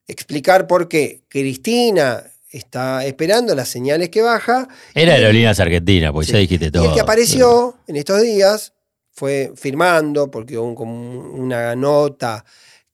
explicar 0.07 0.67
por 0.67 0.89
qué 0.89 1.23
Cristina 1.29 2.23
está 2.51 3.05
esperando 3.07 3.55
las 3.55 3.69
señales 3.69 4.11
que 4.11 4.21
baja 4.23 4.69
Era 4.95 5.15
Aerolíneas 5.15 5.59
Argentina, 5.61 6.13
porque 6.13 6.27
Sí. 6.27 6.33
ya 6.33 6.39
dijiste 6.39 6.71
todo. 6.71 6.85
y 6.85 6.89
el 6.89 6.95
que 6.95 7.01
apareció 7.01 7.77
en 7.87 7.97
estos 7.97 8.21
días 8.21 8.75
fue 9.13 9.53
firmando, 9.57 10.31
porque 10.31 10.59
hubo 10.59 10.67
un- 10.69 10.75
como 10.75 11.21
una 11.33 11.75
nota 11.77 12.45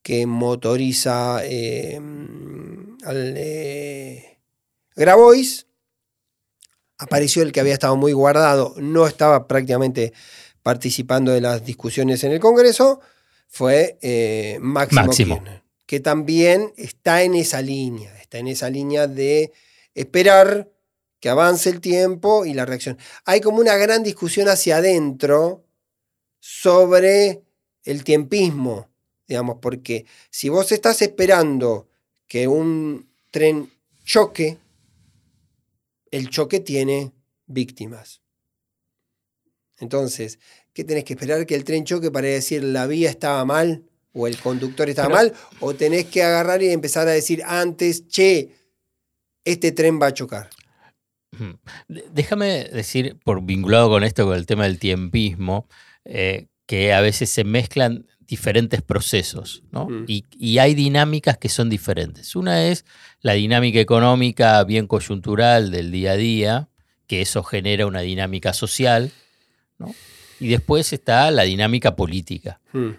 que 0.02 0.26
motoriza 0.26 1.40
eh, 1.44 1.96
al 3.04 3.34
eh, 3.36 4.38
Grabois. 4.96 5.66
Apareció 6.98 7.42
el 7.42 7.52
que 7.52 7.60
había 7.60 7.74
estado 7.74 7.96
muy 7.96 8.12
guardado, 8.12 8.74
no 8.78 9.06
estaba 9.06 9.46
prácticamente 9.46 10.12
participando 10.64 11.30
de 11.30 11.40
las 11.40 11.64
discusiones 11.64 12.24
en 12.24 12.32
el 12.32 12.40
Congreso, 12.40 13.00
fue 13.46 13.98
eh, 14.02 14.58
Máximo, 14.60 15.02
Máximo. 15.06 15.34
Kirchner, 15.36 15.62
que 15.88 16.00
también 16.00 16.74
está 16.76 17.22
en 17.22 17.34
esa 17.34 17.62
línea, 17.62 18.14
está 18.20 18.36
en 18.36 18.48
esa 18.48 18.68
línea 18.68 19.06
de 19.06 19.54
esperar 19.94 20.70
que 21.18 21.30
avance 21.30 21.70
el 21.70 21.80
tiempo 21.80 22.44
y 22.44 22.52
la 22.52 22.66
reacción. 22.66 22.98
Hay 23.24 23.40
como 23.40 23.60
una 23.60 23.74
gran 23.76 24.02
discusión 24.02 24.50
hacia 24.50 24.76
adentro 24.76 25.64
sobre 26.40 27.42
el 27.84 28.04
tiempismo, 28.04 28.90
digamos, 29.26 29.60
porque 29.62 30.04
si 30.28 30.50
vos 30.50 30.72
estás 30.72 31.00
esperando 31.00 31.88
que 32.26 32.46
un 32.48 33.10
tren 33.30 33.72
choque, 34.04 34.58
el 36.10 36.28
choque 36.28 36.60
tiene 36.60 37.14
víctimas. 37.46 38.20
Entonces, 39.78 40.38
¿qué 40.74 40.84
tenés 40.84 41.04
que 41.04 41.14
esperar 41.14 41.46
que 41.46 41.54
el 41.54 41.64
tren 41.64 41.86
choque 41.86 42.10
para 42.10 42.26
decir 42.26 42.62
la 42.62 42.86
vía 42.86 43.08
estaba 43.08 43.42
mal 43.46 43.87
o 44.18 44.26
el 44.26 44.36
conductor 44.38 44.88
estaba 44.88 45.08
Pero- 45.08 45.16
mal? 45.16 45.32
¿O 45.60 45.74
tenés 45.74 46.06
que 46.06 46.22
agarrar 46.22 46.62
y 46.62 46.68
empezar 46.70 47.06
a 47.08 47.12
decir 47.12 47.42
antes, 47.46 48.08
che, 48.08 48.50
este 49.44 49.72
tren 49.72 50.00
va 50.00 50.06
a 50.08 50.14
chocar? 50.14 50.50
Déjame 52.10 52.64
decir, 52.64 53.16
por 53.24 53.42
vinculado 53.42 53.88
con 53.88 54.02
esto, 54.02 54.26
con 54.26 54.36
el 54.36 54.46
tema 54.46 54.64
del 54.64 54.78
tiempismo, 54.78 55.68
eh, 56.04 56.48
que 56.66 56.92
a 56.92 57.00
veces 57.00 57.30
se 57.30 57.44
mezclan 57.44 58.06
diferentes 58.20 58.82
procesos, 58.82 59.62
¿no? 59.70 59.86
Mm. 59.88 60.04
Y, 60.08 60.24
y 60.36 60.58
hay 60.58 60.74
dinámicas 60.74 61.38
que 61.38 61.48
son 61.48 61.70
diferentes. 61.70 62.34
Una 62.34 62.64
es 62.66 62.84
la 63.20 63.34
dinámica 63.34 63.78
económica 63.78 64.62
bien 64.64 64.86
coyuntural 64.86 65.70
del 65.70 65.92
día 65.92 66.12
a 66.12 66.16
día, 66.16 66.68
que 67.06 67.22
eso 67.22 67.42
genera 67.42 67.86
una 67.86 68.00
dinámica 68.00 68.52
social, 68.52 69.12
¿no? 69.78 69.94
Y 70.40 70.48
después 70.48 70.92
está 70.92 71.30
la 71.30 71.44
dinámica 71.44 71.96
política. 71.96 72.60
Hmm. 72.72 72.90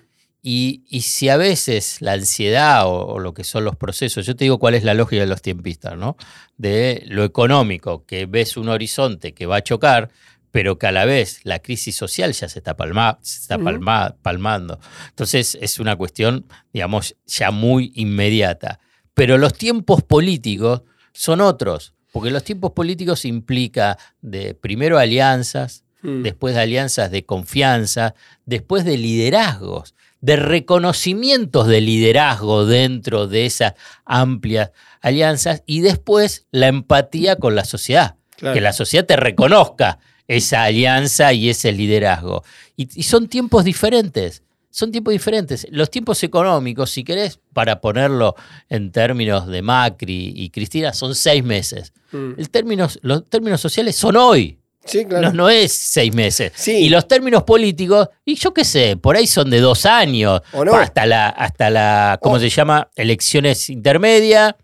Y, 0.42 0.84
y 0.88 1.02
si 1.02 1.28
a 1.28 1.36
veces 1.38 1.98
la 2.02 2.14
ansiedad 2.14 2.86
o, 2.88 3.06
o 3.08 3.20
lo 3.20 3.34
que 3.34 3.44
son 3.44 3.66
los 3.66 3.76
procesos, 3.76 4.26
yo 4.26 4.36
te 4.36 4.46
digo 4.46 4.58
cuál 4.58 4.74
es 4.76 4.84
la 4.86 4.94
lógica 4.94 5.22
de 5.22 5.28
los 5.28 5.42
tiempistas, 5.42 5.98
¿no? 5.98 6.16
De 6.58 7.04
lo 7.08 7.24
económico, 7.26 8.06
que 8.06 8.26
ves 8.26 8.56
un 8.56 8.70
horizonte 8.70 9.34
que 9.34 9.46
va 9.46 9.58
a 9.58 9.64
chocar, 9.64 10.10
pero 10.52 10.80
que 10.80 10.88
a 10.88 10.92
la 10.92 11.06
vez 11.06 11.42
la 11.44 11.60
crisis 11.60 11.96
social 11.96 12.32
ya 12.32 12.48
se 12.48 12.60
está, 12.60 12.76
palma- 12.78 13.20
se 13.22 13.40
está 13.42 13.58
palma- 13.58 14.16
palmando. 14.22 14.80
Entonces 15.10 15.58
es 15.62 15.78
una 15.80 15.96
cuestión, 15.98 16.46
digamos, 16.74 17.16
ya 17.28 17.52
muy 17.52 17.92
inmediata. 17.96 18.80
Pero 19.14 19.38
los 19.38 19.54
tiempos 19.54 20.04
políticos 20.04 20.84
son 21.12 21.42
otros, 21.42 21.94
porque 22.14 22.32
los 22.32 22.44
tiempos 22.46 22.72
políticos 22.72 23.26
implica 23.26 23.98
de 24.22 24.54
primero 24.56 24.98
alianzas, 24.98 25.84
Hmm. 26.02 26.24
después 26.24 26.56
de 26.56 26.62
alianzas 26.62 27.12
de 27.12 27.26
confianza, 27.26 28.16
después 28.46 28.86
de 28.86 28.98
liderazgos, 28.98 29.96
de 30.22 30.36
reconocimientos 30.36 31.68
de 31.68 31.82
liderazgo 31.82 32.66
dentro 32.66 33.28
de 33.28 33.46
esas 33.46 33.74
amplias 34.06 34.72
alianzas 35.02 35.64
y 35.66 35.82
después 35.82 36.46
la 36.52 36.68
empatía 36.68 37.38
con 37.38 37.56
la 37.56 37.66
sociedad, 37.66 38.16
Claro. 38.38 38.54
que 38.54 38.62
la 38.62 38.72
sociedad 38.74 39.06
te 39.06 39.18
reconozca 39.18 40.00
esa 40.28 40.64
alianza 40.64 41.34
y 41.34 41.50
ese 41.50 41.72
liderazgo. 41.72 42.44
Y, 42.78 42.88
y 43.00 43.04
son 43.04 43.28
tiempos 43.28 43.66
diferentes. 43.66 44.44
Son 44.72 44.92
tiempos 44.92 45.12
diferentes. 45.14 45.68
Los 45.72 45.90
tiempos 45.90 46.24
económicos, 46.24 46.92
si 46.92 47.04
querés, 47.04 47.40
para 47.54 47.82
ponerlo 47.82 48.36
en 48.70 48.92
términos 48.92 49.48
de 49.48 49.62
Macri 49.64 50.32
y 50.36 50.52
Cristina, 50.52 50.94
son 50.94 51.16
seis 51.16 51.44
meses. 51.44 51.92
Hmm. 52.12 52.34
El 52.38 52.50
términos, 52.52 53.00
los 53.02 53.28
términos 53.28 53.60
sociales 53.60 53.96
son 53.96 54.16
hoy. 54.16 54.59
Sí, 54.86 55.06
claro. 55.06 55.28
No, 55.28 55.34
no 55.34 55.50
es 55.50 55.72
seis 55.74 56.14
meses. 56.16 56.52
Sí. 56.56 56.72
Y 56.86 56.90
los 56.90 57.08
términos 57.08 57.44
políticos, 57.44 58.08
y 58.26 58.36
yo 58.36 58.54
qué 58.54 58.64
sé, 58.66 58.98
por 58.98 59.16
ahí 59.16 59.28
son 59.28 59.50
de 59.50 59.60
dos 59.60 59.86
años. 59.86 60.42
¿O 60.54 60.64
no? 60.66 60.74
Hasta 60.76 61.06
la, 61.06 61.30
hasta 61.30 61.70
la 61.70 62.18
¿cómo 62.22 62.36
O- 62.36 62.40
se 62.40 62.50
llama? 62.50 62.90
Elecciones 62.96 63.70
intermedias. 63.70 64.56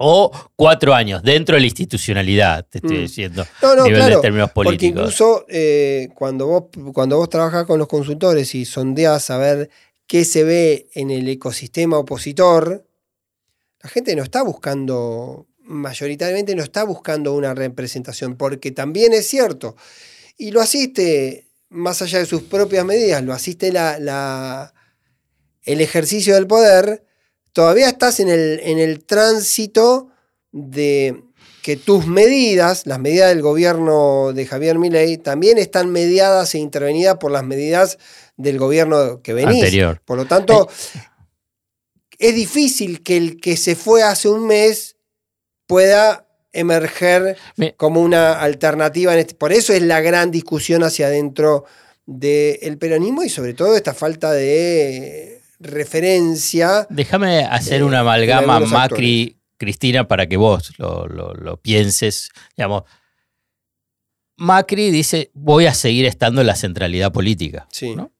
O 0.00 0.30
cuatro 0.54 0.94
años 0.94 1.24
dentro 1.24 1.56
de 1.56 1.60
la 1.62 1.66
institucionalidad, 1.66 2.64
te 2.70 2.78
estoy 2.78 2.98
Mm. 2.98 3.00
diciendo. 3.00 3.44
No, 3.60 3.74
no, 3.74 3.82
nivel 3.82 3.98
claro. 3.98 4.16
de 4.16 4.22
términos 4.22 4.50
Porque 4.54 4.68
políticos. 4.68 5.00
incluso 5.00 5.44
eh, 5.48 6.08
cuando, 6.14 6.46
vos, 6.46 6.64
cuando 6.94 7.16
vos 7.16 7.28
trabajás 7.28 7.66
con 7.66 7.80
los 7.80 7.88
consultores 7.88 8.54
y 8.54 8.64
sondeás 8.64 9.28
a 9.30 9.38
ver 9.38 9.70
qué 10.06 10.24
se 10.24 10.44
ve 10.44 10.88
en 10.94 11.10
el 11.10 11.28
ecosistema 11.28 11.98
opositor, 11.98 12.86
la 13.82 13.90
gente 13.90 14.14
no 14.14 14.22
está 14.22 14.42
buscando, 14.44 15.47
mayoritariamente 15.68 16.54
no 16.56 16.62
está 16.62 16.82
buscando 16.84 17.34
una 17.34 17.54
representación, 17.54 18.36
porque 18.36 18.70
también 18.72 19.12
es 19.12 19.28
cierto, 19.28 19.76
y 20.36 20.50
lo 20.50 20.60
asiste, 20.60 21.46
más 21.68 22.00
allá 22.02 22.18
de 22.18 22.26
sus 22.26 22.42
propias 22.42 22.84
medidas, 22.84 23.22
lo 23.22 23.32
asiste 23.34 23.70
la, 23.70 23.98
la- 23.98 24.72
el 25.62 25.80
ejercicio 25.82 26.34
del 26.34 26.46
poder, 26.46 27.04
todavía 27.52 27.88
estás 27.88 28.20
en 28.20 28.28
el, 28.28 28.60
en 28.62 28.78
el 28.78 29.04
tránsito 29.04 30.08
de 30.52 31.22
que 31.62 31.76
tus 31.76 32.06
medidas, 32.06 32.86
las 32.86 32.98
medidas 32.98 33.28
del 33.28 33.42
gobierno 33.42 34.32
de 34.32 34.46
Javier 34.46 34.78
Milei, 34.78 35.18
también 35.18 35.58
están 35.58 35.90
mediadas 35.90 36.54
e 36.54 36.58
intervenidas 36.58 37.16
por 37.18 37.30
las 37.30 37.44
medidas 37.44 37.98
del 38.38 38.58
gobierno 38.58 39.20
que 39.20 39.34
venís. 39.34 39.56
Anterior. 39.64 40.00
Por 40.06 40.16
lo 40.16 40.24
tanto, 40.24 40.68
es 42.18 42.34
difícil 42.34 43.02
que 43.02 43.18
el 43.18 43.40
que 43.40 43.58
se 43.58 43.76
fue 43.76 44.02
hace 44.02 44.28
un 44.30 44.46
mes 44.46 44.96
pueda 45.68 46.26
emerger 46.52 47.36
Me- 47.56 47.74
como 47.76 48.00
una 48.00 48.32
alternativa. 48.40 49.12
En 49.12 49.20
este, 49.20 49.34
por 49.34 49.52
eso 49.52 49.72
es 49.72 49.82
la 49.82 50.00
gran 50.00 50.32
discusión 50.32 50.82
hacia 50.82 51.06
adentro 51.06 51.64
del 52.06 52.78
peronismo 52.78 53.22
y 53.22 53.28
sobre 53.28 53.54
todo 53.54 53.76
esta 53.76 53.94
falta 53.94 54.32
de 54.32 55.40
referencia. 55.60 56.86
Déjame 56.90 57.44
hacer 57.44 57.82
eh, 57.82 57.84
una 57.84 58.00
amalgama 58.00 58.56
algunos 58.56 58.72
Macri-Cristina 58.72 60.08
para 60.08 60.26
que 60.26 60.36
vos 60.38 60.72
lo, 60.78 61.06
lo- 61.06 61.34
lo 61.34 61.58
pienses. 61.60 62.30
Digamos, 62.56 62.84
Macri 64.36 64.90
dice, 64.90 65.30
voy 65.34 65.66
a 65.66 65.74
seguir 65.74 66.06
estando 66.06 66.40
en 66.40 66.46
la 66.46 66.54
centralidad 66.56 67.12
política. 67.12 67.66
Sí. 67.70 67.94
¿no? 67.94 68.12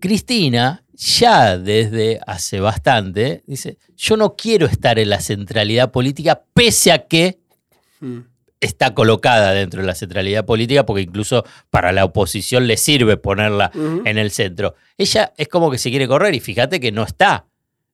Cristina 0.00 0.84
ya 0.98 1.56
desde 1.58 2.20
hace 2.26 2.60
bastante 2.60 3.42
dice, 3.46 3.78
yo 3.96 4.16
no 4.16 4.34
quiero 4.36 4.66
estar 4.66 4.98
en 4.98 5.10
la 5.10 5.20
centralidad 5.20 5.90
política 5.92 6.42
pese 6.52 6.92
a 6.92 7.06
que 7.06 7.38
Mm. 8.00 8.18
está 8.60 8.94
colocada 8.94 9.52
dentro 9.52 9.80
de 9.80 9.86
la 9.86 9.94
centralidad 9.94 10.44
política 10.44 10.84
porque 10.84 11.02
incluso 11.02 11.44
para 11.70 11.92
la 11.92 12.04
oposición 12.04 12.66
le 12.66 12.76
sirve 12.76 13.16
ponerla 13.16 13.70
en 14.04 14.18
el 14.18 14.30
centro. 14.32 14.74
Ella 14.96 15.32
es 15.36 15.48
como 15.48 15.70
que 15.70 15.78
se 15.78 15.90
quiere 15.90 16.06
correr 16.08 16.34
y 16.34 16.40
fíjate 16.40 16.78
que 16.80 16.90
no 16.92 17.04
está. 17.04 17.46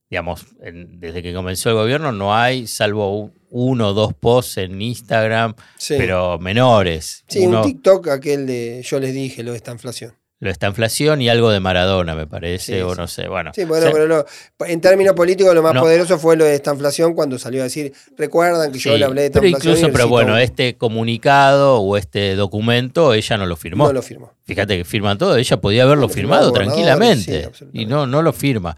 Digamos, 0.09 0.45
en- 0.61 0.99
desde 0.99 1.21
que 1.23 1.33
comenzó 1.33 1.69
el 1.69 1.75
gobierno 1.75 2.11
no 2.11 2.35
hay, 2.35 2.67
salvo 2.67 3.31
uno 3.49 3.89
o 3.89 3.93
dos 3.93 4.13
posts 4.13 4.57
en 4.57 4.79
Instagram, 4.81 5.55
Sí. 5.77 5.95
pero 5.97 6.37
menores. 6.39 7.23
Sí, 7.27 7.39
Uno, 7.45 7.61
un 7.61 7.67
TikTok, 7.67 8.07
aquel 8.09 8.45
de 8.45 8.81
yo 8.83 8.99
les 8.99 9.13
dije, 9.13 9.41
lo 9.43 9.51
de 9.51 9.57
esta 9.57 9.71
inflación. 9.71 10.13
Lo 10.39 10.47
de 10.49 10.51
esta 10.51 10.67
inflación 10.67 11.21
y 11.21 11.29
algo 11.29 11.49
de 11.49 11.59
Maradona, 11.61 12.13
me 12.13 12.27
parece, 12.27 12.75
Sí, 12.75 12.81
o 12.81 12.93
no 12.93 13.07
sé. 13.07 13.27
Bueno, 13.29 13.51
Sí, 13.55 13.63
bueno, 13.63 13.85
o 13.87 13.89
sea, 13.89 13.93
pero 13.93 14.07
no. 14.07 14.65
En 14.67 14.81
términos 14.81 15.15
políticos, 15.15 15.55
lo 15.55 15.63
más 15.63 15.73
No. 15.73 15.81
poderoso 15.81 16.19
fue 16.19 16.35
lo 16.35 16.43
de 16.43 16.55
esta 16.55 16.73
inflación 16.73 17.13
cuando 17.13 17.39
salió 17.39 17.61
a 17.61 17.63
decir, 17.63 17.93
recuerdan 18.17 18.69
que 18.71 18.77
yo 18.79 18.97
le 18.97 19.05
hablé 19.05 19.21
de 19.21 19.27
esta 19.27 19.39
pero 19.39 19.47
inflación. 19.47 19.73
incluso, 19.77 19.93
pero 19.93 20.09
bueno, 20.09 20.33
un- 20.33 20.39
este 20.39 20.75
comunicado 20.77 21.79
o 21.79 21.95
este 21.97 22.35
documento 22.35 23.13
ella 23.13 23.37
no 23.37 23.45
lo 23.45 23.55
firmó. 23.55 23.87
No 23.87 23.93
lo 23.93 24.01
firmó. 24.01 24.33
Fíjate 24.43 24.77
que 24.77 24.83
firman 24.83 25.17
todo, 25.17 25.37
ella 25.37 25.61
podía 25.61 25.83
haberlo 25.83 26.09
firmado 26.09 26.51
tranquilamente 26.51 27.49
sí, 27.53 27.65
y 27.71 27.85
no, 27.85 28.05
no 28.05 28.21
lo 28.21 28.33
firma. 28.33 28.75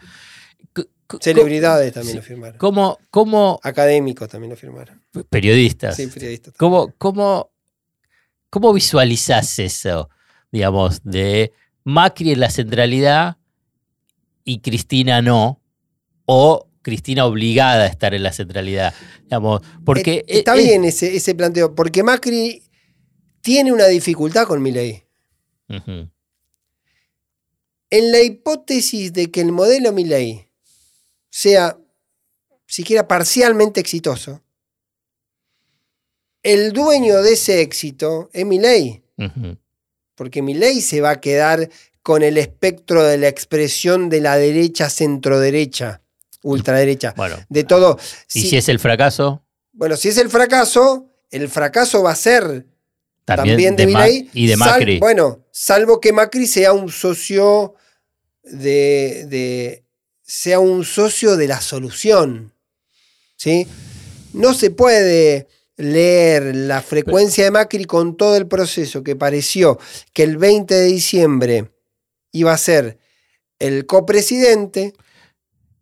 Celebridades 1.22 1.94
también 1.94 2.18
lo 2.18 2.22
firmaron. 2.22 2.58
¿Cómo, 2.58 3.00
cómo 3.10 3.60
Académicos 3.64 4.28
también 4.28 4.52
lo 4.52 4.58
firmaron. 4.58 5.02
periodistas, 5.30 5.96
Sí, 5.96 6.08
periodistas. 6.08 6.54
¿cómo, 6.58 6.94
cómo, 6.98 7.50
cómo 8.50 8.74
visualizás 8.74 9.58
eso, 9.60 10.10
digamos, 10.52 11.02
de 11.04 11.52
Macri 11.84 12.32
en 12.32 12.40
la 12.40 12.50
centralidad 12.50 13.38
y 14.44 14.60
Cristina 14.62 15.22
no? 15.22 15.62
O 16.26 16.68
Cristina 16.82 17.26
obligada 17.26 17.84
a 17.84 17.88
estar 17.88 18.14
en 18.14 18.24
la 18.24 18.32
centralidad, 18.32 18.94
digamos, 19.24 19.62
porque... 19.86 20.20
Eh, 20.28 20.40
Está 20.40 20.56
es- 20.56 20.64
bien 20.64 20.86
ese, 20.86 21.16
ese 21.16 21.36
planteo, 21.36 21.76
porque 21.76 22.02
Macri 22.04 22.64
tiene 23.42 23.72
una 23.74 23.88
dificultad 23.88 24.48
con 24.48 24.62
mi 24.62 24.72
ley. 24.72 25.04
Ujú, 25.70 26.10
En 27.90 28.12
la 28.12 28.22
hipótesis 28.22 29.12
de 29.14 29.30
que 29.32 29.42
el 29.42 29.52
modelo 29.52 29.92
Milley 29.92 30.50
sea 31.30 31.78
siquiera 32.66 33.08
parcialmente 33.08 33.80
exitoso, 33.80 34.44
el 36.44 36.72
dueño 36.72 37.22
de 37.22 37.34
ese 37.34 37.62
éxito 37.62 38.30
es 38.34 38.46
ujú. 39.18 39.58
Porque 40.18 40.42
Milley 40.42 40.82
se 40.82 41.00
va 41.00 41.12
a 41.12 41.22
quedar 41.22 41.70
con 42.04 42.24
el 42.24 42.38
espectro 42.38 43.04
de 43.04 43.18
la 43.18 43.30
expresión 43.30 44.10
de 44.10 44.20
la 44.20 44.36
derecha, 44.38 44.90
centroderecha, 44.90 46.02
ultraderecha, 46.44 47.14
Bueno, 47.16 47.38
de 47.48 47.64
todo. 47.64 47.98
y 48.34 48.42
Si- 48.42 48.50
si 48.50 48.58
es 48.58 48.68
el 48.68 48.80
fracaso, 48.80 49.44
Bueno, 49.72 49.96
si 49.96 50.10
es 50.10 50.18
el 50.18 50.30
fracaso, 50.30 51.10
el 51.30 51.48
fracaso 51.50 52.02
va 52.04 52.12
a 52.12 52.16
ser 52.16 52.66
también, 53.26 53.76
también, 53.76 53.76
de, 53.76 53.86
de 53.86 53.88
Milei. 53.88 54.30
y 54.34 54.48
de 54.48 54.58
sal- 54.58 54.70
Macri. 54.80 55.00
bueno, 55.00 55.46
salvo 55.52 56.00
que 56.02 56.12
Macri 56.14 56.48
sea 56.48 56.74
un 56.74 56.90
socio 56.90 57.76
de, 58.44 59.26
de- 59.30 59.84
sea 60.24 60.60
un 60.60 60.84
socio 60.84 61.38
de 61.38 61.48
la 61.48 61.62
solución. 61.62 62.54
¿Sí? 63.36 63.68
No 64.34 64.54
se 64.56 64.72
puede 64.72 65.48
leer 65.78 66.56
la 66.56 66.82
frecuencia 66.82 67.44
de 67.46 67.52
Macri 67.52 67.86
con 67.86 68.18
todo 68.18 68.36
el 68.36 68.48
proceso 68.48 69.04
que 69.04 69.16
pareció 69.16 69.80
que 70.14 70.24
el 70.24 70.38
20 70.38 70.74
de 70.74 70.86
diciembre 70.86 71.72
iba 72.32 72.52
a 72.52 72.58
ser 72.58 72.98
el 73.60 73.86
copresidente 73.86 74.94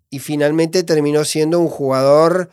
y 0.09 0.19
finalmente 0.19 0.83
terminó 0.83 1.25
siendo 1.25 1.59
un 1.59 1.67
jugador 1.67 2.49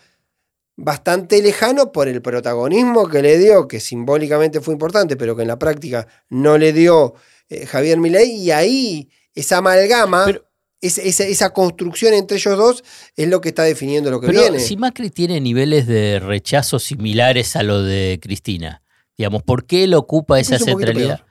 bastante 0.76 1.42
lejano 1.42 1.92
por 1.92 2.08
el 2.08 2.22
protagonismo 2.22 3.08
que 3.08 3.22
le 3.22 3.38
dio, 3.38 3.68
que 3.68 3.78
simbólicamente 3.78 4.60
fue 4.60 4.72
importante, 4.72 5.16
pero 5.16 5.36
que 5.36 5.42
en 5.42 5.48
la 5.48 5.58
práctica 5.58 6.08
no 6.28 6.58
le 6.58 6.72
dio 6.72 7.14
eh, 7.48 7.66
Javier 7.66 7.98
Milei, 7.98 8.30
y 8.32 8.50
ahí 8.50 9.10
esa 9.34 9.58
amalgama, 9.58 10.24
Pero- 10.24 10.48
es- 10.82 10.98
esa, 10.98 11.24
esa 11.24 11.52
construcción 11.54 12.12
entre 12.12 12.36
ellos 12.36 12.58
dos 12.58 12.84
es 13.16 13.28
lo 13.28 13.40
que 13.40 13.48
está 13.50 13.62
definiendo 13.62 14.10
lo 14.10 14.20
que 14.20 14.26
Pero 14.26 14.40
viene. 14.42 14.60
si 14.60 14.76
Macri 14.76 15.08
tiene 15.10 15.40
niveles 15.40 15.86
de 15.86 16.20
rechazo 16.20 16.78
similares 16.78 17.56
a 17.56 17.62
lo 17.62 17.82
de 17.82 18.18
Cristina, 18.20 18.82
digamos, 19.16 19.42
¿por 19.42 19.64
qué 19.64 19.84
él 19.84 19.94
ocupa 19.94 20.38
esa 20.38 20.56
Incluso 20.56 20.70
centralidad? 20.78 21.24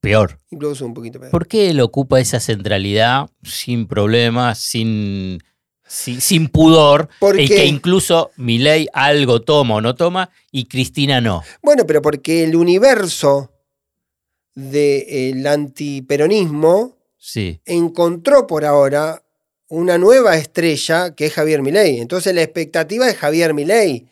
Peor. 0.00 0.38
Incluso 0.50 0.84
un 0.84 0.92
poquito 0.94 1.18
peor. 1.20 1.30
¿Por 1.30 1.46
qué 1.46 1.70
él 1.70 1.80
ocupa 1.80 2.20
esa 2.20 2.38
centralidad 2.40 3.30
sin 3.42 3.86
problemas, 3.86 4.58
sin, 4.58 5.38
sin, 5.86 6.20
sin 6.20 6.48
pudor? 6.48 7.08
Porque- 7.20 7.44
Y 7.44 7.48
que 7.48 7.64
incluso 7.66 8.30
Milei 8.36 8.86
algo 8.92 9.40
toma 9.40 9.76
o 9.76 9.80
no 9.80 9.94
toma 9.94 10.30
y 10.50 10.64
Cristina 10.66 11.20
no. 11.22 11.42
Bueno, 11.62 11.84
pero 11.86 12.02
porque 12.02 12.44
el 12.44 12.54
universo 12.56 13.50
del 14.54 15.46
antiperonismo 15.46 16.96
Sí. 17.26 17.58
encontró 17.64 18.46
por 18.46 18.66
ahora 18.66 19.22
una 19.68 19.96
nueva 19.96 20.36
estrella 20.36 21.14
que 21.14 21.24
es 21.24 21.32
Javier 21.32 21.62
Milei. 21.62 21.98
Entonces 21.98 22.34
la 22.34 22.42
expectativa 22.42 23.08
es 23.08 23.16
Javier 23.16 23.54
Milei. 23.54 24.06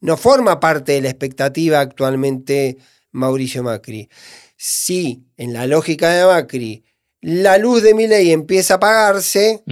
No 0.00 0.16
forma 0.16 0.58
parte 0.58 0.92
de 0.92 1.00
la 1.00 1.10
expectativa 1.10 1.78
actualmente 1.78 2.76
Mauricio 3.12 3.62
Macri. 3.62 4.08
Si 4.56 5.22
en 5.36 5.52
la 5.52 5.68
lógica 5.68 6.12
de 6.12 6.26
Macri 6.26 6.84
la 7.20 7.56
luz 7.56 7.84
de 7.84 7.94
Milei 7.94 8.32
empieza 8.32 8.74
a 8.74 8.76
apagarse, 8.78 9.62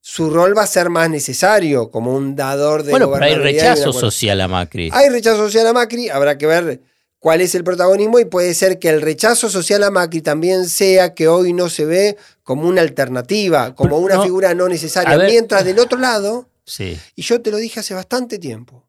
su 0.00 0.30
rol 0.30 0.56
va 0.56 0.62
a 0.62 0.66
ser 0.66 0.88
más 0.88 1.10
necesario 1.10 1.90
como 1.90 2.16
un 2.16 2.34
dador 2.34 2.84
de 2.84 2.90
Bueno, 2.90 3.12
pero 3.12 3.26
hay 3.26 3.34
rechazo 3.34 3.92
social 3.92 4.40
a 4.40 4.48
Macri. 4.48 4.88
hay 4.94 5.10
rechazo 5.10 5.44
social 5.44 5.66
a 5.66 5.74
Macri, 5.74 6.08
habrá 6.08 6.38
que 6.38 6.46
ver 6.46 6.80
cuál 7.18 7.40
es 7.40 7.54
el 7.54 7.64
protagonismo 7.64 8.18
y 8.18 8.24
puede 8.24 8.54
ser 8.54 8.78
que 8.78 8.88
el 8.88 9.00
rechazo 9.02 9.50
social 9.50 9.82
a 9.82 9.90
Macri 9.90 10.22
también 10.22 10.68
sea 10.68 11.14
que 11.14 11.28
hoy 11.28 11.52
no 11.52 11.68
se 11.68 11.84
ve 11.84 12.16
como 12.42 12.68
una 12.68 12.80
alternativa, 12.82 13.74
como 13.74 13.98
una 13.98 14.16
no- 14.16 14.22
figura 14.22 14.54
no 14.54 14.68
necesaria. 14.68 15.18
Mientras 15.18 15.64
del 15.64 15.78
otro 15.78 15.98
lado, 15.98 16.48
Sí. 16.64 16.98
y 17.16 17.22
yo 17.22 17.40
te 17.40 17.50
lo 17.50 17.56
dije 17.56 17.80
hace 17.80 17.94
bastante 17.94 18.38
tiempo, 18.38 18.86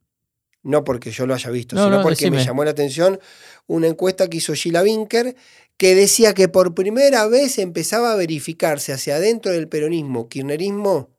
no 0.64 0.84
porque 0.84 1.12
yo 1.12 1.26
lo 1.26 1.34
haya 1.34 1.50
visto, 1.50 1.76
No, 1.76 1.86
sino 1.86 1.98
no, 1.98 2.04
porque 2.04 2.30
me 2.30 2.44
llamó 2.44 2.64
la 2.64 2.72
atención 2.72 3.20
una 3.68 3.88
encuesta 3.88 4.28
que 4.30 4.38
hizo 4.38 4.54
Sheila 4.54 4.84
Winker 4.84 5.36
que 5.78 5.96
decía 5.96 6.34
que 6.34 6.50
por 6.50 6.76
primera 6.76 7.26
vez 7.28 7.58
empezaba 7.58 8.12
a 8.12 8.16
verificarse 8.16 8.92
hacia 8.92 9.16
adentro 9.16 9.52
del 9.54 9.68
peronismo, 9.70 10.28
kirchnerismo, 10.28 11.10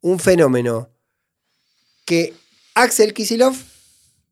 un 0.00 0.18
fenómeno 0.18 0.90
que 2.04 2.34
Axel 2.74 3.14
Kisilov 3.14 3.54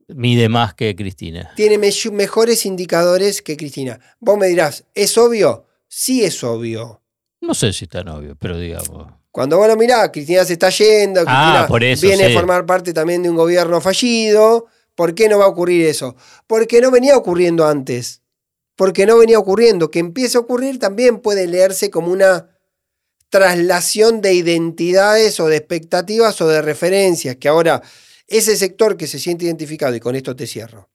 Mide 0.09 0.49
más 0.49 0.75
que 0.75 0.95
Cristina. 0.97 1.53
tiene 1.57 1.79
me- 1.79 1.91
mejores 2.13 2.67
indicadores 2.67 3.41
que 3.43 3.57
Cristina. 3.57 3.99
Vos 4.21 4.37
me 4.39 4.49
dirás, 4.49 4.85
¿es 4.95 5.17
obvio? 5.17 5.67
Sí 5.89 6.25
es 6.25 6.43
obvio. 6.45 7.03
No 7.41 7.55
sé 7.55 7.73
si 7.73 7.85
está 7.85 8.03
novio, 8.05 8.37
pero 8.39 8.59
digamos. 8.59 9.13
Cuando 9.31 9.57
vos 9.57 9.67
lo 9.69 9.77
mirás, 9.77 10.11
Cristina 10.13 10.45
se 10.45 10.55
está 10.55 10.69
yendo, 10.71 11.21
Cristina 11.21 11.63
Ah, 11.63 11.67
por 11.67 11.83
eso, 11.83 12.07
viene 12.07 12.27
sí. 12.27 12.33
a 12.33 12.37
formar 12.37 12.67
parte 12.67 12.93
también 12.93 13.23
de 13.23 13.31
un 13.31 13.37
gobierno 13.37 13.81
fallido. 13.81 14.67
¿Por 14.95 15.15
qué 15.15 15.29
no 15.29 15.39
va 15.39 15.47
a 15.47 15.49
ocurrir 15.49 15.87
eso? 15.87 16.15
Porque 16.47 16.81
no 16.83 16.91
venía 16.91 17.17
ocurriendo 17.17 17.67
antes. 17.67 18.21
Porque 18.77 19.07
no 19.07 19.17
venía 19.19 19.39
ocurriendo. 19.39 19.91
Que 19.91 20.01
empiece 20.01 20.37
a 20.37 20.41
ocurrir 20.41 20.79
también 20.79 21.19
puede 21.21 21.47
leerse 21.47 21.91
como 21.91 22.13
una 22.13 22.51
traslación 23.31 24.21
de 24.21 24.35
identidades 24.35 25.41
o 25.41 25.47
de 25.49 25.57
expectativas 25.57 26.41
o 26.41 26.49
de 26.49 26.61
referencias. 26.63 27.37
Que 27.37 27.49
ahora 27.49 27.83
ese 28.27 28.57
sector 28.57 28.97
que 28.97 29.07
se 29.07 29.19
siente 29.19 29.45
identificado, 29.45 29.95
y 29.95 30.01
con 30.01 30.15
esto 30.15 30.37
te 30.37 30.47
cierro, 30.47 30.89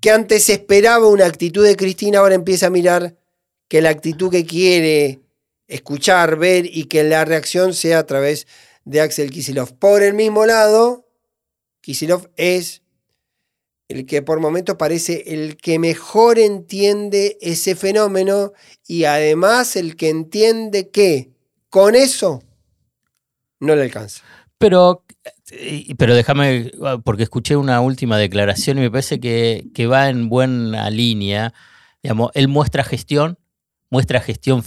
que 0.00 0.10
antes 0.10 0.48
esperaba 0.48 1.08
una 1.08 1.26
actitud 1.26 1.64
de 1.64 1.76
Cristina, 1.76 2.20
ahora 2.20 2.34
empieza 2.34 2.66
a 2.66 2.70
mirar 2.70 3.16
que 3.68 3.82
la 3.82 3.90
actitud 3.90 4.30
que 4.30 4.46
quiere 4.46 5.20
escuchar, 5.66 6.36
ver 6.36 6.66
y 6.66 6.84
que 6.84 7.04
la 7.04 7.24
reacción 7.24 7.74
sea 7.74 7.98
a 7.98 8.06
través 8.06 8.46
de 8.84 9.00
Axel 9.00 9.30
Kisilov. 9.30 9.74
Por 9.78 10.02
el 10.02 10.14
mismo 10.14 10.46
lado, 10.46 11.06
Kisilov 11.80 12.30
es 12.36 12.82
el 13.88 14.06
que 14.06 14.22
por 14.22 14.40
momentos 14.40 14.76
parece 14.76 15.24
el 15.26 15.56
que 15.56 15.78
mejor 15.78 16.38
entiende 16.38 17.38
ese 17.40 17.74
fenómeno 17.74 18.52
y 18.86 19.04
además 19.04 19.76
el 19.76 19.96
que 19.96 20.10
entiende 20.10 20.90
que 20.90 21.30
con 21.70 21.94
eso 21.94 22.42
no 23.60 23.74
le 23.74 23.82
alcanza. 23.82 24.22
Pero, 24.58 25.04
eh, 25.50 25.94
pero 25.96 26.14
déjame, 26.14 26.72
porque 27.04 27.22
escuché 27.22 27.56
una 27.56 27.80
última 27.80 28.18
declaración 28.18 28.78
y 28.78 28.82
me 28.82 28.90
parece 28.90 29.20
que, 29.20 29.68
que 29.74 29.86
va 29.86 30.08
en 30.08 30.28
buena 30.28 30.90
línea. 30.90 31.54
Digamos, 32.02 32.30
él 32.34 32.48
muestra 32.48 32.82
gestión, 32.84 33.38
muestra 33.90 34.20
gestión 34.20 34.62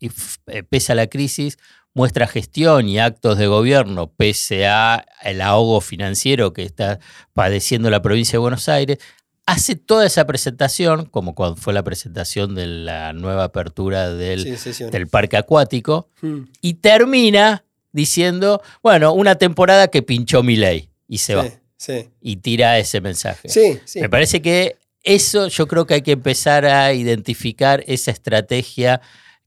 eh, 0.00 0.62
pese 0.62 0.92
a 0.92 0.94
la 0.94 1.06
crisis, 1.06 1.58
muestra 1.94 2.26
gestión 2.26 2.88
y 2.88 2.98
actos 2.98 3.38
de 3.38 3.46
gobierno 3.46 4.12
pese 4.12 4.66
a 4.66 5.06
el 5.22 5.40
ahogo 5.40 5.80
financiero 5.80 6.52
que 6.52 6.62
está 6.64 6.98
padeciendo 7.32 7.88
la 7.90 8.02
provincia 8.02 8.32
de 8.32 8.38
Buenos 8.38 8.68
Aires. 8.68 8.98
hace 9.46 9.76
toda 9.76 10.06
esa 10.06 10.26
presentación, 10.26 11.04
como 11.04 11.34
cuando 11.34 11.56
fue 11.56 11.74
la 11.74 11.82
presentación 11.82 12.54
de 12.54 12.66
la 12.66 13.12
nueva 13.12 13.44
apertura 13.44 14.08
del, 14.10 14.56
Sí, 14.56 14.84
del 14.90 15.06
parque 15.06 15.36
acuático, 15.36 16.08
Mm, 16.22 16.44
y 16.62 16.74
termina 16.74 17.63
diciendo, 17.94 18.60
bueno, 18.82 19.14
una 19.14 19.36
temporada 19.36 19.88
que 19.88 20.02
pinchó 20.02 20.42
mi 20.42 20.56
ley 20.56 20.90
y 21.08 21.18
se 21.18 21.34
va. 21.36 21.46
sí. 21.78 22.10
Y 22.20 22.36
tira 22.36 22.78
ese 22.78 23.00
mensaje. 23.00 23.48
Sí, 23.48 23.78
sí. 23.86 24.00
Me 24.00 24.10
parece 24.10 24.42
que 24.42 24.76
eso 25.02 25.48
yo 25.48 25.66
creo 25.68 25.86
que 25.86 25.94
hay 25.94 26.02
que 26.02 26.12
empezar 26.12 26.66
a 26.66 26.92
identificar 26.92 27.82
esa 27.86 28.10
estrategia 28.10 29.00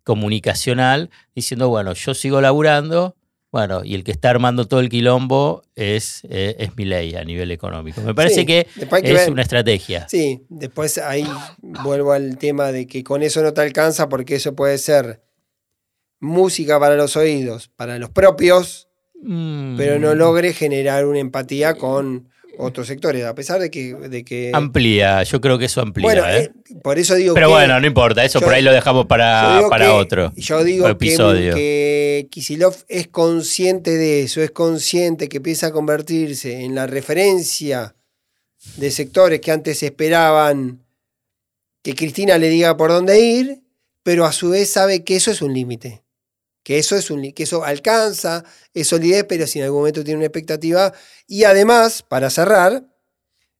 comunicacional 0.04 1.10
diciendo, 1.36 1.70
bueno, 1.70 1.94
yo 1.94 2.14
sigo 2.14 2.42
laburando, 2.42 3.16
bueno, 3.52 3.84
y 3.84 3.96
el 3.96 4.04
que 4.04 4.12
está 4.12 4.30
armando 4.30 4.66
todo 4.66 4.80
el 4.80 4.90
quilombo 4.90 5.64
es, 5.76 6.22
eh, 6.30 6.56
es 6.60 6.76
mi 6.78 6.86
ley 6.86 7.16
a 7.16 7.24
nivel 7.24 7.52
económico. 7.52 8.02
Me 8.02 8.14
parece 8.16 8.42
Sí, 8.42 8.46
que 8.46 8.68
es 8.80 8.90
ver. 9.14 9.32
una 9.32 9.42
estrategia. 9.42 10.08
Sí, 10.10 10.46
después 10.50 10.98
ahí 10.98 11.26
vuelvo 11.62 12.14
al 12.14 12.38
tema 12.38 12.72
de 12.72 12.88
que 12.88 13.04
con 13.04 13.24
eso 13.24 13.42
no 13.44 13.54
te 13.54 13.62
alcanza 13.62 14.10
porque 14.10 14.36
eso 14.36 14.56
puede 14.56 14.78
ser 14.78 15.22
música 16.20 16.80
para 16.80 16.96
los 16.96 17.16
oídos, 17.16 17.70
para 17.76 17.98
los 18.00 18.10
propios, 18.10 18.84
Mm, 19.20 19.78
pero 19.78 19.98
no 19.98 20.14
logre 20.14 20.54
generar 20.54 21.08
una 21.08 21.18
empatía 21.18 21.74
con 21.74 22.30
otros 22.60 22.86
sectores, 22.86 23.26
a 23.26 23.34
pesar 23.34 23.60
de 23.60 23.72
que... 23.72 23.96
De 23.96 24.24
que 24.24 24.52
Amplía, 24.54 25.24
yo 25.24 25.42
creo 25.42 25.58
que 25.58 25.66
eso 25.66 25.82
amplía. 25.82 26.04
bueno, 26.06 26.28
¿eh? 26.28 26.52
eh, 26.70 26.76
por 26.84 27.00
eso 27.00 27.16
digo 27.16 27.34
pero 27.34 27.48
que... 27.48 27.54
bueno, 27.54 27.80
no 27.80 27.88
importa, 27.88 28.24
eso 28.24 28.40
yo- 28.40 28.46
por 28.46 28.54
ahí 28.54 28.62
lo 28.62 28.72
dejamos 28.72 29.08
para, 29.08 29.64
para 29.72 29.86
que- 29.88 29.92
otro. 29.92 30.34
Yo 30.36 30.64
digo 30.64 30.86
que, 30.86 30.92
episodio. 30.92 31.56
que 31.56 32.28
Kisilov 32.30 32.76
es 32.88 33.08
consciente 33.08 33.98
de 33.98 34.22
eso, 34.22 34.44
es 34.44 34.52
consciente 34.52 35.30
que 35.30 35.38
empieza 35.38 35.68
a 35.68 35.72
convertirse 35.72 36.62
en 36.64 36.76
la 36.76 36.86
referencia 36.86 37.96
de 38.76 38.92
sectores 38.92 39.42
que 39.42 39.52
antes 39.52 39.82
esperaban 39.82 40.84
que 41.82 41.96
Cristina 41.96 42.38
le 42.38 42.50
diga 42.50 42.78
por 42.78 42.92
dónde 42.92 43.20
ir, 43.20 43.62
pero 44.04 44.26
a 44.26 44.32
su 44.32 44.50
vez 44.52 44.70
sabe 44.72 45.04
que 45.04 45.16
eso 45.16 45.32
es 45.32 45.42
un 45.42 45.56
límite. 45.56 46.04
Que 46.68 46.78
eso 46.80 46.98
es 46.98 47.10
un 47.12 47.32
que 47.32 47.44
eso 47.44 47.64
alcanza, 47.64 48.44
es 48.74 48.90
solidez, 48.90 49.24
pero 49.24 49.48
si 49.48 49.60
en 49.60 49.64
algún 49.64 49.80
momento 49.80 50.04
tiene 50.04 50.18
una 50.18 50.26
expectativa. 50.26 50.94
Y 51.26 51.46
además, 51.46 52.04
para 52.04 52.30
cerrar, 52.30 52.94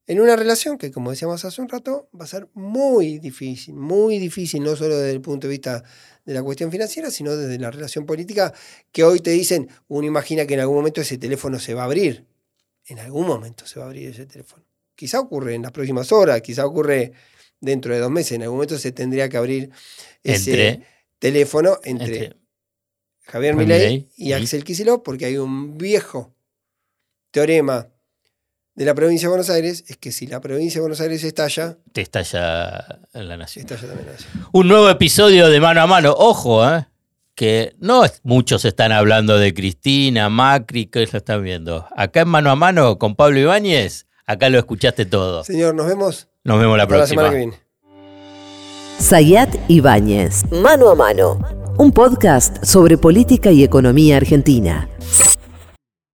en 0.08 0.20
una 0.20 0.36
relación 0.36 0.78
que, 0.78 0.92
como 0.92 1.12
decíamos 1.12 1.46
hace 1.46 1.62
un 1.62 1.70
rato, 1.70 2.10
va 2.20 2.26
a 2.26 2.28
ser 2.28 2.50
muy 2.54 3.18
difícil, 3.20 3.76
muy 3.76 4.20
difícil, 4.20 4.62
no 4.62 4.76
solo 4.76 4.98
desde 4.98 5.14
el 5.14 5.22
punto 5.22 5.48
de 5.48 5.52
vista 5.52 5.86
de 6.26 6.34
la 6.34 6.44
cuestión 6.44 6.70
financiera, 6.70 7.10
sino 7.10 7.38
desde 7.38 7.58
la 7.58 7.72
relación 7.72 8.06
política, 8.06 8.54
que 8.92 9.06
hoy 9.06 9.22
te 9.22 9.30
dicen, 9.32 9.70
uno 9.88 10.06
imagina 10.06 10.46
que 10.46 10.56
en 10.56 10.60
algún 10.60 10.76
momento 10.76 11.00
ese 11.00 11.18
teléfono 11.18 11.60
se 11.60 11.74
va 11.74 11.84
a 11.84 11.86
abrir. 11.86 12.26
En 12.88 13.00
algún 13.00 13.26
momento 13.26 13.66
se 13.66 13.80
va 13.80 13.86
a 13.86 13.88
abrir 13.88 14.10
ese 14.10 14.26
teléfono. 14.26 14.66
Quizá 14.96 15.22
ocurre 15.22 15.56
en 15.56 15.62
las 15.62 15.72
próximas 15.72 16.12
horas, 16.12 16.42
quizá 16.42 16.66
ocurre 16.66 17.14
dentro 17.62 17.94
de 17.94 18.02
dos 18.02 18.12
meses, 18.12 18.34
en 18.34 18.42
algún 18.42 18.58
momento 18.58 18.78
se 18.78 18.92
tendría 18.92 19.30
que 19.30 19.38
abrir 19.38 19.70
ese 20.24 20.72
Entre, 20.74 20.86
teléfono 21.20 21.80
entre, 21.86 22.26
entre- 22.26 22.47
Javier 23.28 23.56
Milei 23.56 24.10
y 24.18 24.34
Axel 24.34 24.64
Kicillof, 24.64 25.02
porque 25.04 25.26
hay 25.26 25.38
un 25.38 25.78
viejo 25.78 26.34
teorema 27.32 27.88
de 28.76 28.86
la 28.86 28.94
provincia 28.94 29.28
de 29.28 29.30
Buenos 29.30 29.50
Aires, 29.50 29.84
es 29.88 29.98
que 29.98 30.12
si 30.12 30.28
la 30.28 30.40
provincia 30.40 30.76
de 30.78 30.82
Buenos 30.82 31.02
Aires 31.02 31.24
estalla, 31.24 31.78
te 31.94 32.02
estalla 32.02 33.00
en 33.14 33.28
la 33.28 33.36
nación. 33.38 33.66
estalla 33.66 33.88
también 33.88 34.06
la 34.08 34.14
nación. 34.14 34.48
Un 34.52 34.68
nuevo 34.68 34.90
episodio 34.90 35.50
de 35.50 35.60
Mano 35.60 35.82
a 35.82 35.88
Mano. 35.88 36.14
Ojo, 36.18 36.68
¿eh? 36.70 36.86
que 37.36 37.76
no 37.80 38.06
es- 38.06 38.22
muchos 38.24 38.66
están 38.66 38.92
hablando 38.92 39.38
de 39.38 39.54
Cristina, 39.54 40.30
Macri, 40.30 40.86
que 40.88 41.06
lo 41.12 41.18
están 41.18 41.44
viendo. 41.44 41.88
Acá 41.96 42.22
en 42.22 42.30
Mano 42.30 42.50
a 42.52 42.56
Mano 42.56 42.98
con 42.98 43.16
Pablo 43.16 43.40
Ibáñez, 43.40 44.06
acá 44.26 44.50
lo 44.50 44.58
escuchaste 44.60 45.06
todo. 45.06 45.44
Señor, 45.44 45.76
nos 45.76 45.88
vemos 45.88 46.28
Nos 46.44 46.60
vemos 46.60 46.78
la 46.78 46.84
hasta 46.84 46.96
la 46.96 47.00
próxima. 47.00 47.22
semana 47.24 47.32
que 47.32 47.46
viene. 47.46 47.68
Sayat 49.00 49.56
Ibáñez, 49.68 50.44
Mano 50.52 50.90
a 50.90 50.96
Mano, 50.96 51.40
un 51.78 51.92
podcast 51.92 52.64
sobre 52.64 52.98
política 52.98 53.52
y 53.52 53.64
economía 53.64 54.18
argentina. 54.18 54.90